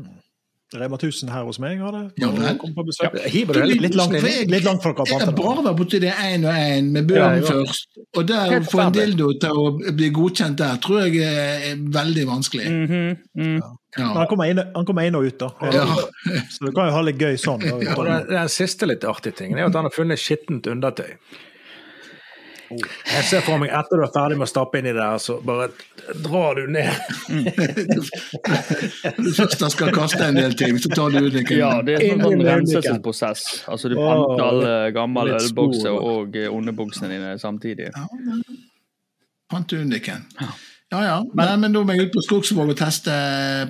Rema 0.79 0.97
1000 0.97 1.29
her 1.33 1.45
hos 1.47 1.59
meg 1.62 1.81
har 1.83 1.93
det. 1.95 2.03
Ja. 2.21 2.29
Ja, 2.33 3.65
litt, 3.69 3.95
langt, 3.97 4.15
litt 4.49 4.65
langt 4.65 4.83
fra 4.83 4.93
hverandre. 4.93 5.19
Det 5.19 5.29
er 5.29 5.38
bra 5.38 5.53
å 5.53 5.63
være 5.65 5.77
borti 5.77 6.01
det 6.03 6.12
én 6.13 6.47
og 6.47 6.57
én 6.57 6.89
med 6.95 7.07
børen 7.09 7.39
ja, 7.41 7.51
først. 7.51 8.01
Og 8.17 8.27
der 8.29 8.57
å 8.57 8.63
få 8.71 8.81
en 8.86 8.97
dildo 8.97 9.29
til 9.43 9.62
å 9.63 9.69
bli 9.93 10.09
godkjent 10.15 10.59
der, 10.62 10.81
tror 10.83 11.05
jeg 11.05 11.23
er 11.23 11.79
veldig 11.99 12.27
vanskelig. 12.29 12.67
Mm 12.71 12.86
-hmm. 12.88 13.15
mm. 13.38 13.62
Ja. 13.97 14.05
Han, 14.05 14.27
kommer 14.27 14.49
inn, 14.49 14.57
han, 14.73 14.86
kommer 14.86 15.05
inn, 15.05 15.15
og 15.15 15.23
ut, 15.23 15.39
da. 15.39 15.51
Ja. 15.62 15.86
Så 16.49 16.65
du 16.65 16.71
kan 16.71 16.88
jo 16.88 16.93
ha 16.95 17.01
litt 17.05 17.21
gøy 17.21 17.38
sånn. 17.38 17.62
Den, 17.62 18.27
den 18.29 18.49
siste 18.49 18.89
litt 18.89 19.03
artige 19.03 19.38
tingen 19.38 19.59
er 19.59 19.69
at 19.69 19.75
han 19.75 19.86
har 19.86 19.93
funnet 19.93 20.21
skittent 20.21 20.67
undertøy. 20.67 21.13
Jeg 22.79 23.23
ser 23.29 23.43
for 23.45 23.62
meg 23.62 23.71
etter 23.75 23.99
du 23.99 24.05
er 24.05 24.12
ferdig 24.13 24.38
med 24.39 24.47
å 24.47 24.51
stappe 24.51 24.79
inn 24.79 24.89
i 24.89 24.95
det, 24.95 25.07
så 25.23 25.38
bare 25.45 25.69
drar 26.25 26.59
du 26.59 26.67
ned. 26.73 26.91
Først 29.38 29.59
da 29.62 29.69
skal 29.73 29.93
kaste 29.95 30.23
en 30.25 30.39
del 30.39 30.57
ting, 30.59 30.79
så 30.81 30.91
tar 30.93 31.13
du 31.13 31.21
ut 31.27 31.39
en 31.39 31.49
Ja, 31.57 31.71
det 31.86 31.97
er 31.99 32.07
en 32.12 32.25
sånn 32.25 32.43
renselsesprosess. 32.47 33.47
Altså 33.71 33.93
du 33.93 33.97
panter 33.99 34.45
alle 34.49 34.75
gamle 34.95 35.39
ølbokser 35.39 35.95
og 35.95 36.38
underbuksene 36.49 37.12
dine 37.13 37.33
samtidig. 37.41 37.91
Ja, 37.93 38.07
Pant 39.53 39.73
uniken. 39.75 40.23
Ja. 40.39 40.53
Ja 40.93 40.99
ja, 41.01 41.13
men, 41.25 41.39
Nei, 41.41 41.53
men 41.63 41.73
da 41.73 41.82
må 41.82 41.95
jeg 41.95 42.08
ut 42.08 42.13
på 42.13 42.21
Skogsvåg 42.21 42.69
og 42.69 42.77
teste 42.77 43.13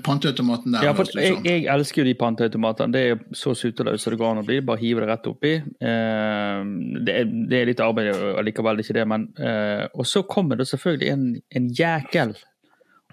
panteautomaten 0.04 0.74
der. 0.76 0.88
Ja, 0.90 0.92
for 0.98 1.08
jeg, 1.16 1.38
jeg, 1.48 1.62
elsker 1.72 2.02
jo 2.02 2.08
de 2.10 2.16
panteautomatene. 2.20 2.92
Det 2.92 3.04
er 3.14 3.22
så 3.38 3.54
suteløst 3.56 4.04
som 4.04 4.12
det 4.12 4.20
går 4.20 4.34
an 4.34 4.42
å 4.42 4.46
bli. 4.48 4.58
Bare 4.68 4.82
hive 4.82 5.06
det 5.06 5.08
rett 5.08 5.30
oppi. 5.32 5.54
Eh, 5.56 6.66
det, 7.00 7.16
er, 7.16 7.30
det, 7.32 7.60
er, 7.62 7.70
litt 7.70 7.84
arbeid 7.84 8.12
allikevel, 8.42 8.84
ikke 8.84 8.98
det, 8.98 9.06
men 9.08 9.30
eh, 9.40 9.86
Og 9.94 10.10
så 10.10 10.26
kommer 10.28 10.60
det 10.60 10.68
selvfølgelig 10.74 11.14
en, 11.14 11.28
en 11.56 11.70
jækel 11.80 12.36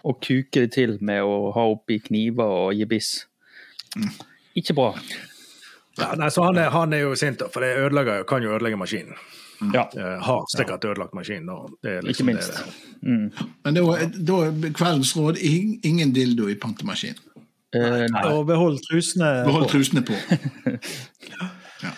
og 0.01 0.19
kuker 0.25 0.65
det 0.65 0.73
til 0.75 0.97
med 1.05 1.23
å 1.23 1.53
ha 1.55 1.67
oppi 1.71 2.01
kniver 2.03 2.57
og 2.65 2.75
gebiss. 2.79 3.13
Mm. 3.95 4.11
Ikke 4.59 4.75
bra. 4.75 4.95
Ja, 6.01 6.15
nei, 6.19 6.31
så 6.33 6.49
han 6.49 6.59
er, 6.59 6.73
han 6.75 6.97
er 6.97 7.05
jo 7.05 7.15
sint, 7.19 7.43
for 7.53 7.63
det 7.63 7.77
ødelegger, 7.85 8.25
kan 8.27 8.43
jo 8.43 8.57
ødelegge 8.57 8.81
maskinen. 8.81 9.19
Ja. 9.75 9.89
Uh, 9.97 10.23
har 10.25 10.45
sikkert 10.57 10.85
ødelagt 10.85 11.15
maskinen. 11.15 11.51
Liksom 11.83 12.09
ikke 12.09 12.25
minst. 12.25 12.53
Det, 12.53 13.09
mm. 13.09 13.27
Men 13.65 13.75
da 13.77 14.39
er 14.47 14.73
kveldens 14.77 15.13
råd 15.17 15.41
ingen 15.43 16.15
dildo 16.17 16.49
i 16.49 16.57
pantemaskin. 16.61 17.19
Uh, 17.77 18.07
og 18.27 18.47
behold 18.49 18.81
trusene 18.89 19.45
behold 19.47 19.69
på. 19.69 19.73
Trusene 19.77 20.03
på. 20.03 20.17
ja. 21.85 21.93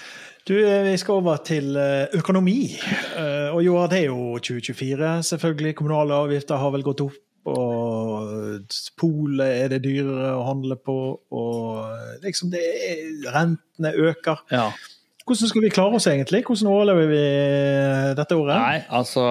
Du, 0.48 0.56
eh, 0.58 0.82
Vi 0.82 0.96
skal 0.98 1.20
over 1.22 1.36
til 1.46 1.76
økonomi. 2.18 2.74
Og 3.52 3.60
jo, 3.64 3.76
det 3.86 4.00
er 4.00 4.08
jo 4.10 4.38
2024, 4.42 5.22
selvfølgelig. 5.22 5.76
Kommunale 5.78 6.14
avgifter 6.14 6.58
har 6.58 6.74
vel 6.74 6.82
gått 6.82 7.04
opp. 7.04 7.20
Og 7.42 8.66
polet 8.98 9.62
er 9.64 9.70
det 9.72 9.80
dyrere 9.82 10.34
å 10.38 10.44
handle 10.46 10.76
på. 10.78 10.96
Og 11.34 12.22
liksom 12.22 12.52
det 12.52 12.62
er, 12.62 13.00
rentene 13.34 13.94
øker. 13.98 14.44
Ja. 14.50 14.68
Hvordan 15.22 15.48
skal 15.48 15.62
vi 15.62 15.70
klare 15.70 15.98
oss 15.98 16.08
egentlig? 16.10 16.40
Hvordan 16.48 16.70
overlever 16.72 17.06
vi 17.10 17.22
dette 18.18 18.36
året? 18.36 18.58
Nei, 18.58 18.80
altså 18.90 19.22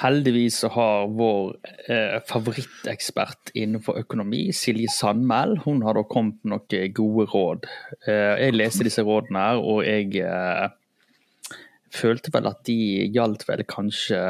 Heldigvis 0.00 0.62
så 0.62 0.70
har 0.72 1.10
vår 1.12 1.50
eh, 1.92 2.16
favorittekspert 2.28 3.52
innenfor 3.52 4.00
økonomi, 4.00 4.46
Silje 4.56 4.88
Sandmæl, 4.94 5.58
hun 5.66 5.82
har 5.84 5.98
da 5.98 6.06
kommet 6.08 6.40
med 6.40 6.56
noen 6.56 6.94
gode 6.96 7.28
råd. 7.34 7.68
Eh, 8.06 8.46
jeg 8.46 8.56
leste 8.56 8.86
disse 8.88 9.04
rådene 9.04 9.44
her, 9.44 9.60
og 9.60 9.84
jeg 9.84 10.24
eh, 10.24 11.58
følte 11.92 12.32
vel 12.32 12.48
at 12.50 12.64
de 12.68 12.78
gjaldt 13.12 13.44
vel 13.50 13.66
kanskje 13.68 14.22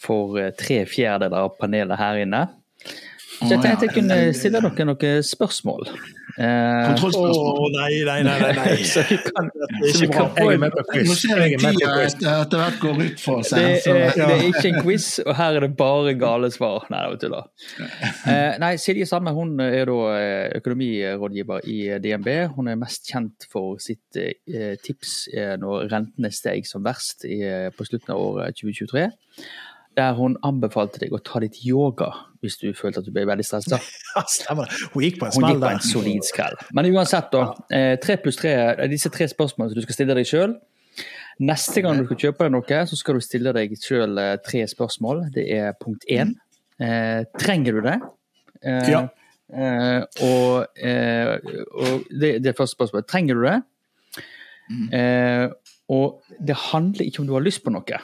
for 0.00 0.38
eh, 0.40 0.52
tre 0.56 0.84
fjerdedeler 0.88 1.44
av 1.44 1.58
panelet 1.60 2.00
her 2.00 2.24
inne. 2.24 2.46
Så 3.40 3.50
jeg 3.50 3.62
tenkte 3.62 3.88
jeg 3.88 3.94
kunne 3.96 4.20
stille 4.36 4.60
dere 4.62 4.86
noen 4.88 5.24
spørsmål. 5.26 5.88
Eh, 6.34 6.86
Kontrollspørsmål? 6.88 7.58
Å 7.62 7.66
nei, 7.76 7.90
nei, 8.08 8.16
nei. 8.26 8.38
nei. 8.58 8.86
så 8.90 9.04
vi 9.06 9.18
kan, 9.22 9.50
så 9.84 10.00
vi 10.00 10.08
kan 10.10 10.30
få 10.34 10.46
en 10.50 10.64
Nå 10.66 11.16
ser 11.18 11.42
jeg 11.44 11.60
tida 11.62 11.92
etter 12.00 12.58
hvert 12.58 12.80
går 12.82 13.02
ut 13.04 13.22
for 13.22 13.46
seg. 13.46 13.68
Det 13.84 13.92
er, 13.92 14.16
det 14.18 14.26
er 14.26 14.46
ikke 14.48 14.64
en 14.72 14.80
quiz, 14.82 15.08
og 15.22 15.36
her 15.38 15.58
er 15.58 15.66
det 15.66 15.70
bare 15.78 16.16
gale 16.18 16.50
svar. 16.54 16.88
Nei, 16.90 17.04
det 17.22 17.30
var 17.30 17.46
eh, 17.78 18.56
nei, 18.62 18.72
Silje 18.82 19.06
Sandme 19.10 19.34
hun 19.36 19.54
er 19.62 19.86
da 19.90 19.98
eh, 20.16 20.56
økonomirådgiver 20.58 21.68
i 21.70 21.78
DNB. 22.02 22.32
Hun 22.56 22.72
er 22.72 22.80
mest 22.80 23.06
kjent 23.12 23.46
for 23.52 23.78
sitt 23.82 24.18
eh, 24.18 24.74
tips 24.82 25.14
når 25.60 25.86
rentene 25.92 26.30
steg 26.34 26.66
som 26.66 26.82
verst 26.84 27.24
i, 27.28 27.38
på 27.74 27.86
slutten 27.86 28.14
av 28.14 28.22
året 28.24 28.58
2023 28.58 29.06
der 29.96 30.14
hun 30.18 30.36
anbefalte 30.46 31.02
deg 31.02 31.14
å 31.14 31.20
ta 31.24 31.40
litt 31.42 31.60
yoga 31.66 32.10
hvis 32.44 32.58
du 32.60 32.68
følte 32.76 33.00
at 33.00 33.06
du 33.08 33.12
ble 33.14 33.24
veldig 33.28 33.46
stressa. 33.46 33.80
Ja, 34.14 34.22
stemmer 34.30 34.68
det. 34.68 34.76
Hun 34.92 35.02
gikk 35.02 35.16
på 35.18 35.26
en 35.26 35.34
smell 35.34 35.62
der. 35.62 35.80
solid 35.82 36.26
skrell. 36.28 36.54
Men 36.76 36.86
uansett, 36.92 37.32
da. 37.32 37.48
Eh, 37.74 37.94
tre 38.02 38.14
pluss 38.22 38.38
tre, 38.38 38.52
disse 38.92 39.10
tre 39.10 39.26
spørsmålene 39.30 39.72
som 39.72 39.80
du 39.80 39.86
skal 39.86 39.96
stille 39.96 40.14
deg 40.14 40.28
sjøl. 40.28 40.54
Neste 41.42 41.82
gang 41.82 41.98
du 41.98 42.04
skal 42.06 42.20
kjøpe 42.28 42.46
deg 42.46 42.52
noe, 42.54 42.82
så 42.86 42.98
skal 43.00 43.18
du 43.18 43.24
stille 43.24 43.54
deg 43.56 43.74
sjøl 43.82 44.20
eh, 44.22 44.36
tre 44.46 44.62
spørsmål. 44.70 45.24
Det 45.34 45.48
er 45.56 45.74
punkt 45.80 46.06
én. 46.06 46.36
Eh, 46.78 47.26
trenger 47.40 47.80
du 47.80 47.88
det? 47.88 47.96
Eh, 48.62 48.90
ja. 48.92 49.02
Eh, 49.54 50.00
og, 50.24 50.78
eh, 50.78 51.34
og 51.74 52.06
det, 52.10 52.36
det 52.44 52.52
er 52.52 52.58
første 52.58 52.78
spørsmålet. 52.78 53.08
Trenger 53.10 53.40
du 53.40 53.48
det? 53.48 53.60
Mm. 54.64 55.50
og 55.92 56.22
det 56.40 56.54
handler 56.56 57.02
ikke 57.04 57.20
om 57.20 57.26
du 57.28 57.34
har 57.34 57.42
lyst 57.44 57.60
på 57.60 57.68
noe. 57.68 57.98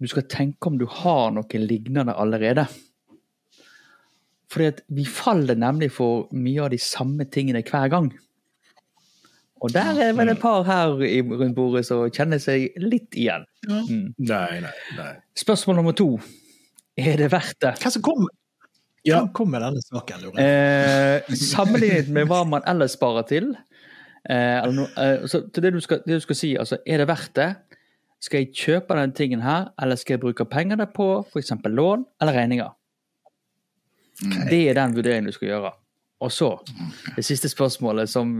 Du 0.00 0.08
skal 0.10 0.26
tenke 0.30 0.68
om 0.68 0.78
du 0.78 0.86
har 0.90 1.30
noe 1.34 1.60
lignende 1.60 2.14
allerede. 2.14 2.66
Fordi 4.52 4.68
at 4.70 4.84
vi 4.94 5.06
faller 5.08 5.58
nemlig 5.58 5.90
for 5.94 6.28
mye 6.34 6.66
av 6.66 6.70
de 6.74 6.78
samme 6.82 7.26
tingene 7.30 7.64
hver 7.66 7.90
gang. 7.92 8.12
Og 9.64 9.72
der 9.72 9.96
er 10.02 10.12
vel 10.12 10.28
et 10.28 10.40
par 10.42 10.64
her 10.66 10.92
rundt 10.92 11.54
bordet 11.56 11.86
som 11.88 12.04
kjenner 12.12 12.40
seg 12.42 12.74
litt 12.82 13.16
igjen. 13.16 13.46
Mm. 13.64 14.10
Nei, 14.28 14.60
nei, 14.60 14.72
nei. 14.98 15.12
Spørsmål 15.40 15.78
nummer 15.80 15.96
to. 15.96 16.18
Er 17.00 17.16
det 17.18 17.30
verdt 17.32 17.62
det? 17.64 17.72
Hva 17.80 17.90
som 17.90 18.04
kom, 18.04 18.26
ja. 19.08 19.22
kom 19.34 19.50
med 19.54 19.64
denne 19.64 19.80
saken? 19.82 20.26
Eh, 20.38 21.32
sammenlignet 21.38 22.12
med 22.12 22.28
hva 22.30 22.42
man 22.48 22.66
ellers 22.70 22.98
sparer 22.98 23.24
til. 23.30 23.54
Eh, 24.30 24.60
eh, 24.60 25.24
til 25.26 25.64
det 25.64 25.72
du, 25.74 25.80
skal, 25.84 26.04
det 26.04 26.20
du 26.20 26.26
skal 26.26 26.38
si, 26.38 26.52
altså, 26.60 26.78
er 26.86 27.02
det 27.02 27.08
verdt 27.10 27.34
det? 27.40 27.48
Skal 28.24 28.44
jeg 28.44 28.54
kjøpe 28.56 28.96
denne 28.96 29.12
tingen 29.16 29.42
her, 29.44 29.68
eller 29.82 29.98
skal 30.00 30.16
jeg 30.16 30.22
bruke 30.22 30.46
pengene 30.48 30.86
på 30.88 31.08
f.eks. 31.28 31.52
lån 31.68 32.06
eller 32.22 32.38
regninger? 32.38 32.70
Okay. 34.24 34.46
Det 34.48 34.60
er 34.70 34.78
den 34.78 34.94
vurderingen 34.96 35.28
du 35.28 35.36
skal 35.36 35.50
gjøre. 35.50 35.74
Og 36.24 36.32
så, 36.32 36.54
det 37.16 37.24
siste 37.26 37.50
spørsmålet 37.52 38.08
som 38.08 38.32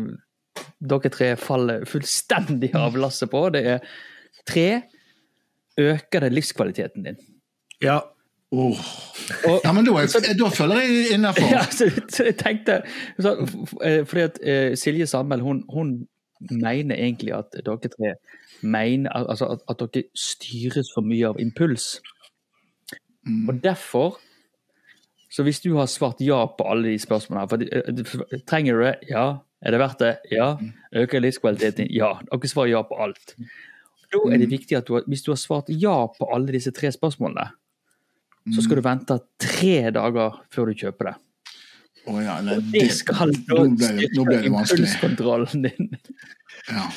dere 0.80 1.10
tre 1.12 1.34
faller 1.36 1.84
fullstendig 1.90 2.70
av 2.78 2.96
lasset 2.96 3.30
på, 3.32 3.48
det 3.54 3.64
er 3.76 3.94
tre 4.48 4.68
Øker 5.74 6.22
det 6.22 6.28
livskvaliteten 6.30 7.02
din? 7.02 7.16
Ja. 7.82 7.96
Oh. 8.54 8.78
Og, 9.48 9.60
ja, 9.64 9.72
men 9.74 9.88
da, 9.88 10.04
da 10.38 10.50
føler 10.54 10.84
jeg 10.84 11.16
innafor. 11.16 11.48
Ja, 11.56 11.64
så, 11.66 11.88
så, 12.06 12.28
jeg 12.28 12.36
tenkte 12.38 12.76
så, 13.18 13.32
eh, 13.82 14.04
Fordi 14.06 14.22
at 14.22 14.38
uh, 14.38 14.76
Silje 14.78 15.06
Sandmæl, 15.10 15.40
hun, 15.42 15.64
hun, 15.68 16.06
mener 16.50 16.96
egentlig 16.96 17.32
at 17.36 17.54
dere 17.54 17.90
tre 17.92 18.14
mener 18.62 19.10
altså 19.12 19.48
at, 19.54 19.64
at 19.68 19.82
dere 19.94 20.08
styres 20.18 20.92
for 20.94 21.06
mye 21.06 21.26
av 21.28 21.40
impuls. 21.40 21.98
Mm. 23.26 23.48
Og 23.48 23.64
derfor 23.64 24.20
Så 25.34 25.42
hvis 25.42 25.58
du 25.60 25.72
har 25.74 25.86
svart 25.90 26.20
ja 26.22 26.44
på 26.46 26.62
alle 26.70 26.92
de 26.92 26.98
spørsmålene 26.98 27.48
for, 27.50 27.58
uh, 27.58 28.38
Trenger 28.46 28.76
du 28.76 28.82
det? 28.84 28.94
Ja. 29.10 29.38
Er 29.66 29.70
det 29.74 29.80
verdt 29.80 29.98
det? 29.98 30.12
Ja. 30.30 30.52
Mm. 30.60 30.72
Øker 30.94 31.20
livskvaliteten? 31.20 31.88
Ja. 31.90 32.12
Dere 32.30 32.48
svarer 32.48 32.70
ja 32.70 32.82
på 32.86 32.94
alt. 32.94 33.34
Da 34.12 34.20
er 34.28 34.38
det 34.38 34.46
mm. 34.46 34.52
viktig 34.52 34.76
at 34.78 34.86
du, 34.86 35.00
hvis 35.08 35.24
du 35.26 35.32
har 35.32 35.40
svart 35.40 35.72
ja 35.74 36.06
på 36.06 36.28
alle 36.30 36.54
disse 36.54 36.70
tre 36.70 36.92
spørsmålene, 36.92 37.48
så 38.54 38.62
skal 38.62 38.78
du 38.78 38.84
mm. 38.84 38.88
vente 38.90 39.18
tre 39.40 39.90
dager 39.90 40.38
før 40.54 40.70
du 40.70 40.78
kjøper 40.84 41.10
det. 41.10 41.14
Oh, 42.06 42.20
ja, 42.20 42.38
nei, 42.44 42.58
og 42.60 42.72
det 42.74 42.88
skal 42.92 43.30
nå 43.32 43.60
ble, 43.78 44.08
nå 44.12 44.24
ble 44.28 44.40
det 44.44 44.52
vanskelig. 44.52 44.88
Impulskontrollen 44.88 45.68
din. 45.68 45.94
Ja. 46.68 46.88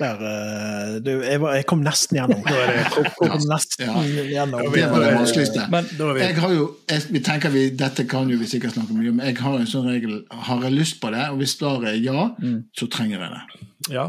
Der, 0.00 0.16
uh, 0.16 0.94
du, 1.04 1.10
jeg, 1.20 1.40
var, 1.42 1.54
jeg, 1.58 1.66
kom 1.68 1.82
nesten 1.84 2.16
gjennom. 2.16 2.40
Jeg 2.48 2.84
kom, 2.94 3.08
kom 3.18 3.42
nesten 3.50 3.90
ja. 3.90 4.04
gjennom. 4.30 4.62
Det 4.72 4.86
var 4.92 5.04
det 5.04 5.10
vanskeligste. 5.18 5.66
Men, 5.72 5.90
jeg 6.20 6.36
har 6.40 6.54
jo, 6.56 6.70
jeg, 6.88 7.04
vi 7.12 7.22
tenker 7.24 7.52
vi, 7.52 7.66
Dette 7.76 8.06
kan 8.08 8.30
jo 8.32 8.38
vi 8.40 8.48
sikkert 8.48 8.78
snakke 8.78 8.96
mye 8.96 9.12
om. 9.12 9.20
Jeg 9.28 9.36
har 9.42 9.58
en 9.58 9.68
sånn 9.68 9.90
regel 9.90 10.22
Har 10.48 10.64
jeg 10.64 10.76
lyst 10.78 11.00
på 11.02 11.12
det, 11.12 11.26
og 11.28 11.42
hvis 11.42 11.56
svaret 11.58 11.92
er 11.92 12.00
ja, 12.00 12.30
mm. 12.32 12.58
så 12.76 12.88
trenger 12.92 13.26
jeg 13.26 13.36
det. 13.36 13.68
Ja. 13.96 14.08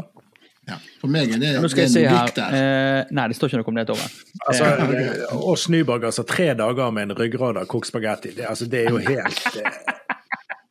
Ja. 0.70 0.76
For 1.00 1.10
meg 1.10 1.32
er 1.34 1.40
det, 1.42 1.56
Nå 1.58 1.68
skal 1.72 1.88
det 1.90 2.04
er 2.04 2.12
en 2.12 2.16
her. 2.16 2.34
der. 2.36 2.56
Eh, 2.56 3.08
nei, 3.18 3.24
det 3.28 3.36
står 3.36 3.50
ikke 3.50 3.60
noe 3.60 3.72
om 3.72 3.80
det, 3.80 3.84
Tove. 3.90 4.04
Altså, 4.46 4.68
Ås 5.34 5.46
oss 5.52 5.64
Nyborg, 5.74 6.06
altså 6.06 6.22
tre 6.28 6.52
dager 6.58 6.92
med 6.94 7.10
en 7.10 7.16
ryggrad 7.18 7.58
av 7.58 7.66
kokt 7.70 7.90
spagetti, 7.90 8.36
det, 8.36 8.46
altså, 8.48 8.68
det 8.70 8.84
er 8.84 8.94
jo 8.94 9.02
helt 9.02 9.58
eh... 9.58 9.80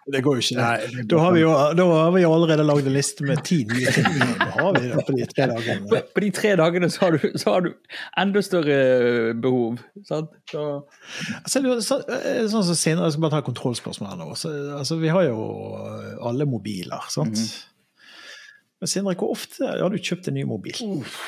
Det 0.09 0.21
går 0.25 0.37
jo 0.39 0.41
ikke. 0.41 0.55
Nei, 0.57 1.03
da, 1.05 1.17
har 1.21 1.35
vi 1.35 1.41
jo, 1.43 1.49
da 1.77 1.85
har 1.91 2.13
vi 2.15 2.23
jo 2.23 2.31
allerede 2.33 2.63
lagd 2.65 2.87
en 2.89 2.95
liste 2.95 3.25
med 3.27 3.43
ti 3.45 3.59
nye 3.69 3.91
ting. 3.93 4.07
har 4.55 4.71
vi 4.79 4.87
det 4.89 5.03
på 5.05 5.13
de 5.13 5.27
tre 5.29 5.47
dagene. 5.51 5.89
På, 5.91 5.99
på 6.15 6.23
de 6.23 6.31
tre 6.33 6.53
dagene 6.57 6.89
så 6.89 7.03
har 7.05 7.17
du, 7.17 7.27
så 7.37 7.53
har 7.53 7.65
du 7.67 7.69
enda 8.23 8.41
større 8.45 8.77
behov. 9.43 9.77
Sant? 10.09 10.33
Så. 10.49 10.65
Altså, 11.43 11.63
så, 11.85 11.99
eh, 12.17 12.41
sånn 12.49 12.65
som 12.71 12.79
senere, 12.79 13.11
Jeg 13.11 13.17
skal 13.17 13.27
bare 13.27 13.37
ta 13.37 13.43
kontrollspørsmål 13.45 14.09
her 14.09 14.21
nå. 14.23 14.31
Så, 14.41 14.53
altså, 14.79 14.97
vi 15.03 15.13
har 15.13 15.27
jo 15.29 15.45
alle 16.31 16.49
mobiler. 16.49 17.05
sant? 17.13 17.37
Mm. 17.37 18.07
Men 18.81 18.89
Sindre, 18.89 19.13
hvor 19.13 19.35
ofte 19.35 19.69
har 19.69 19.93
du 19.93 20.01
kjøpt 20.01 20.31
en 20.31 20.39
ny 20.39 20.47
mobil? 20.49 20.81
Uff. 20.97 21.19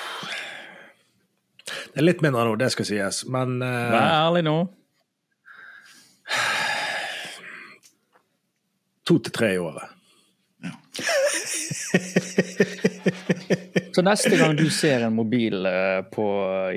Det 1.93 2.01
er 2.01 2.07
litt 2.07 2.23
mindre 2.25 2.47
nå, 2.47 2.55
det 2.57 2.71
skal 2.73 2.87
sies, 2.89 3.21
men 3.29 3.59
uh, 3.61 3.91
Vær 3.93 4.07
ærlig 4.25 4.41
nå. 4.49 4.55
To 9.09 9.19
til 9.19 9.31
tre 9.35 9.53
i 9.55 9.59
året. 9.59 9.83
Ja. 10.63 10.71
så 13.95 14.01
neste 14.05 14.37
gang 14.39 14.55
du 14.55 14.69
ser 14.71 15.03
en 15.03 15.15
mobil 15.17 15.65
uh, 15.67 16.01
på 16.07 16.25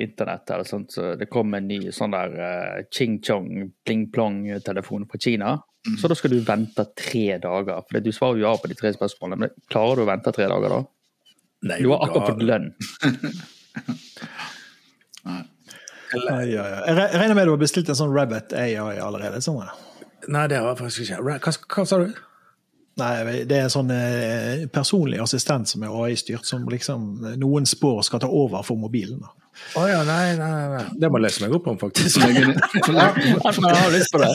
internett, 0.03 0.49
eller 0.51 0.67
sånt, 0.67 0.91
så 0.91 1.15
det 1.15 1.31
kommer 1.31 1.57
en 1.61 1.69
ny 1.71 1.91
sånn 1.95 2.11
der 2.15 2.29
uh, 2.35 2.83
ching-chong, 2.91 3.71
pling-plong-telefon 3.87 5.07
fra 5.07 5.17
Kina, 5.23 5.55
så 6.01 6.05
da 6.11 6.15
skal 6.19 6.31
du 6.35 6.39
vente 6.43 6.83
tre 6.99 7.37
dager. 7.39 7.79
For 7.87 7.99
du 8.03 8.11
svarer 8.11 8.37
jo 8.41 8.47
ja 8.47 8.53
på 8.59 8.67
de 8.67 8.75
tre 8.75 8.91
spørsmålene. 8.95 9.39
Men 9.45 9.51
klarer 9.71 9.95
du 9.95 10.01
å 10.03 10.09
vente 10.09 10.31
tre 10.35 10.45
dager 10.51 10.69
da? 10.73 10.81
Nei, 11.67 11.81
du 11.81 11.89
har 11.93 11.99
akkurat 12.05 12.27
fått 12.33 12.43
lønn. 12.43 12.67
Nei. 15.27 15.43
Ja, 16.15 16.35
ja. 16.47 16.65
Jeg 16.87 17.19
regner 17.19 17.35
med 17.35 17.49
du 17.49 17.51
har 17.51 17.61
bestilt 17.61 17.89
en 17.91 17.97
sånn 17.99 18.13
Rabbit 18.15 18.53
AI 18.55 18.77
allerede? 18.79 19.41
Sånn. 19.43 19.67
Nei, 20.27 20.47
det 20.51 20.59
har 20.59 20.71
jeg 20.71 20.79
faktisk 20.81 21.05
ikke. 21.05 21.21
Hva, 21.23 21.53
hva 21.75 21.85
sa 21.87 21.99
du? 22.01 22.23
Nei, 22.97 23.43
Det 23.45 23.57
er 23.57 23.67
en 23.67 23.73
sånn 23.73 23.91
eh, 23.93 24.63
personlig 24.73 25.19
assistent 25.21 25.69
som 25.69 25.83
er 25.85 25.93
AI-styrt, 25.93 26.47
som 26.49 26.63
liksom 26.69 27.27
noen 27.37 27.67
spår 27.69 28.01
skal 28.07 28.23
ta 28.23 28.29
over 28.29 28.65
for 28.65 28.79
mobilen. 28.79 29.19
da. 29.21 29.33
Å 29.73 29.81
oh, 29.81 29.87
ja, 29.89 29.99
nei, 30.05 30.33
nei, 30.37 30.49
nei. 30.71 30.83
Det 31.01 31.09
må 31.09 31.19
jeg 31.19 31.25
lese 31.27 31.43
meg 31.43 31.53
opp 31.57 31.67
om, 31.69 31.77
faktisk. 31.81 32.21
Lyst 33.93 34.13
på 34.13 34.21
det. 34.21 34.33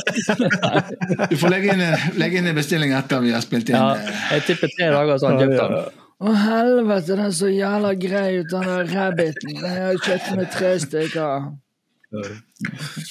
du 1.33 1.37
får 1.39 1.53
legge 1.53 1.75
inn, 1.75 1.83
legge 2.19 2.41
inn 2.41 2.51
en 2.51 2.59
bestilling 2.59 2.95
etter 2.99 3.23
vi 3.23 3.35
har 3.35 3.43
spilt 3.45 3.71
inn. 3.71 3.79
Ja, 3.79 3.97
eh. 3.99 4.23
jeg 4.37 4.47
tipper 4.51 4.73
tre 4.77 4.91
dager, 4.95 5.19
så 5.19 5.31
har 5.31 5.39
han 5.39 5.45
kjøpt 5.45 5.59
den. 5.63 6.01
Å 6.23 6.33
helvete, 6.39 7.07
den 7.09 7.25
er 7.25 7.35
så 7.35 7.51
jævla 7.51 7.95
grei 7.99 8.29
ut, 8.39 8.51
den 8.53 8.69
der 8.69 8.93
rabbiten. 8.93 9.57
Jeg 9.57 9.87
har 9.89 10.03
kjøpt 10.07 10.35
med 10.39 10.53
tre 10.55 10.73
stykker. 10.85 11.49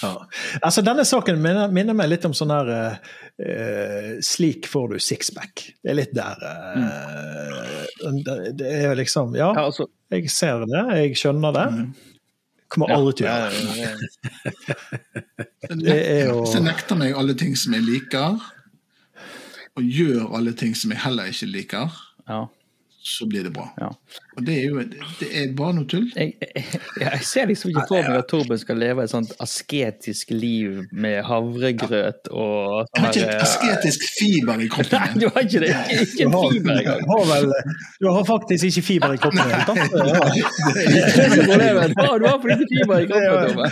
Ja. 0.01 0.11
Altså, 0.61 0.83
denne 0.85 1.05
saken 1.07 1.41
minner, 1.41 1.71
minner, 1.73 1.95
meg 1.97 2.11
litt 2.11 2.25
om 2.27 2.35
sånn 2.37 2.53
her 2.53 2.69
uh, 2.77 4.13
Slik 4.25 4.69
får 4.69 4.93
du 4.93 5.01
sixpack. 5.01 5.65
Det 5.81 5.93
er 5.93 5.97
litt 5.97 6.13
der 6.15 6.37
uh, 6.45 7.83
Det 8.57 8.69
er 8.69 8.95
liksom 8.99 9.35
Ja, 9.39 9.51
altså, 9.57 9.89
jeg 10.13 10.29
ser 10.33 10.65
det, 10.69 10.85
jeg 11.01 11.19
skjønner 11.19 11.57
det. 11.57 11.67
Kommer 12.71 12.93
aldri 12.95 13.17
til 13.19 13.27
å 13.27 13.33
gjøre 13.35 13.51
det. 15.81 15.97
er 15.97 16.29
jo 16.29 16.45
jeg 16.47 16.63
nekter 16.63 16.99
meg 16.99 17.17
alle 17.19 17.35
ting 17.35 17.57
som 17.59 17.75
jeg 17.75 17.83
liker, 17.83 18.39
og 19.75 19.83
gjør 19.99 20.37
alle 20.37 20.53
ting 20.55 20.75
som 20.77 20.93
jeg 20.93 21.03
heller 21.03 21.31
ikke 21.33 21.51
liker. 21.51 22.01
Ja 22.29 22.45
så 23.01 23.25
blir 23.25 23.43
det 23.43 23.49
bra. 23.49 23.69
Ja. 23.77 23.95
Og 24.37 24.45
det 24.47 24.53
er 24.61 24.67
jo 24.69 24.79
det 25.19 25.27
er 25.35 25.49
bare 25.57 25.73
noe 25.75 25.87
tull. 25.91 26.05
Jeg, 26.15 26.33
jeg, 26.39 26.63
jeg 27.01 27.19
ser 27.27 27.45
liksom 27.49 27.69
ikke 27.73 27.83
for 27.89 27.99
meg 28.07 28.17
at 28.21 28.27
Torben 28.31 28.59
skal 28.61 28.77
leve 28.79 29.03
et 29.03 29.11
sånt 29.11 29.31
asketisk 29.43 30.31
liv 30.31 30.85
med 30.91 31.17
havregrøt 31.27 32.29
og 32.31 32.87
Jeg 32.95 33.03
har 33.03 33.11
ikke 33.11 33.25
et 33.27 33.43
asketisk 33.43 33.99
fiber 34.15 34.55
i 34.63 34.69
kroppen. 34.71 34.95
Nei, 35.03 35.19
du 35.19 35.27
har 35.27 35.39
ikke 35.43 35.61
det. 35.65 35.73
Ikke 35.97 36.23
en 36.29 36.35
fiber 36.37 36.73
engang. 36.77 37.01
Du, 37.09 37.15
vel, 37.31 37.45
du 37.99 38.07
har 38.07 38.23
faktisk 38.29 38.63
ikke 38.69 38.83
fiber 38.87 39.09
i 39.17 39.19
kroppen. 39.19 39.43
Ja. 39.51 39.59
Du 42.21 42.25
har 42.27 42.39
for 42.39 42.47
ikke 42.55 42.67
fiber 42.71 42.95
i 43.03 43.05
kroppen, 43.11 43.31
Torben. 43.35 43.67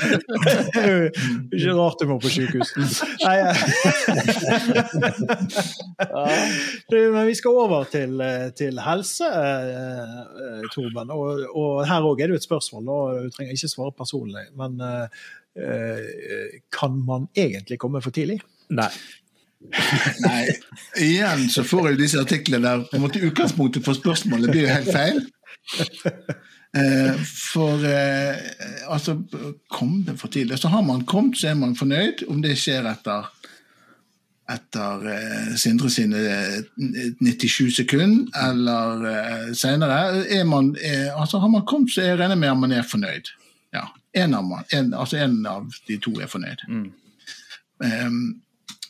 Ikke 1.55 1.71
rart 1.79 1.97
du 2.03 2.05
må 2.11 2.19
på 2.19 2.29
sykehus. 2.35 2.69
Nei, 3.23 3.37
Men 7.15 7.23
vi 7.27 7.35
skal 7.37 7.51
over 7.63 7.87
til, 7.91 8.19
til 8.59 8.79
helse 8.83 9.27
eh, 9.29 10.48
Torben. 10.73 11.13
Og, 11.15 11.45
og 11.53 11.81
her 11.87 12.05
òg 12.07 12.21
er 12.21 12.29
det 12.29 12.37
jo 12.37 12.41
et 12.41 12.47
spørsmål, 12.47 12.91
og 12.93 13.23
du 13.25 13.33
trenger 13.35 13.55
ikke 13.55 13.71
svare 13.71 13.95
personlig. 13.97 14.45
Men 14.59 14.77
eh, 14.83 16.59
kan 16.73 16.99
man 17.05 17.27
egentlig 17.37 17.79
komme 17.81 18.01
for 18.05 18.15
tidlig? 18.15 18.39
Nei. 18.69 18.91
Nei. 20.23 20.43
Igjen 21.03 21.49
så 21.51 21.65
får 21.67 21.91
jeg 21.91 21.99
disse 21.99 22.21
artiklene 22.21 22.63
der 22.63 22.85
på 22.87 22.97
en 22.97 23.03
måte 23.03 23.23
utgangspunktet 23.25 23.83
for 23.85 23.97
spørsmålet 23.97 24.53
blir 24.53 24.67
jo 24.67 24.77
helt 24.77 24.93
feil. 24.93 25.25
Eh, 26.77 27.15
for 27.25 27.81
eh, 27.81 28.37
altså, 28.93 29.15
kom 29.73 30.03
det 30.05 30.19
for 30.19 30.29
tidlig? 30.29 30.59
Så 30.61 30.69
har 30.69 30.83
man 30.85 31.01
kommet, 31.09 31.39
så 31.39 31.49
er 31.49 31.57
man 31.57 31.75
fornøyd. 31.75 32.27
Om 32.29 32.43
det 32.45 32.55
skjer 32.61 32.85
etter 32.91 33.29
etter 34.49 35.05
eh, 35.13 35.55
Sindre 35.59 35.89
sine 35.93 36.17
97 37.19 37.67
eh, 37.67 37.71
sekunder, 37.73 38.49
eller 38.49 39.05
eh, 39.11 39.53
senere. 39.53 40.25
Er 40.25 40.43
man, 40.43 40.75
er, 40.81 41.13
altså 41.13 41.39
har 41.39 41.47
man 41.53 41.65
kommet, 41.67 41.93
så 41.93 42.01
jeg 42.01 42.19
regner 42.19 42.35
med 42.39 42.51
at 42.51 42.57
man 42.57 42.71
er 42.71 42.87
fornøyd. 42.87 43.31
Ja, 43.73 43.85
en 44.17 44.33
av, 44.33 44.45
man, 44.45 44.65
en, 44.73 44.93
altså 44.93 45.19
en 45.21 45.41
av 45.45 45.69
de 45.87 45.97
to 46.01 46.15
er 46.19 46.31
fornøyd. 46.31 46.65
Mm. 46.67 46.87
Um, 47.79 48.21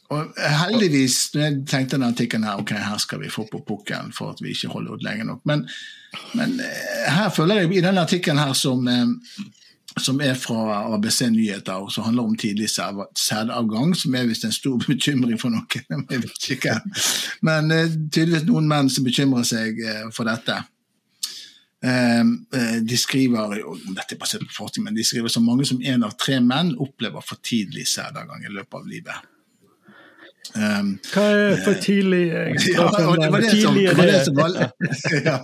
og 0.09 0.31
heldigvis, 0.41 1.19
når 1.35 1.41
jeg 1.43 1.57
tenkte 1.69 1.97
denne 1.97 2.09
artikkelen 2.09 2.47
her, 2.47 2.61
ok, 2.63 2.71
her 2.81 2.97
skal 2.97 3.19
vi 3.21 3.29
få 3.29 3.45
på 3.51 3.61
pukkelen 3.67 4.13
for 4.15 4.33
at 4.33 4.39
vi 4.41 4.55
ikke 4.55 4.71
holder 4.73 4.95
ut 4.97 5.03
lenge 5.05 5.27
nok. 5.27 5.43
Men, 5.45 5.67
men 6.33 6.55
eh, 6.63 7.09
her 7.13 7.29
føler 7.35 7.61
jeg 7.61 7.75
i 7.75 7.83
denne 7.85 8.07
artikkelen 8.07 8.41
her 8.41 8.55
som, 8.57 8.87
som 9.97 10.21
er 10.21 10.33
fra 10.33 10.93
ABC 10.93 11.21
Nyheter, 11.29 11.73
og 11.73 11.91
som 11.91 12.03
handler 12.03 12.23
om 12.23 12.35
tidlig 12.37 12.69
sædavgang, 12.69 13.95
som 13.97 14.15
er 14.15 14.27
visst 14.29 14.45
en 14.45 14.51
stor 14.51 14.77
bekymring 14.87 15.39
for 15.39 15.53
noen. 15.53 15.65
Jeg 16.11 16.25
vet 16.25 16.49
ikke. 16.57 16.75
Men 17.45 17.71
eh, 17.71 17.87
tydeligvis 18.11 18.47
noen 18.49 18.69
menn 18.69 18.91
som 18.91 19.07
bekymrer 19.07 19.47
seg 19.47 19.81
eh, 19.81 20.05
for 20.15 20.29
dette. 20.29 20.59
Eh, 21.79 22.23
de 22.85 22.99
skriver 22.99 23.57
dette 23.95 24.15
er 24.15 24.21
basert 24.21 24.45
på 24.45 24.59
forskning, 24.59 24.89
men 24.89 24.97
de 24.97 25.07
skriver 25.07 25.31
så 25.31 25.43
mange 25.43 25.67
som 25.69 25.81
én 25.81 26.05
av 26.05 26.15
tre 26.19 26.39
menn 26.43 26.75
opplever 26.77 27.25
for 27.25 27.41
tidlig 27.43 27.87
sædavgang 27.89 28.45
i 28.45 28.53
løpet 28.53 28.81
av 28.81 28.89
livet. 28.89 29.27
Um, 30.55 30.95
Hva 31.11 31.23
er 31.29 31.59
for 31.61 31.77
tidlig? 31.77 32.23
Ja, 32.73 32.87
det 32.89 33.03
var 33.05 33.43
det, 33.43 33.51
som, 33.61 33.75
var 33.75 34.07
det, 34.07 34.21
som 34.25 34.37
var, 34.39 34.55
ja, 35.13 35.35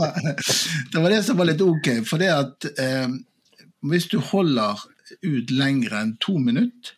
det 0.92 1.04
var 1.04 1.14
det 1.14 1.20
som 1.28 1.38
var 1.38 1.50
litt 1.52 1.62
ok. 1.62 1.90
For 2.10 2.22
det 2.22 2.32
at 2.34 2.66
um, 3.06 3.20
hvis 3.92 4.08
du 4.12 4.20
holder 4.20 4.86
ut 5.26 5.52
lenger 5.54 5.98
enn 6.00 6.16
to 6.24 6.38
minutter, 6.42 6.96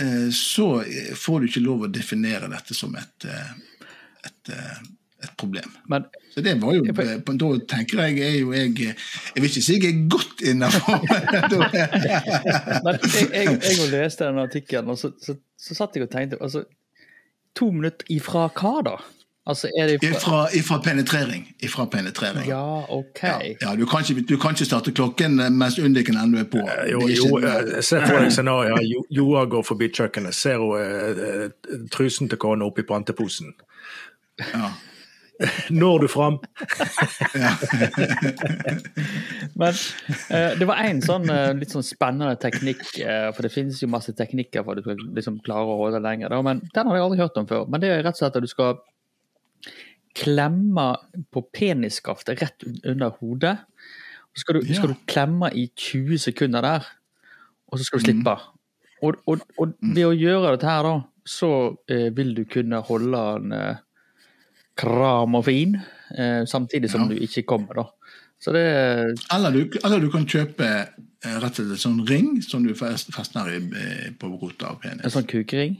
uh, 0.00 0.30
så 0.34 0.70
får 1.16 1.40
du 1.40 1.50
ikke 1.50 1.66
lov 1.66 1.86
å 1.86 1.92
definere 1.92 2.50
dette 2.50 2.76
som 2.76 2.96
et, 2.98 3.28
et, 4.26 4.54
et 4.54 5.36
problem. 5.38 5.70
Men, 5.92 6.08
så 6.32 6.42
det 6.46 6.56
var 6.62 6.74
jo, 6.78 6.84
Da 6.86 7.50
tenker 7.74 8.04
jeg 8.06 8.20
er 8.22 8.36
jo 8.38 8.52
jeg 8.54 8.74
Jeg 8.78 9.36
vil 9.36 9.48
ikke 9.50 9.62
si 9.66 9.76
jeg 9.76 9.88
er 9.90 10.02
godt 10.10 10.42
innafor. 10.46 11.02
Men 12.86 12.98
jeg, 13.02 13.30
jeg, 13.34 13.56
jeg 13.66 13.92
leste 13.92 14.28
den 14.28 14.42
artikkelen, 14.42 14.94
og 14.94 14.98
så, 14.98 15.12
så 15.20 15.36
så 15.60 15.76
satt 15.76 15.96
jeg 15.96 16.06
og 16.06 16.12
tenkte 16.12 16.40
altså, 16.40 16.64
To 17.58 17.70
minutter 17.74 18.06
ifra 18.14 18.46
hva, 18.54 18.74
da? 18.86 18.96
Altså, 19.46 19.70
ifra... 19.76 20.10
Ifra, 20.10 20.48
ifra, 20.54 20.78
penetrering. 20.84 21.54
Ifra 21.58 21.86
penetrering. 21.86 22.48
Ja, 22.48 22.84
ok. 22.88 23.22
Ja, 23.22 23.38
ja, 23.60 23.76
du, 23.76 23.86
kan 23.86 24.04
ikke, 24.04 24.20
du, 24.28 24.36
kan 24.38 24.54
ikke, 24.54 24.64
starte 24.64 24.92
klokken 24.92 25.40
mens 25.56 25.78
undiken 25.78 26.18
ennå 26.20 26.42
er 26.42 26.50
på. 26.52 26.60
Uh, 26.60 26.84
jo, 26.90 27.00
jo 27.08 27.40
uh, 27.40 27.80
se 27.80 28.02
for 28.04 28.20
deg 28.20 28.30
scenarioet. 28.34 29.08
Joa 29.10 29.46
går 29.50 29.64
forbi 29.66 29.88
kjøkkenet, 29.96 30.36
ser 30.36 30.60
hun 30.60 30.76
uh, 30.76 31.48
trusen 31.92 32.28
til 32.28 32.38
kona 32.38 32.68
oppi 32.68 32.84
panteposen. 32.86 33.54
Ja. 34.52 34.70
Når 35.70 35.98
du 35.98 36.08
fram? 36.08 36.38
Men 39.60 39.74
eh, 40.28 40.58
det 40.58 40.66
var 40.68 40.76
en 40.84 41.00
sånn 41.04 41.30
eh, 41.32 41.54
litt 41.56 41.72
sånn 41.72 41.86
spennende 41.86 42.36
teknikk, 42.40 42.82
eh, 43.00 43.30
for 43.34 43.42
det 43.46 43.52
finnes 43.54 43.80
jo 43.80 43.88
masse 43.90 44.12
teknikker 44.16 44.64
for 44.64 44.72
at 44.74 44.78
du 44.80 44.84
skal 44.88 44.98
liksom 45.16 45.34
klare 45.46 45.64
å 45.64 45.78
holde 45.80 46.00
lenger. 46.04 46.28
Da, 46.32 46.38
men 46.44 46.56
Den 46.74 46.88
har 46.90 46.96
jeg 46.98 47.06
aldri 47.06 47.22
hørt 47.22 47.40
om 47.40 47.48
før. 47.48 47.62
Men 47.70 47.78
det 47.82 47.90
er 47.94 48.04
rett 48.04 48.16
og 48.18 48.22
slett 48.22 48.36
at 48.36 48.44
du 48.44 48.50
skal 48.50 48.72
klemme 50.16 50.86
på 51.32 51.42
penisskaftet 51.54 52.40
rett 52.42 52.64
under 52.84 53.12
hodet. 53.20 53.56
Så 54.34 54.44
skal 54.44 54.58
du, 54.58 54.66
ja. 54.66 54.78
skal 54.78 54.92
du 54.92 55.04
klemme 55.10 55.50
i 55.54 55.66
20 55.74 56.18
sekunder 56.30 56.64
der, 56.64 56.88
og 57.70 57.78
så 57.78 57.86
skal 57.86 58.00
du 58.00 58.08
slippe. 58.08 58.34
Mm. 58.34 58.56
Og, 59.02 59.22
og, 59.26 59.46
og, 59.58 59.76
ved 59.80 60.06
å 60.06 60.14
gjøre 60.14 60.54
dette 60.54 60.68
her, 60.68 60.86
da, 60.86 60.96
så 61.26 61.52
eh, 61.90 62.10
vil 62.14 62.34
du 62.36 62.44
kunne 62.50 62.82
holde 62.86 63.22
den 63.40 63.54
eh, 63.56 63.80
kram 64.80 65.38
og 65.38 65.46
fin, 65.48 65.78
eh, 66.14 66.42
samtidig 66.48 66.90
som 66.92 67.06
ja. 67.06 67.14
du 67.14 67.24
ikke 67.26 67.46
kommer, 67.48 67.82
da. 67.82 67.86
Så 68.40 68.54
det 68.56 68.64
eller 69.34 69.52
du, 69.52 69.78
eller 69.84 70.00
du 70.00 70.08
kan 70.12 70.24
kjøpe 70.28 70.66
eh, 70.66 71.36
rett 71.42 71.50
og 71.50 71.58
slett 71.58 71.74
en 71.74 71.82
sånn 71.82 71.98
ring 72.08 72.28
som 72.44 72.64
du 72.64 72.72
festner 72.72 73.50
i, 73.52 73.58
eh, 73.76 74.06
på 74.16 74.30
rota 74.32 74.70
av 74.72 74.78
penis. 74.80 75.04
En 75.04 75.16
sånn 75.18 75.28
kukering? 75.28 75.76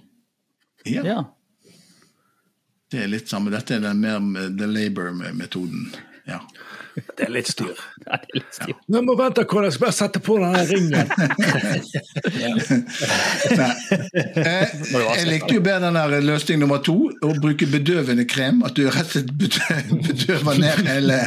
Ja. 0.89 1.05
ja. 1.07 1.20
Det 2.91 3.05
er 3.05 3.11
litt 3.11 3.30
samme. 3.30 3.53
Dette 3.55 3.78
er 3.78 3.84
den 3.84 4.01
mer 4.03 4.49
the 4.59 4.66
labor-metoden. 4.66 5.91
Ja. 6.26 6.41
Det 7.16 7.26
er 7.26 7.32
litt 7.32 7.49
styr. 7.51 7.78
Ja, 8.11 8.16
det 8.16 8.30
er 8.32 8.38
litt 8.41 8.55
styr. 8.57 8.70
Ja. 8.72 8.76
Nå 8.91 9.01
må 9.07 9.14
vente, 9.18 9.45
hvordan 9.47 9.66
jeg 9.68 9.74
skal 9.76 9.84
bare 9.84 9.97
sette 9.97 10.20
på 10.24 10.36
den 10.43 10.55
ringen. 10.70 11.07
jeg 15.14 15.26
likte 15.28 15.55
jo 15.55 15.62
bedre 15.62 15.86
den 15.86 15.99
der 15.99 16.24
løsning 16.24 16.62
nummer 16.62 16.80
to, 16.84 16.97
å 17.22 17.32
bruke 17.38 17.68
bedøvende 17.70 18.26
krem. 18.30 18.64
At 18.66 18.74
du 18.78 18.88
rett 18.88 19.07
og 19.07 19.12
slett 19.14 19.95
bedøver 20.09 20.61
ned 20.64 20.82
hele, 20.88 21.20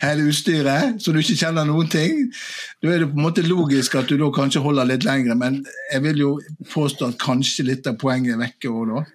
hele, 0.00 0.28
utstyret, 0.30 1.00
så 1.02 1.12
du 1.12 1.20
ikke 1.20 1.38
kjenner 1.42 1.68
noen 1.68 1.90
ting. 1.92 2.26
Da 2.80 2.94
er 2.94 3.04
det 3.04 3.12
på 3.12 3.20
en 3.20 3.26
måte 3.28 3.44
logisk 3.46 3.98
at 4.00 4.08
du 4.08 4.16
da 4.20 4.32
kanskje 4.34 4.64
holder 4.64 4.88
litt 4.88 5.04
lenger, 5.08 5.36
men 5.38 5.62
jeg 5.92 6.06
vil 6.08 6.24
jo 6.24 6.34
påstå 6.72 7.12
at 7.12 7.20
kanskje 7.22 7.68
litt 7.68 7.90
av 7.90 8.00
poenget 8.00 8.38
er 8.38 8.44
vekke 8.46 8.72
òg 8.72 8.94
da. 8.94 9.08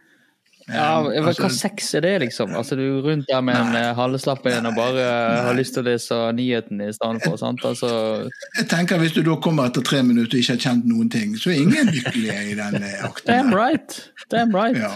Ja, 0.66 1.03
hva 1.05 1.30
altså, 1.30 1.49
sex 1.53 1.91
er 1.93 2.01
det, 2.01 2.13
liksom? 2.24 2.55
Altså, 2.57 2.76
Du 2.76 2.82
er 2.82 3.03
rundt 3.05 3.28
der 3.30 3.41
med 3.45 3.53
en 3.53 3.95
halvslapp 3.95 4.47
en 4.49 4.66
og 4.72 4.78
bare 4.78 5.03
Nei. 5.03 5.43
har 5.45 5.57
lyst 5.59 5.76
til 5.78 5.84
å 5.84 5.88
lese 5.91 6.18
nyheten 6.34 6.82
i 6.82 6.89
stedet 6.95 7.22
for. 7.22 7.38
sant? 7.38 7.61
Altså... 7.66 7.89
Jeg 8.57 8.70
tenker 8.72 8.97
Hvis 9.01 9.13
du 9.13 9.22
da 9.26 9.38
kommer 9.41 9.70
etter 9.70 9.86
tre 9.86 10.01
minutter 10.03 10.34
og 10.34 10.41
ikke 10.41 10.57
har 10.57 10.63
kjent 10.66 10.88
noen 10.89 11.11
ting, 11.13 11.38
så 11.38 11.53
er 11.53 11.61
ingen 11.61 11.93
lykkelige 11.93 12.39
i 12.49 12.57
den 12.57 12.82
eh, 12.82 13.03
akten. 13.05 13.30
Damn 13.30 13.53
right. 13.53 13.99
Damn 14.34 14.57
right. 14.57 14.80
Ja. 14.82 14.95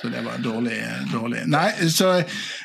Så 0.00 0.08
det 0.08 0.20
var 0.24 0.38
dårlig. 0.38 0.76
dårlig. 1.12 1.42
Nei, 1.46 1.70
så 1.88 2.10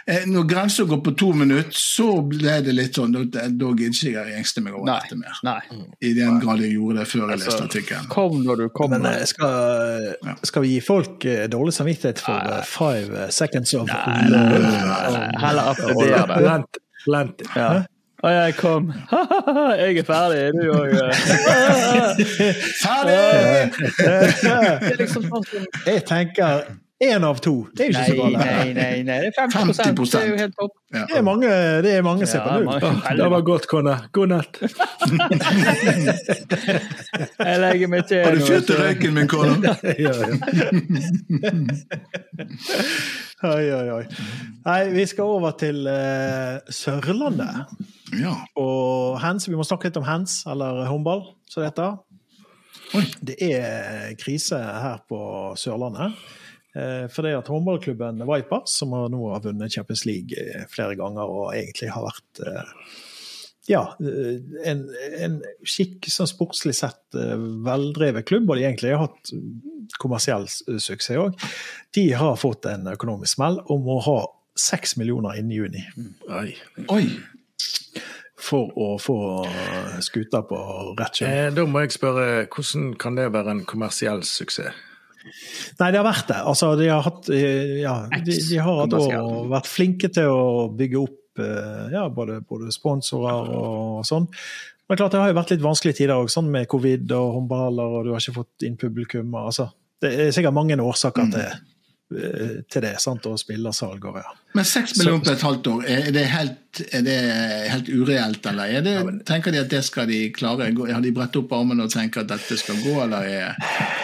eh, 0.05 0.25
når 0.27 0.43
grensa 0.49 0.83
går 0.83 0.99
på 1.05 1.13
to 1.15 1.29
minutter, 1.33 1.71
så 1.75 2.09
ble 2.27 2.57
det 2.65 2.75
litt 2.75 2.97
sånn 2.99 3.13
Da, 3.15 3.45
da 3.47 3.69
gidder 3.71 3.95
ikke 3.95 4.25
jeg 4.25 4.39
engste 4.41 4.63
meg 4.65 4.75
over 4.75 4.89
nei, 4.89 4.97
dette 5.05 5.19
mer. 5.19 5.39
Nei. 5.47 5.85
I 6.03 6.11
den 6.17 6.41
grad 6.43 6.63
jeg 6.63 6.75
gjorde 6.75 6.99
det 6.99 7.07
før 7.07 7.23
jeg 7.23 7.37
altså, 7.37 7.53
leste 7.53 7.69
artikkelen. 7.69 8.09
Kom 8.11 8.41
når 8.43 8.63
du 8.63 8.65
kommer. 8.75 8.99
Men 8.99 9.13
eh, 9.13 9.23
skal, 9.29 10.11
skal, 10.43 10.65
vi 10.65 10.75
gi 10.75 10.83
folk 10.83 11.25
eh, 11.29 11.45
dårlig 11.51 11.75
samvittighet 11.77 12.19
for 12.25 12.51
nei. 12.51 12.59
five 12.67 13.31
seconds 13.31 13.73
of 13.79 13.87
Nei, 13.87 14.19
heller 15.39 15.71
applaudere 15.71 16.27
det. 16.35 16.83
Lent, 17.11 17.47
Ja. 17.55 17.71
Og 18.21 18.29
jeg 18.29 18.53
kom. 18.59 18.91
jeg 19.81 19.97
er 19.97 20.05
ferdig, 20.05 20.41
du 20.53 20.67
òg. 20.69 20.91
ferdig! 22.83 23.87
liksom 25.01 25.25
sånn 25.25 25.65
jeg 25.87 26.03
tenker 26.05 26.67
Én 27.01 27.23
av 27.23 27.39
to. 27.41 27.67
Det 27.73 27.81
er 27.81 27.87
jo 27.89 27.93
ikke 27.95 28.09
så 28.11 28.15
galt. 28.19 28.35
Nei, 28.37 28.73
nei, 28.77 29.01
nei. 29.01 29.25
Det 29.25 29.33
er 29.33 29.49
50, 29.49 29.73
50 29.73 30.05
Det 30.11 30.19
er 30.19 30.27
jo 30.27 30.35
helt 30.37 30.53
topp. 30.53 30.77
Ja. 30.93 31.01
Det 31.09 31.15
er 31.17 31.23
mange, 31.25 31.49
det 31.81 31.97
er 31.97 32.05
mange 32.05 32.29
ja, 32.29 32.45
på 32.45 32.77
Det 33.17 33.25
var 33.33 33.41
godt, 33.47 33.65
kone. 33.71 33.95
God 34.13 34.27
natt. 34.29 34.61
jeg 37.47 37.57
legger 37.63 37.87
meg 37.89 38.05
til 38.05 38.21
Har 38.21 38.37
du 38.37 38.45
fyrt 38.45 38.69
i 38.69 38.77
røyken, 38.77 39.17
min 39.17 39.25
kone? 39.31 39.55
ja, 40.05 40.13
oi, 43.49 43.65
oi, 43.79 43.87
oi. 43.95 44.05
Nei, 44.67 44.81
vi 44.93 45.01
skal 45.09 45.25
over 45.39 45.51
til 45.57 45.89
uh, 45.89 46.61
Sørlandet. 46.69 47.65
Ja. 48.19 48.35
Og 48.61 49.17
hands, 49.23 49.49
vi 49.49 49.57
må 49.57 49.65
snakke 49.65 49.89
litt 49.89 49.97
om 49.97 50.05
hands, 50.05 50.45
eller 50.53 50.85
håndball, 50.91 51.33
som 51.49 51.65
det 51.65 51.71
heter. 51.71 51.97
Det 53.25 53.41
er 53.41 54.13
krise 54.21 54.61
her 54.61 55.01
på 55.09 55.17
Sørlandet. 55.57 56.13
Eh, 56.75 57.05
for 57.11 57.27
det 57.27 57.35
at 57.35 57.49
håndballklubben 57.51 58.23
Vipers, 58.27 58.75
som 58.79 58.93
nå 58.95 59.21
har 59.33 59.43
vunnet 59.43 59.73
Champions 59.73 60.05
League 60.07 60.37
eh, 60.39 60.67
flere 60.71 60.95
ganger 60.99 61.27
og 61.27 61.55
egentlig 61.55 61.91
har 61.91 62.05
vært 62.05 62.43
eh, 62.47 62.75
ja, 63.69 63.81
en, 63.99 64.85
en 65.21 65.35
skikk 65.67 66.07
sånn 66.09 66.29
sportslig 66.29 66.73
sett 66.79 67.13
veldrevet 67.13 68.25
klubb, 68.27 68.49
og 68.49 68.57
de 68.57 68.65
egentlig 68.65 68.95
har 68.95 69.05
hatt 69.05 69.31
kommersiell 70.01 70.47
suksess 70.49 71.19
òg, 71.21 71.37
de 71.95 72.07
har 72.17 72.39
fått 72.41 72.65
en 72.71 72.89
økonomisk 72.91 73.37
smell 73.37 73.59
om 73.71 73.85
å 73.93 73.99
ha 74.07 74.17
seks 74.57 74.97
millioner 74.97 75.37
innen 75.39 75.53
juni. 75.53 75.85
Oi. 76.33 76.55
Oi. 76.91 77.05
For 78.41 78.73
å 78.73 78.95
få 78.99 79.17
skuta 80.03 80.41
på 80.49 80.57
rett 80.97 81.21
kjøl. 81.21 81.29
Eh, 81.29 81.49
da 81.53 81.67
må 81.69 81.85
jeg 81.85 81.93
spørre, 81.99 82.47
hvordan 82.49 82.95
kan 82.99 83.19
det 83.19 83.29
være 83.35 83.59
en 83.59 83.67
kommersiell 83.69 84.25
suksess? 84.25 84.73
Nei, 85.79 85.89
det 85.91 85.99
har 85.99 86.05
vært 86.07 86.29
det. 86.31 86.39
Altså, 86.51 86.73
de 86.79 86.89
har, 86.89 87.03
hatt, 87.05 87.29
eh, 87.33 87.79
ja, 87.83 87.95
de, 88.11 88.35
de 88.35 88.59
har 88.61 89.49
vært 89.51 89.69
flinke 89.69 90.11
til 90.13 90.29
å 90.33 90.67
bygge 90.77 91.01
opp 91.01 91.41
eh, 91.41 91.87
ja, 91.93 92.07
både, 92.13 92.41
både, 92.47 92.71
sponsorer 92.73 93.51
og 93.55 94.05
sånn. 94.07 94.29
Men 94.89 94.99
klart 94.99 95.15
det 95.15 95.21
har 95.23 95.31
jo 95.31 95.39
vært 95.39 95.53
litt 95.53 95.63
vanskelige 95.63 96.01
tider 96.01 96.17
òg, 96.19 96.31
sånn 96.31 96.49
med 96.51 96.67
covid 96.71 97.13
og 97.15 97.35
håndballer, 97.37 97.99
og 97.99 98.07
du 98.07 98.13
har 98.13 98.23
ikke 98.23 98.41
fått 98.41 98.65
inn 98.67 98.79
publikum. 98.79 99.29
Altså, 99.39 99.69
det 100.03 100.15
er 100.17 100.33
sikkert 100.35 100.57
mange 100.57 100.75
årsaker 100.81 101.29
mm. 101.29 101.31
til, 101.37 101.61
eh, 102.17 102.53
til 102.67 102.83
det, 102.83 102.95
sant, 102.99 103.29
og 103.29 103.39
spillersalg 103.39 104.09
og 104.09 104.19
ja. 104.19 104.35
Men 104.57 104.67
seks 104.67 104.97
millioner 104.99 105.23
på 105.29 105.35
et 105.37 105.47
halvt 105.47 105.71
år, 105.71 105.87
er 105.95 106.11
det 106.11 106.25
helt, 106.33 106.83
er 106.91 107.05
det 107.07 107.19
helt 107.71 107.91
ureelt, 107.93 108.51
eller 108.51 108.77
er 108.79 108.83
det, 108.83 108.97
tenker 109.29 109.55
de 109.55 109.61
at 109.63 109.71
det 109.71 109.85
skal 109.87 110.09
de 110.11 110.25
klare? 110.35 110.73
Har 110.91 111.05
de 111.05 111.15
bredt 111.15 111.39
opp 111.39 111.53
armene 111.55 111.87
og 111.87 111.93
tenker 111.93 112.25
at 112.25 112.33
dette 112.33 112.59
skal 112.59 112.81
gå, 112.83 112.97
eller 113.05 113.29
er 113.29 114.00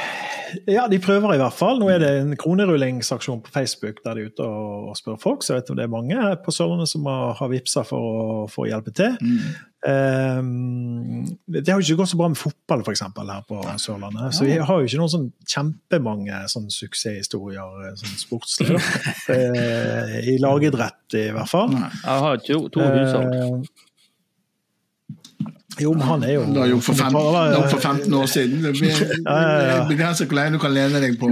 ja, 0.67 0.87
de 0.91 0.99
prøver 1.01 1.35
i 1.35 1.39
hvert 1.41 1.55
fall. 1.55 1.79
Nå 1.81 1.89
er 1.91 2.01
det 2.03 2.11
en 2.21 2.35
kronerullingsaksjon 2.39 3.41
på 3.45 3.53
Facebook 3.53 4.01
der 4.03 4.17
de 4.17 4.25
er 4.25 4.31
ute 4.31 4.45
og 4.47 4.93
spør 4.99 5.17
folk, 5.21 5.43
så 5.43 5.53
jeg 5.53 5.61
vet 5.61 5.71
om 5.73 5.79
det 5.79 5.87
er 5.87 5.93
mange 5.93 6.27
på 6.45 6.53
Sørlandet 6.55 6.91
som 6.91 7.07
har, 7.09 7.33
har 7.39 7.51
vippsa 7.51 7.83
for, 7.87 8.45
for, 8.51 8.65
å 8.65 8.69
hjelpe 8.69 8.93
til. 8.97 9.17
Mm. 9.21 9.57
Um, 9.87 11.25
det 11.53 11.69
har 11.69 11.79
jo 11.79 11.85
ikke 11.85 12.01
gått 12.01 12.11
så 12.11 12.19
bra 12.19 12.29
med 12.33 12.39
fotball 12.39 12.81
for 12.83 12.95
eksempel, 12.95 13.29
her 13.31 13.45
på 13.47 13.61
Sørlandet. 13.81 14.35
Så 14.35 14.47
vi 14.47 14.57
har 14.57 14.81
jo 14.81 14.89
ikke 14.89 15.01
noen 15.01 15.13
sånn 15.13 15.27
kjempemange 15.47 16.43
sånn 16.51 16.69
suksesshistorier 16.73 17.97
sånn 18.01 18.21
sportslig. 18.21 18.77
uh, 18.77 20.17
I 20.33 20.39
lagidrett, 20.43 21.03
i 21.15 21.29
hvert 21.35 21.51
fall. 21.51 21.75
Jeg 21.77 22.25
har 22.27 22.41
to, 22.47 22.63
to 22.73 22.87
hushold. 22.87 23.37
Uh, 23.37 23.85
Jo, 25.79 25.91
men 25.93 26.01
han 26.07 26.23
er 26.25 26.31
jo 26.33 26.43
Det 26.53 26.61
er 26.63 26.69
jo 26.71 26.79
for 26.81 26.93
15, 26.97 27.17
det 27.51 27.57
var 27.61 27.67
for 27.69 27.79
15 27.83 28.13
år 28.17 28.25
siden. 28.31 28.61
Det 28.63 28.71
blir- 28.73 29.01
Ja, 29.27 29.35
ja, 29.41 29.59
ja. 29.77 29.87
begrenser 29.89 30.25
hvor 30.25 30.35
lenge 30.39 30.53
du 30.57 30.59
kan 30.63 30.73
lene 30.73 31.01
deg 31.03 31.17
på 31.21 31.29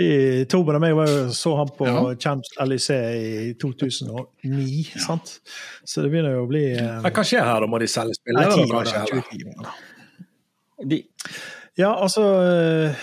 I- 0.00 0.44
Torben 0.50 0.74
og 0.78 0.80
meg 0.84 0.94
var 0.96 1.06
jo- 1.10 1.28
så 1.36 1.56
han 1.58 1.68
på 1.78 1.86
Ja. 1.86 2.14
Champs 2.16 2.48
Elysée 2.60 3.50
i 3.50 3.54
2009, 3.60 4.84
sant? 5.06 5.38
Så 5.84 6.02
det 6.02 6.10
begynner 6.10 6.32
jo 6.38 6.44
å 6.46 6.48
bli 6.50 6.64
eh, 6.72 7.00
hva 7.04 7.24
skjer 7.24 7.44
her, 7.44 7.60
da? 7.60 7.66
Må 7.70 7.78
de 7.82 7.86
selge 7.90 8.14
Nei, 8.14 8.20
spillere, 8.20 8.50
da, 8.50 8.66
kanskje? 8.72 9.02
eller? 9.02 9.74
det. 10.78 10.88
De, 10.88 11.02
Ja, 11.76 11.92
altså 12.02 12.22
eh, 12.40 12.94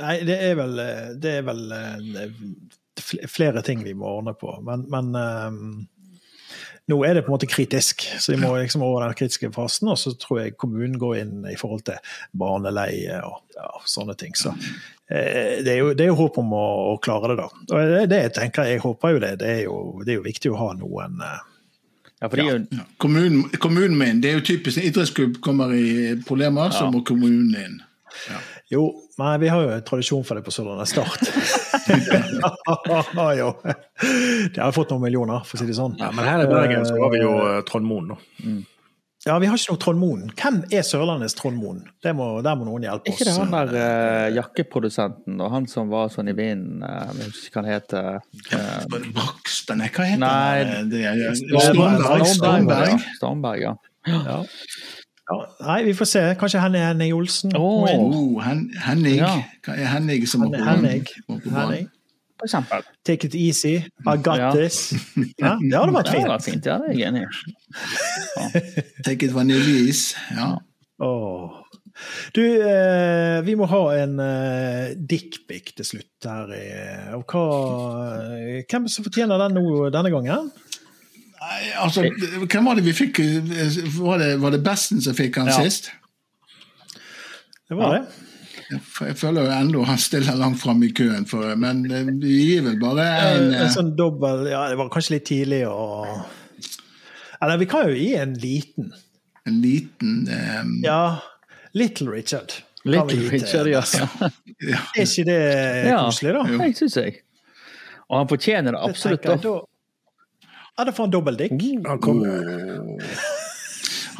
Nei, 0.00 0.16
det 0.26 0.36
er 0.42 0.54
vel, 0.58 0.78
eh, 0.82 1.14
det 1.22 1.34
er 1.38 1.42
vel 1.46 1.60
eh, 1.72 2.30
flere 3.30 3.62
ting 3.62 3.84
vi 3.84 3.94
må 3.94 4.10
ordne 4.18 4.34
på. 4.38 4.50
Men, 4.66 4.82
men 4.90 5.14
eh, 5.14 5.50
nå 6.90 6.98
er 7.06 7.16
det 7.16 7.24
på 7.24 7.30
en 7.30 7.36
måte 7.36 7.48
kritisk, 7.50 8.04
så 8.18 8.34
vi 8.34 8.38
må 8.40 8.50
liksom 8.58 8.82
over 8.84 9.04
den 9.04 9.16
kritiske 9.18 9.52
fasen. 9.54 9.90
Og 9.92 9.98
så 10.00 10.12
tror 10.18 10.42
jeg 10.42 10.56
kommunen 10.60 10.98
går 11.00 11.20
inn 11.22 11.44
i 11.50 11.56
forhold 11.60 11.84
til 11.86 12.00
barneleie 12.36 13.20
og 13.26 13.40
ja, 13.56 13.70
sånne 13.88 14.16
ting. 14.18 14.34
Så 14.38 14.52
eh, 14.52 15.60
det 15.64 15.76
er 15.76 15.78
jo, 15.82 15.92
det 15.94 16.06
er 16.06 16.10
jo 16.12 16.18
håp 16.20 16.40
om 16.42 16.54
å, 16.56 16.64
å 16.94 16.96
klare 17.02 17.32
det, 17.32 17.38
da. 17.42 17.48
Og 17.70 17.94
det, 17.94 18.02
det 18.12 18.24
jeg 18.26 18.34
tenker, 18.40 18.72
jeg 18.72 18.82
håper 18.84 19.14
jo 19.14 19.22
det. 19.26 19.36
Det 19.42 19.52
er 19.54 19.62
jo, 19.68 19.78
det 20.04 20.14
er 20.14 20.20
jo 20.20 20.26
viktig 20.26 20.52
å 20.52 20.58
ha 20.60 20.72
noen 20.80 21.22
eh, 21.26 21.38
ja, 22.20 22.28
for 22.28 22.36
de 22.36 22.44
er 22.44 22.50
jo 22.50 22.58
ja. 22.76 22.88
kommunen, 23.00 23.46
kommunen 23.62 23.96
min. 23.96 24.18
Det 24.20 24.32
er 24.32 24.40
jo 24.40 24.44
typisk 24.44 24.76
en 24.76 24.90
idrettsklubb 24.90 25.38
kommer 25.44 25.72
i 25.72 26.18
problemer, 26.26 26.74
så 26.76 26.90
må 26.92 27.00
kommunen 27.08 27.54
inn. 27.56 27.78
Jo, 28.70 28.84
men 29.18 29.40
vi 29.40 29.48
har 29.48 29.64
jo 29.64 29.72
en 29.74 29.86
tradisjon 29.86 30.26
for 30.26 30.36
det 30.36 30.44
på 30.44 30.52
Sørlandet 30.54 30.90
Start. 30.92 31.24
jo. 33.40 33.52
De 34.54 34.60
har 34.60 34.74
fått 34.76 34.92
noen 34.94 35.04
millioner, 35.06 35.44
for 35.46 35.58
å 35.58 35.62
si 35.62 35.68
det 35.68 35.78
sånn. 35.78 35.96
Ja, 36.00 36.10
men 36.14 36.26
her 36.26 36.44
i 36.44 36.50
Bergen 36.50 36.86
så 36.88 36.98
har 37.00 37.14
vi 37.14 37.22
jo 37.22 37.32
eh, 37.46 37.62
Trond 37.68 37.88
Moen, 37.88 38.12
da. 38.14 38.20
Ja, 39.26 39.34
vi 39.36 39.50
har 39.50 39.58
ikke 39.58 39.74
noe 39.74 39.80
Trond 39.82 40.00
Moen. 40.00 40.22
Hvem 40.32 40.62
er 40.72 40.84
Sørlandets 40.86 41.34
Trond 41.36 41.58
Moen? 41.60 41.82
Der 42.00 42.14
må 42.16 42.40
noen 42.40 42.86
hjelpe 42.86 43.10
Er 43.10 43.12
oss. 43.12 43.18
ikke 43.20 43.26
det 43.28 43.34
han 43.36 43.52
der 43.52 43.74
uh, 43.76 44.28
jakkeprodusenten 44.38 45.42
og 45.44 45.52
han 45.52 45.68
som 45.68 45.92
var 45.92 46.08
sånn 46.14 46.32
i 46.32 46.36
vinden 46.38 46.80
uh, 46.80 47.10
Jeg 47.18 47.28
husker 47.28 47.50
ikke 47.50 47.58
hva 47.58 47.64
han 47.66 47.74
heter. 47.74 48.08
Uh, 48.48 49.10
Brakstad, 49.12 49.76
nei, 49.82 49.90
hva 49.92 50.08
heter 50.08 50.24
Nei, 50.24 51.04
er, 51.04 51.36
Stormberg, 52.32 53.04
Stormberg. 53.18 53.66
Ja. 53.66 53.76
Ja. 54.08 54.40
Ja. 55.30 55.38
Nei, 55.66 55.78
vi 55.86 55.92
får 55.94 56.08
se. 56.10 56.22
Kanskje 56.40 56.60
Henning 56.64 56.82
Henning 56.82 57.14
Olsen? 57.14 57.52
Oh, 57.56 58.40
Hen 58.42 58.64
Henning. 58.82 59.20
Ja. 59.22 59.36
Hva 59.66 59.76
er 59.78 59.86
Henning 59.94 60.26
som 60.26 60.42
må 60.44 60.50
på 60.50 60.62
Henning. 60.66 61.04
må 61.28 61.38
på 61.38 61.50
banen? 61.50 61.60
Henning. 61.60 61.88
For 62.40 62.48
eksempel. 62.48 62.82
Take 63.04 63.26
it 63.28 63.34
easy. 63.36 63.76
I 64.08 64.16
got 64.16 64.38
Ja. 64.40 64.50
this. 64.54 64.94
Ja, 65.38 65.56
det 65.60 65.74
hadde 65.76 65.92
vært 65.92 66.06
Det 66.08 66.14
fint. 66.16 66.28
var 66.28 66.38
fint, 66.40 66.66
ja, 66.66 66.78
det 66.78 66.88
er 66.90 66.98
jeg 66.98 67.08
enig 67.08 67.22
i. 67.22 68.92
Take 69.04 69.26
it 69.28 69.34
vaniljeis. 69.34 70.14
Ja. 70.36 70.54
Åh. 71.04 71.56
Du, 72.32 72.40
eh, 72.42 73.40
vi 73.44 73.54
må 73.60 73.66
ha 73.68 73.80
en 74.00 74.14
eh, 74.24 74.94
dickpic 74.96 75.74
til 75.76 75.84
slutt 75.84 76.24
her. 76.24 76.54
Og 77.18 77.24
hva, 77.28 77.44
hvem 78.70 78.88
som 78.88 79.04
fortjener 79.04 79.36
den 79.44 79.58
nå 79.58 79.90
denne 79.92 80.10
gangen? 80.14 80.50
Nei, 81.50 81.62
altså, 81.82 82.04
hvem 82.46 82.64
var 82.68 82.78
det 82.78 82.84
vi 82.86 82.92
fikk? 82.94 83.18
Var 83.98 84.18
det, 84.22 84.28
var 84.42 84.52
det 84.54 84.60
Besten 84.62 85.00
som 85.02 85.16
fikk 85.18 85.36
han 85.40 85.48
Ja. 85.50 85.56
sist? 85.64 85.90
Det 87.68 87.76
var 87.78 87.94
Ja. 87.94 88.00
det. 88.02 88.26
Jeg 88.70 88.80
Jeg 89.08 89.16
føler 89.18 89.42
jo 89.48 89.50
ennå 89.50 89.84
han 89.84 89.98
stiller 89.98 90.36
langt 90.38 90.60
fram 90.60 90.82
i 90.86 90.92
køen, 90.94 91.26
for, 91.26 91.56
men 91.56 91.90
eh, 91.90 92.04
vi 92.22 92.34
gir 92.54 92.62
vel 92.62 92.78
bare 92.78 93.02
en 93.02 93.42
En, 93.48 93.54
eh, 93.54 93.62
en 93.64 93.72
sånn 93.74 93.96
dobbel 93.98 94.46
Ja, 94.50 94.68
det 94.68 94.76
var 94.78 94.88
kanskje 94.90 95.10
litt 95.16 95.24
tidlig 95.26 95.64
å 95.66 96.24
Eller 97.42 97.56
vi 97.58 97.66
kan 97.66 97.88
jo 97.88 97.94
gi 97.96 98.14
en 98.14 98.34
liten. 98.34 98.92
en 99.46 99.60
liten 99.62 100.28
um... 100.60 100.82
Ja. 100.84 101.18
Little 101.74 102.10
Richard. 102.12 102.52
Little 102.84 103.28
Richard, 103.30 103.66
ja. 103.66 103.80
Ja. 104.60 104.78
Er 104.96 105.02
ikke 105.02 105.24
det 105.24 105.86
Ja. 105.88 106.04
koselig, 106.04 106.32
da? 106.34 106.64
Jeg 106.64 106.76
syns 106.76 106.96
jeg. 106.96 107.20
Og 108.10 108.18
han 108.18 108.28
fortjener 108.28 108.72
det 108.72 108.80
Det 108.82 108.90
absolutt. 108.90 109.24
jeg 109.24 109.40
da. 109.42 109.60
Ja, 110.78 110.84
det 110.84 110.92
får 110.96 111.04
en 111.04 111.10
dobbel 111.18 111.36
dick. 111.36 111.52
Han 111.86 111.98
kom, 112.00 112.22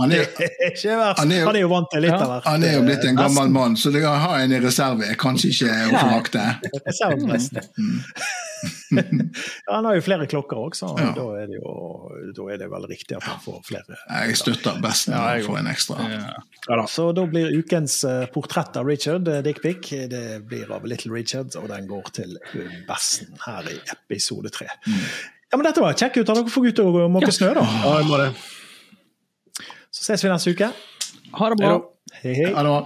Han 0.00 0.12
er, 0.12 0.26
Han 1.18 1.32
er 1.32 1.44
Han 1.44 1.56
er 1.56 1.60
jo 1.60 1.68
vant 1.68 1.90
til 1.92 2.00
litt 2.06 2.14
av 2.16 2.28
hvert. 2.30 2.44
han 2.48 2.62
er 2.64 2.76
jo 2.78 2.82
blitt 2.86 3.04
en 3.04 3.18
gammel 3.18 3.50
mann, 3.52 3.76
så 3.76 3.90
det 3.92 4.00
å 4.08 4.14
ha 4.22 4.38
en 4.40 4.52
i 4.56 4.60
reserve 4.62 5.04
er 5.08 5.18
kanskje 5.20 5.50
ikke 5.52 5.74
å 5.90 5.98
forakte. 5.98 6.46
Ja, 8.60 9.72
han 9.74 9.86
har 9.88 9.94
jo 9.96 10.02
flere 10.04 10.26
klokker 10.28 10.58
også, 10.60 10.90
Ja. 11.00 11.12
da, 11.16 11.22
er 11.40 11.46
det 11.48 11.56
jo, 11.62 11.70
da 12.36 12.46
er 12.52 12.58
det 12.60 12.66
vel 12.68 12.84
riktig 12.90 13.16
at 13.16 13.24
han 13.24 13.38
får 13.40 13.60
flere. 13.64 13.96
Jeg 14.10 14.36
støtter 14.36 14.80
best 14.84 15.08
når 15.08 15.38
jeg 15.38 15.46
får 15.46 15.58
en 15.62 15.70
ekstra. 15.70 15.96
ja, 16.10 16.34
da. 16.68 16.84
Så 16.90 17.06
da 17.16 17.24
blir 17.30 17.54
ukens 17.56 18.02
eh, 18.04 18.26
portrett 18.34 18.76
av 18.76 18.84
Richard, 18.90 19.28
eh, 19.32 19.40
dickpic, 19.46 19.88
det 20.12 20.42
blir 20.50 20.68
av 20.76 20.84
Little 20.84 21.12
Richard, 21.14 21.56
og 21.56 21.70
den 21.72 21.88
går 21.88 22.12
til 22.20 22.36
Bassen 22.88 23.32
her 23.46 23.64
i 23.72 23.78
episode 23.94 24.52
tre. 24.52 24.68
Ja, 25.50 25.58
men 25.58 25.66
dette 25.66 25.82
var 25.82 25.96
kjekk 25.98 26.20
ut. 26.20 26.28
Dere 26.28 26.46
får 26.54 26.62
gå 26.62 26.70
ut 26.70 26.80
og 26.84 26.98
måke 27.10 27.32
snø, 27.34 27.50
da. 27.58 27.64
Ja, 27.82 27.94
jeg 27.98 28.06
må 28.06 28.20
det. 28.20 28.30
Så 29.90 30.04
ses 30.06 30.22
vi 30.22 30.30
neste 30.30 30.54
uke. 30.54 30.68
Ha 31.40 31.48
det 31.50 31.58
bra. 31.58 31.72
Hei, 32.20 32.34
hei. 32.38 32.52
Ha 32.54 32.62
det 32.62 32.70
bra. 32.70 32.80